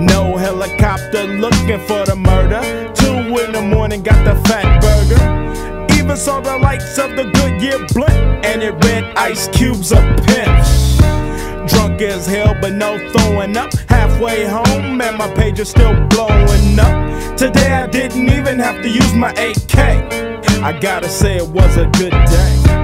[0.00, 2.62] No helicopter looking for the murder.
[2.94, 5.90] Two in the morning, got the Fatburger.
[5.98, 11.68] Even saw the lights of the Goodyear blunt, and it read Ice Cube's a pimp.
[11.68, 13.74] Drunk as hell, but no throwing up.
[13.90, 17.36] Halfway home, and my page is still blowing up.
[17.36, 20.31] Today I didn't even have to use my AK.
[20.64, 22.81] I gotta say, it was a good day.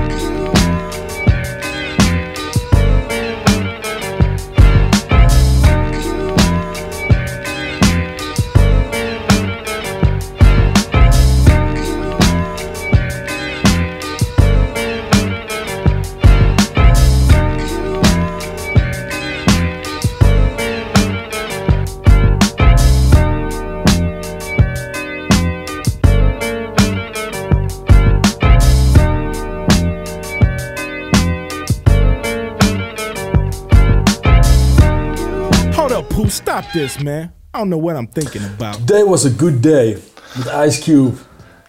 [36.68, 37.32] Stop this, man.
[37.54, 38.86] I don't know what I'm thinking about.
[38.86, 39.96] Day was a good day.
[40.36, 41.16] Met Ice Cube.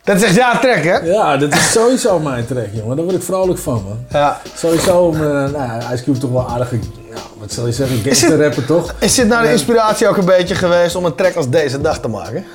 [0.04, 0.98] Dat is echt jouw track, hè?
[0.98, 2.96] Ja, dat is sowieso mijn track, jongen.
[2.96, 4.06] Daar word ik vrolijk van, man.
[4.10, 4.42] Ja.
[4.56, 6.76] Sowieso, eh, nou, ja, Ice Cube is toch wel aardige,
[7.10, 8.96] ja, wat zal je zeggen, gangster rapper, toch?
[9.00, 12.00] Is dit nou de inspiratie ook een beetje geweest om een track als deze dag
[12.00, 12.46] te maken?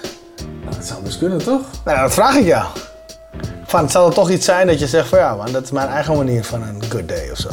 [0.64, 1.60] Nou, dat zou dus kunnen, toch?
[1.84, 2.64] Nou, dat vraag ik jou.
[3.66, 5.70] Van, het zal er toch iets zijn dat je zegt van ja, man, dat is
[5.70, 7.48] mijn eigen manier van een good day of zo.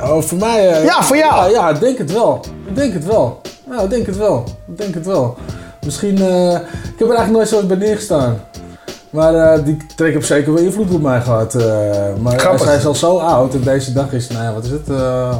[0.00, 0.68] Oh, voor mij...
[0.72, 1.34] eh, Ja, voor jou.
[1.34, 2.44] Ja, ja, ik denk het wel.
[2.66, 3.40] Ik denk het wel.
[3.74, 4.44] Ja, ik denk het wel.
[4.68, 5.36] Ik denk het wel.
[5.84, 6.18] Misschien...
[6.18, 8.40] eh, ik heb er eigenlijk nooit zo eens bij neergestaan.
[9.10, 11.54] Maar eh, die track heeft zeker wel invloed op mij gehad.
[11.54, 11.64] eh,
[12.20, 12.64] maar Grappig.
[12.64, 14.88] hij is al zo oud en deze dag is, nou ja, wat is het,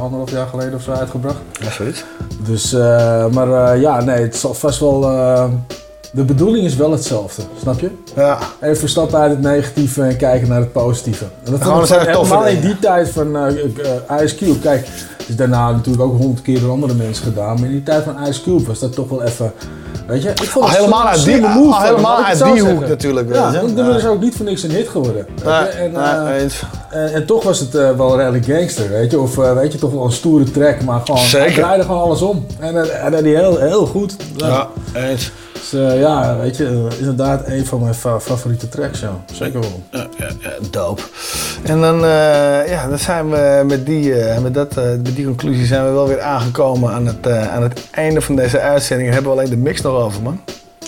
[0.01, 1.35] anderhalf jaar geleden of zo uitgebracht.
[1.61, 2.03] Ja, zoiets.
[2.45, 2.71] Dus,
[3.31, 5.01] maar ja, nee, het zal vast wel.
[6.11, 7.89] de bedoeling is wel hetzelfde, snap je?
[8.15, 8.37] Ja.
[8.61, 11.25] Even stappen uit het negatieve en kijken naar het positieve.
[11.43, 13.37] En dat Gewoon echt toffe helemaal in die tijd van
[14.21, 14.59] Ice Cube.
[14.59, 14.87] Kijk,
[15.27, 17.53] is daarna natuurlijk ook honderd keer door andere mensen gedaan.
[17.55, 19.51] Maar in die tijd van Ice Cube was dat toch wel even.
[20.07, 22.57] Weet je, ik vond Al het helemaal uit die- al move helemaal uit die hoek
[22.59, 22.89] zeggen.
[22.89, 23.95] natuurlijk, Ja, want dan Ja.
[23.95, 25.25] is ook niet voor niks een hit geworden.
[25.43, 25.49] je.
[25.49, 26.41] En, eh,
[26.91, 29.19] en, en toch was het eh, wel redelijk gangster, weet je.
[29.19, 31.53] Of eh, weet je, toch wel een stoere track, maar gewoon, Zeker.
[31.53, 32.45] draaide gewoon alles om.
[32.59, 34.15] En hij deed die heel, heel goed.
[34.35, 35.31] Ja, eens.
[35.71, 39.23] Dus eh, ja, weet je, eh, inderdaad een van mijn fa- favoriete tracks, ja.
[39.33, 39.83] Zeker wel.
[39.91, 40.07] Ja,
[40.71, 41.01] dope.
[41.63, 45.85] En dan, eh, ja, dan zijn we met die, met, dat, met die conclusie zijn
[45.85, 49.13] we wel weer aangekomen aan het, aan het einde van deze uitzending.
[49.13, 50.41] Hebben we alleen de mix nog over, man.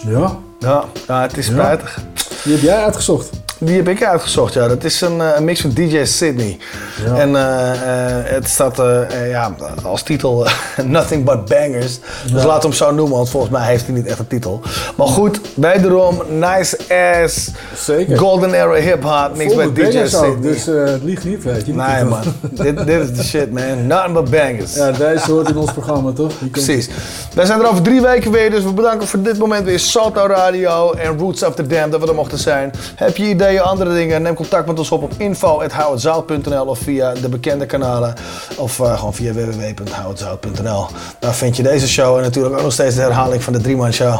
[0.08, 0.38] Ja?
[0.60, 1.54] Ja, ja het is Ja.
[1.54, 2.00] spijtig.
[2.44, 3.30] Die heb jij uitgezocht?
[3.60, 4.68] Die heb ik uitgezocht, ja.
[4.68, 6.58] Dat is een, eh, een mix van DJ Sydney.
[7.06, 7.16] Ja.
[7.16, 8.82] En eh, eh, het staat
[9.30, 10.48] ja, als titel
[10.86, 12.00] Nothing But Bangers.
[12.32, 12.48] Dus Ja.
[12.48, 14.62] laat hem zo noemen, want volgens mij heeft hij niet echt een titel.
[14.96, 16.78] Maar goed, wederom, nice
[17.24, 18.18] ass, Zeker.
[18.18, 20.36] golden era hip-hop, mixed Vol bij met DJ ook, Sydney.
[20.42, 21.74] dus het liegt niet, weet je.
[21.74, 22.22] Nee man,
[22.52, 23.88] dit, dit is de shit man.
[23.88, 24.76] Nothing but bangers.
[24.76, 26.32] Ja, deze hoort in ons programma, toch?
[26.40, 26.90] Die Precies.
[27.34, 30.26] Wij zijn er over drie weken weer, dus we bedanken voor dit moment weer Salto
[30.28, 32.72] Radio en Roots of the Dam dat we er mochten zijn.
[32.96, 37.14] Heb je idee ideeën, andere dingen, neem contact met ons op op info.houhetzout.nl of via
[37.14, 38.14] de bekende kanalen.
[38.58, 40.86] Of eh, gewoon via www.houhetzout.nl.
[41.20, 43.94] Daar vind je deze show en natuurlijk ook nog steeds de herhaling van de Drieman
[43.94, 44.20] Show.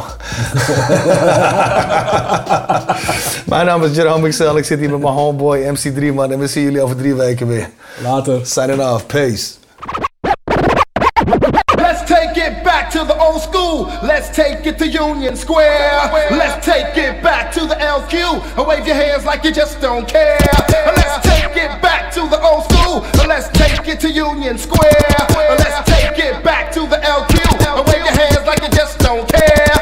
[3.50, 6.46] Mijn naam is Jerome Mixel, ik zit hier met mijn homeboy MC Drieman en we
[6.46, 7.70] zien jullie over drie weken weer.
[8.02, 8.46] Later.
[8.46, 9.67] Signing off, peace.
[12.92, 13.84] To the old school.
[14.02, 16.10] Let's take it to Union Square.
[16.30, 18.56] Let's take it back to the LQ.
[18.56, 20.38] And wave your hands like you just don't care.
[20.70, 23.00] Let's take it back to the old school.
[23.26, 24.92] Let's take it to Union Square.
[25.36, 27.36] Let's take it back to the LQ.
[27.76, 29.77] And wave your hands like you just don't care,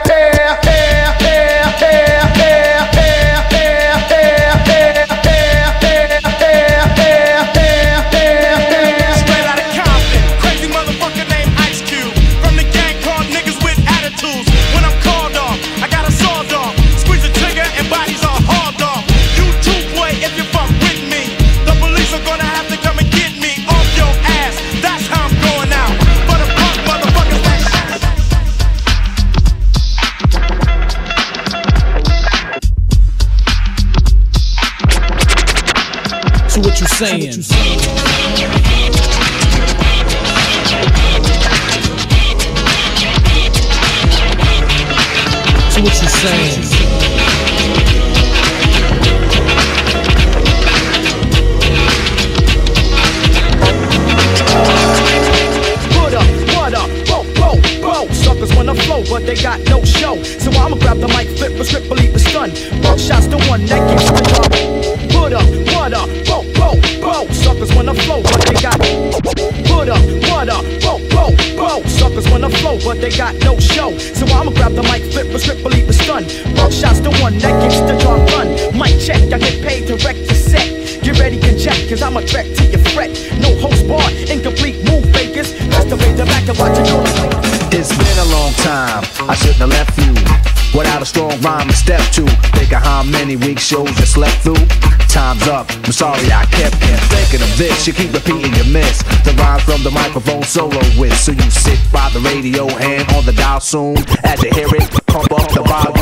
[93.10, 94.66] many week shows you slept through.
[95.08, 97.86] Time's up, I'm sorry I kept thinking of this.
[97.86, 99.02] You keep repeating your miss.
[99.24, 101.16] The rhyme from the microphone solo with.
[101.18, 103.96] So you sit by the radio and on the dial soon.
[104.24, 105.96] As you hear it, pump up the volume.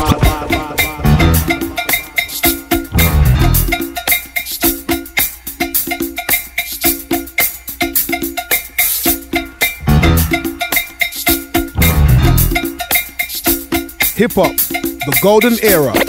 [14.15, 16.04] Hip hop, the golden era.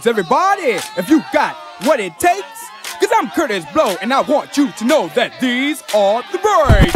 [0.00, 2.68] Clap hands, everybody, if you got what it takes.
[3.00, 6.92] Cause I'm Kurtis Blow, and I want you to know that these are the break.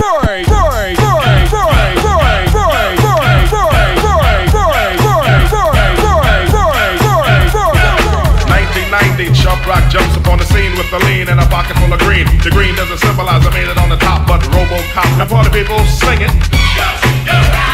[8.49, 12.01] 1990, Sharp Rock jumps upon the scene with the lean and a pocket full of
[12.01, 12.27] green.
[12.41, 15.19] The green doesn't symbolize I made it on the top, but Robocop.
[15.19, 16.31] Now party people sing it.
[16.31, 17.74] Hip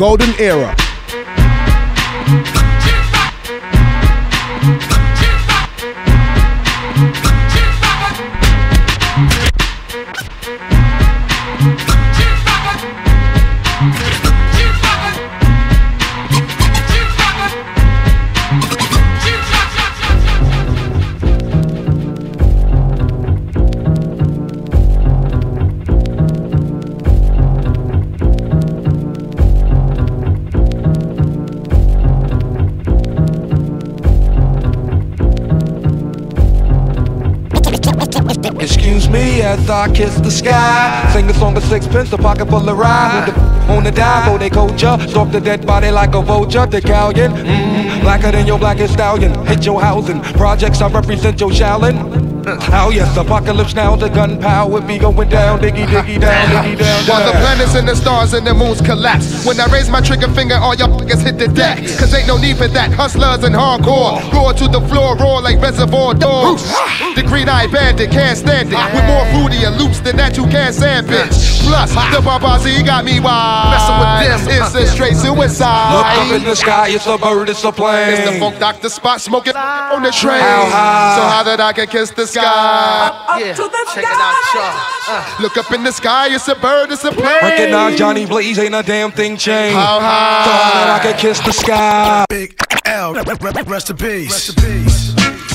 [0.00, 0.89] golden era.
[39.70, 41.10] I kiss the sky.
[41.12, 43.24] Sing a song of sixpence, a pocket full of rye.
[43.26, 44.96] The on the dive, oh, they culture.
[45.08, 46.66] Stalk the dead body like a vulture.
[46.66, 49.32] The Callion, mm, blacker than your blackest stallion.
[49.46, 50.20] Hit your housing.
[50.34, 52.09] Projects, I represent your Shaolin.
[52.72, 57.26] Oh yes, apocalypse now, the gunpowder be going down, diggy diggy down, diggy down, While
[57.26, 59.44] the planets and the stars and the moons collapse.
[59.44, 61.78] When I raise my trigger finger, all y'all hit the deck.
[61.98, 62.92] Cause ain't no need for that.
[62.92, 64.22] Hustlers and hardcore.
[64.32, 66.62] Roar to the floor, roar like reservoir dogs.
[67.16, 68.94] The green eye bandit can't stand it.
[68.94, 71.49] With more fruity and loops than that, you can't stand, bitch.
[71.70, 73.70] Plus, the Barbazi got me wild.
[73.70, 75.94] Messing with them, it's a straight suicide.
[75.94, 78.10] Look up in the sky, it's a bird, it's a plane.
[78.10, 80.40] It's the Funk Doctor Spock smoking on the train.
[80.40, 81.16] How high?
[81.16, 82.42] So how that I can kiss the sky?
[83.38, 85.16] yeah, check it out, y'all.
[85.16, 85.36] Uh.
[85.40, 87.38] Look up in the sky, it's a bird, it's a plane.
[87.40, 89.76] Recognize Johnny Blaze, ain't a damn thing changed.
[89.76, 90.44] How high?
[90.44, 92.24] So how that I can kiss the sky.
[92.28, 94.30] Big L, rest in peace.
[94.30, 95.49] Rest in peace.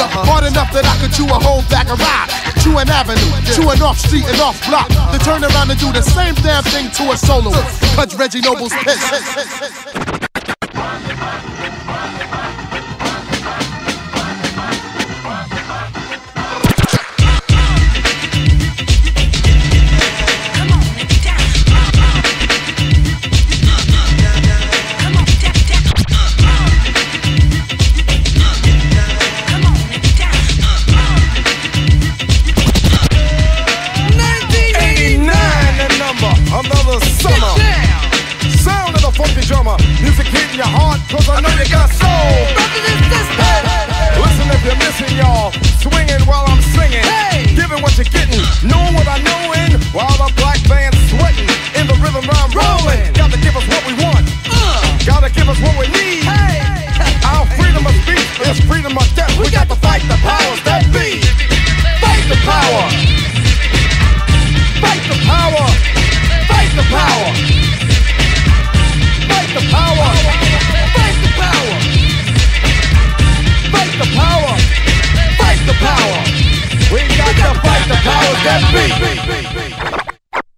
[0.00, 2.30] Hard enough that I could chew a whole bag of rock.
[2.62, 3.20] Chew an avenue,
[3.52, 4.88] chew an off street and off block.
[4.88, 7.80] To turn around and do the same damn thing to a soloist.
[7.94, 10.21] Cut Reggie Noble's piss.
[78.02, 78.86] To fight that be!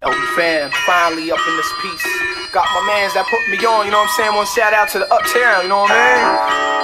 [0.01, 2.05] Yo, fam, finally up in this piece.
[2.49, 4.33] Got my mans that put me on, you know what I'm saying?
[4.33, 6.25] One shout out to the uptown, you know what I mean?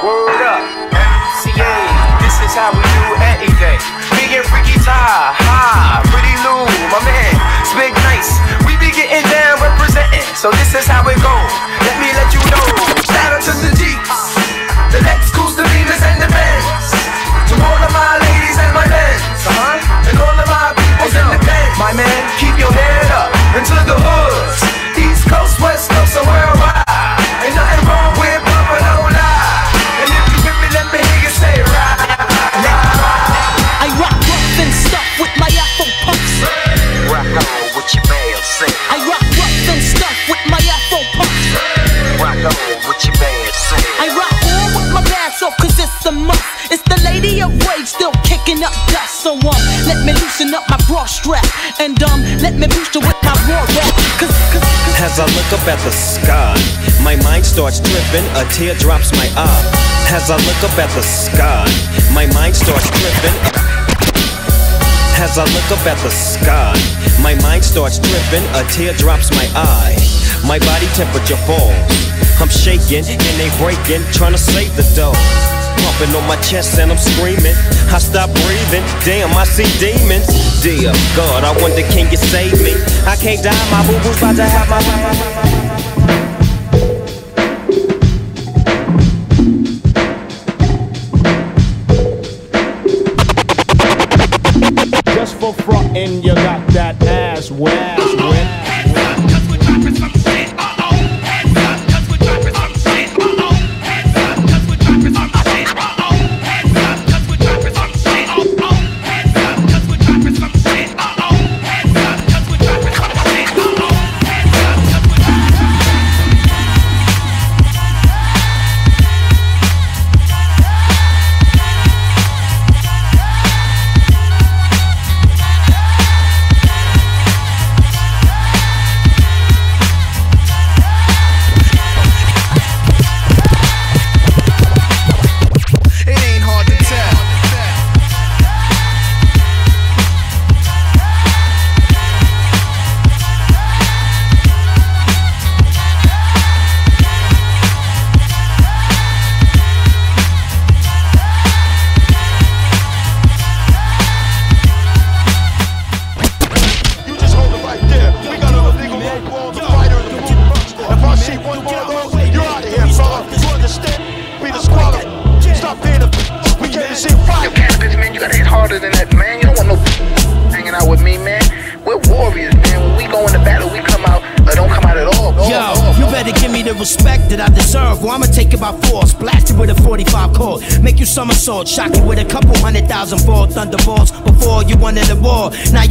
[0.05, 0.63] Word up.
[0.93, 1.73] MCA,
[2.21, 3.79] this is how we do anything.
[4.13, 7.33] Big and freaky tie, ha, pretty Lou, my man.
[7.61, 8.37] It's big nice.
[8.65, 10.25] We be getting down representing.
[10.37, 11.53] So this is how it goes.
[11.81, 13.00] Let me let you know.
[23.61, 24.61] Up into the hoods.
[24.97, 26.81] East Coast, West Coast, so worldwide.
[27.45, 29.69] Ain't nothing wrong with bumping on live.
[30.01, 31.97] And if you with me, let me hear you say right.
[33.81, 36.35] I rock rough and stuff with my Afro puffs.
[37.09, 38.71] Rock on with your man, say.
[38.89, 41.45] I rock rough and stuff with my Afro puffs.
[42.21, 43.81] Rock on with your man, say.
[44.01, 46.45] I rock on with my mask off cause it's a must.
[46.71, 49.21] It's the lady of rage still kicking up dust.
[49.21, 51.45] So um, let me loosen up my bra strap.
[52.01, 53.69] Um, let me boost her with my rap.
[54.17, 56.57] Cause, cause, cause As I look up at the sky,
[57.03, 59.65] My mind starts tripping, a tear drops my eye.
[60.13, 61.65] As I look up at the sky,
[62.13, 63.37] my mind starts tripping.
[65.17, 66.77] As I look up at the sky,
[67.21, 69.97] my mind starts tripping, a tear drops my eye.
[70.45, 71.73] My body temperature falls.
[72.39, 75.50] I'm shaking and they breaking, trying to save the dough.
[75.79, 77.55] Pumping on my chest and I'm screaming.
[77.91, 78.83] I stop breathing.
[79.05, 80.27] Damn, I see demons.
[80.61, 82.73] Dear God, I wonder can you save me?
[83.05, 84.81] I can't die, my boo boo's about to have my.
[95.15, 97.90] Just for frontin', you got that ass wet.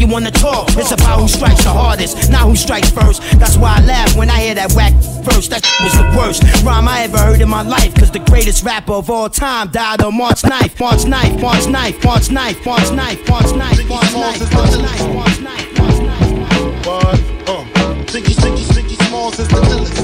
[0.01, 0.68] You wanna talk.
[0.77, 3.22] It's about who strikes the hardest, not who strikes first.
[3.39, 5.48] That's why I laugh when I hear that whack verse.
[5.48, 7.94] That was the worst rhyme I ever heard in my life.
[7.94, 10.81] Cause the greatest rapper of all time died on March 9th.
[10.81, 15.98] March 9th, March 9th, March 9th, March 9th, March 9th, March 9th, March 9th, March
[16.01, 16.85] 9th.
[16.85, 17.64] But, uh,
[18.06, 19.97] Ziggy, Ziggy, Ziggy Smalls is the illest.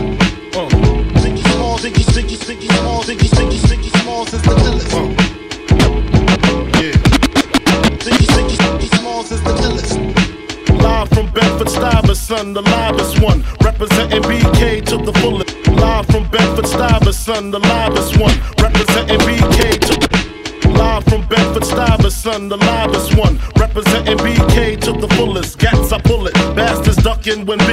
[0.57, 0.69] Uh,
[1.21, 2.96] Ziggy Smalls, Ziggy, Ziggy, Ziggy Smalls,
[27.27, 27.66] when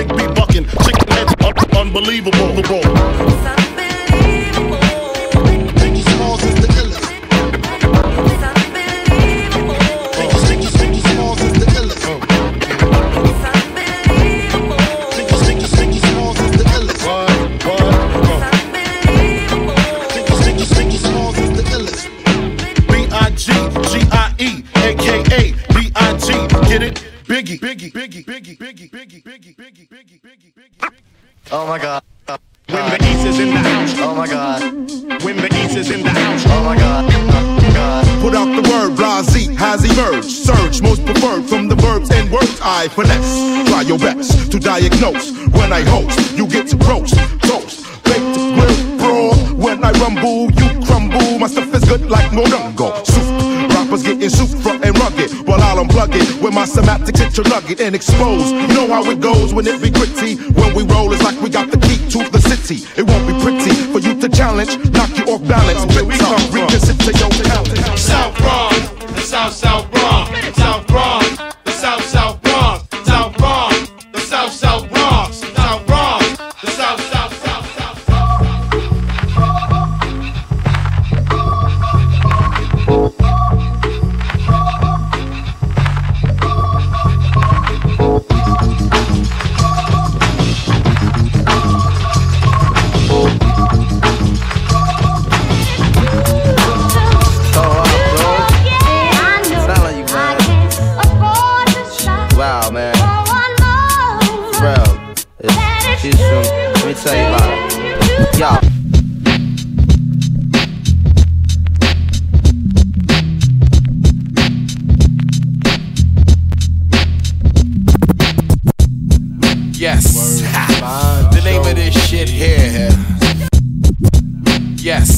[44.74, 45.32] best diagnose.
[45.54, 49.36] When I host, you get to roast, toast, baked, grilled, brawl.
[49.56, 51.40] When I rumble, you crumble.
[51.40, 53.06] My stuff is good like Morongo.
[53.06, 55.48] Soup, rappers getting super and rugged.
[55.48, 58.52] While I'll unplug it with my semantics hit your nugget and expose.
[58.52, 60.36] You know how it goes when it be gritty.
[60.54, 62.86] When we roll, it's like we got the key to the city.
[62.98, 65.86] It won't be pretty for you to challenge, knock you off balance.
[65.96, 68.00] Where we come reconsider your talent.
[68.00, 68.80] South Bronx,
[69.14, 69.73] the South South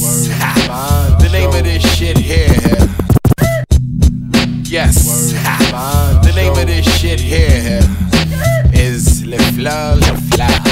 [0.06, 0.28] Yes.
[1.20, 2.48] the name of this shit here.
[4.64, 5.32] Yes.
[6.24, 7.82] the name of this shit here
[8.74, 10.65] is Le Fleur, Le Fleur.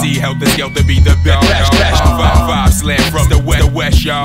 [0.00, 1.74] See health is to be the best.
[1.74, 4.24] Five five slam from the west, the west, y'all.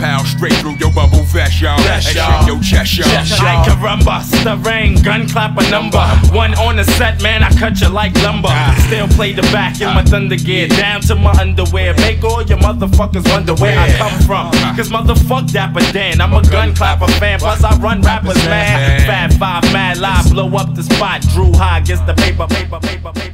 [0.00, 1.80] Pound straight through your bubble vest, y'all.
[1.80, 3.08] And shake your chest, y'all.
[3.08, 6.02] Like caramba, the rain, gun clap a number.
[6.36, 8.50] One on the set, man, I cut you like lumber.
[8.86, 11.94] Still play the back in my thunder gear, down to my underwear.
[11.94, 14.52] Make all your motherfuckers wonder where I come from.
[14.76, 17.38] Cause motherfuck Dapper Dan, I'm a gun clapper fan.
[17.38, 19.00] Plus I run rappers, man.
[19.06, 21.22] Fat five, mad live, blow up the spot.
[21.32, 23.29] Drew high, gets the paper, paper, paper, paper,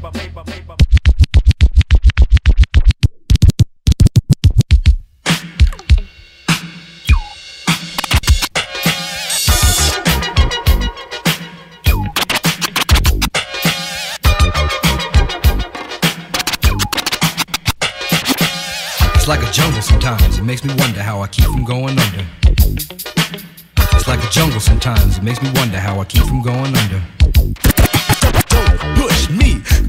[19.27, 20.39] It's like a jungle sometimes.
[20.39, 22.25] It makes me wonder how I keep from going under.
[22.47, 25.19] It's like a jungle sometimes.
[25.19, 27.03] It makes me wonder how I keep from going under.
[28.49, 29.46] Don't push me,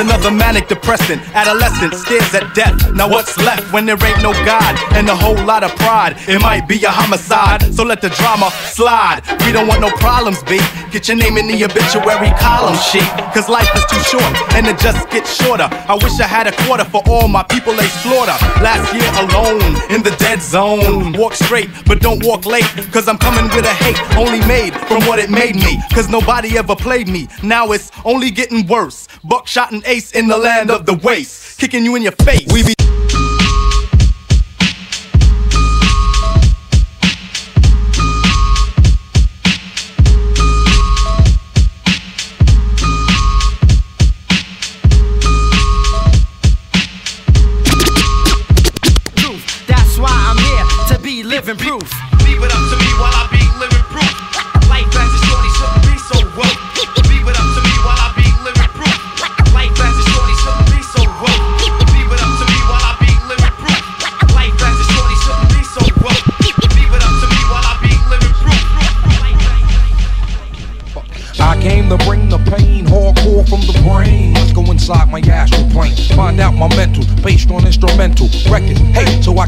[0.00, 1.20] Another manic depressant.
[1.34, 2.74] Adolescent stares at death.
[2.94, 6.16] Now what's left when there ain't no God and a whole lot of pride?
[6.26, 9.20] It might be a homicide, so let the drama slide.
[9.44, 10.58] We don't want no problems, B.
[10.90, 13.06] Get your name in the obituary column sheet.
[13.34, 15.68] Cause life is too short and it just gets shorter.
[15.70, 18.36] I wish I had a quarter for all my people they slaughter.
[18.64, 21.12] Last year alone in the dead zone.
[21.12, 22.66] Walk straight, but don't walk late.
[22.90, 25.78] Cause I'm coming with a hate only made from what it made me.
[25.92, 27.28] Cause nobody ever played me.
[27.42, 29.06] Now it's only getting worse.
[29.22, 31.58] Buckshot and ace in the land of the waste.
[31.58, 32.46] Kicking you in your face.
[32.52, 32.89] We be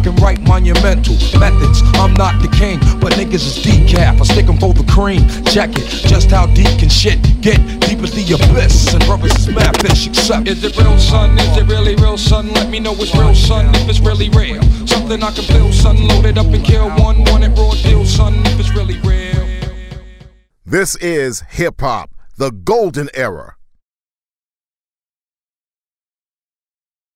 [0.02, 1.82] can write monumental methods.
[1.94, 4.20] I'm not the king, but niggas is decaf.
[4.20, 5.22] I stick 'em for the cream.
[5.44, 7.58] Check it, just how deep can shit get?
[7.80, 10.08] Deep as the abyss, and brothers is mad fish.
[10.08, 11.38] Except, Is it real, son?
[11.38, 12.52] Is it really real, son?
[12.52, 14.62] Let me know it's real, son, if it's really real.
[14.86, 15.96] Something I can feel, son.
[16.08, 17.24] Load it up and kill one.
[17.24, 19.46] Want it raw deal, son, if it's really real.
[20.66, 23.56] This is hip hop, the golden era.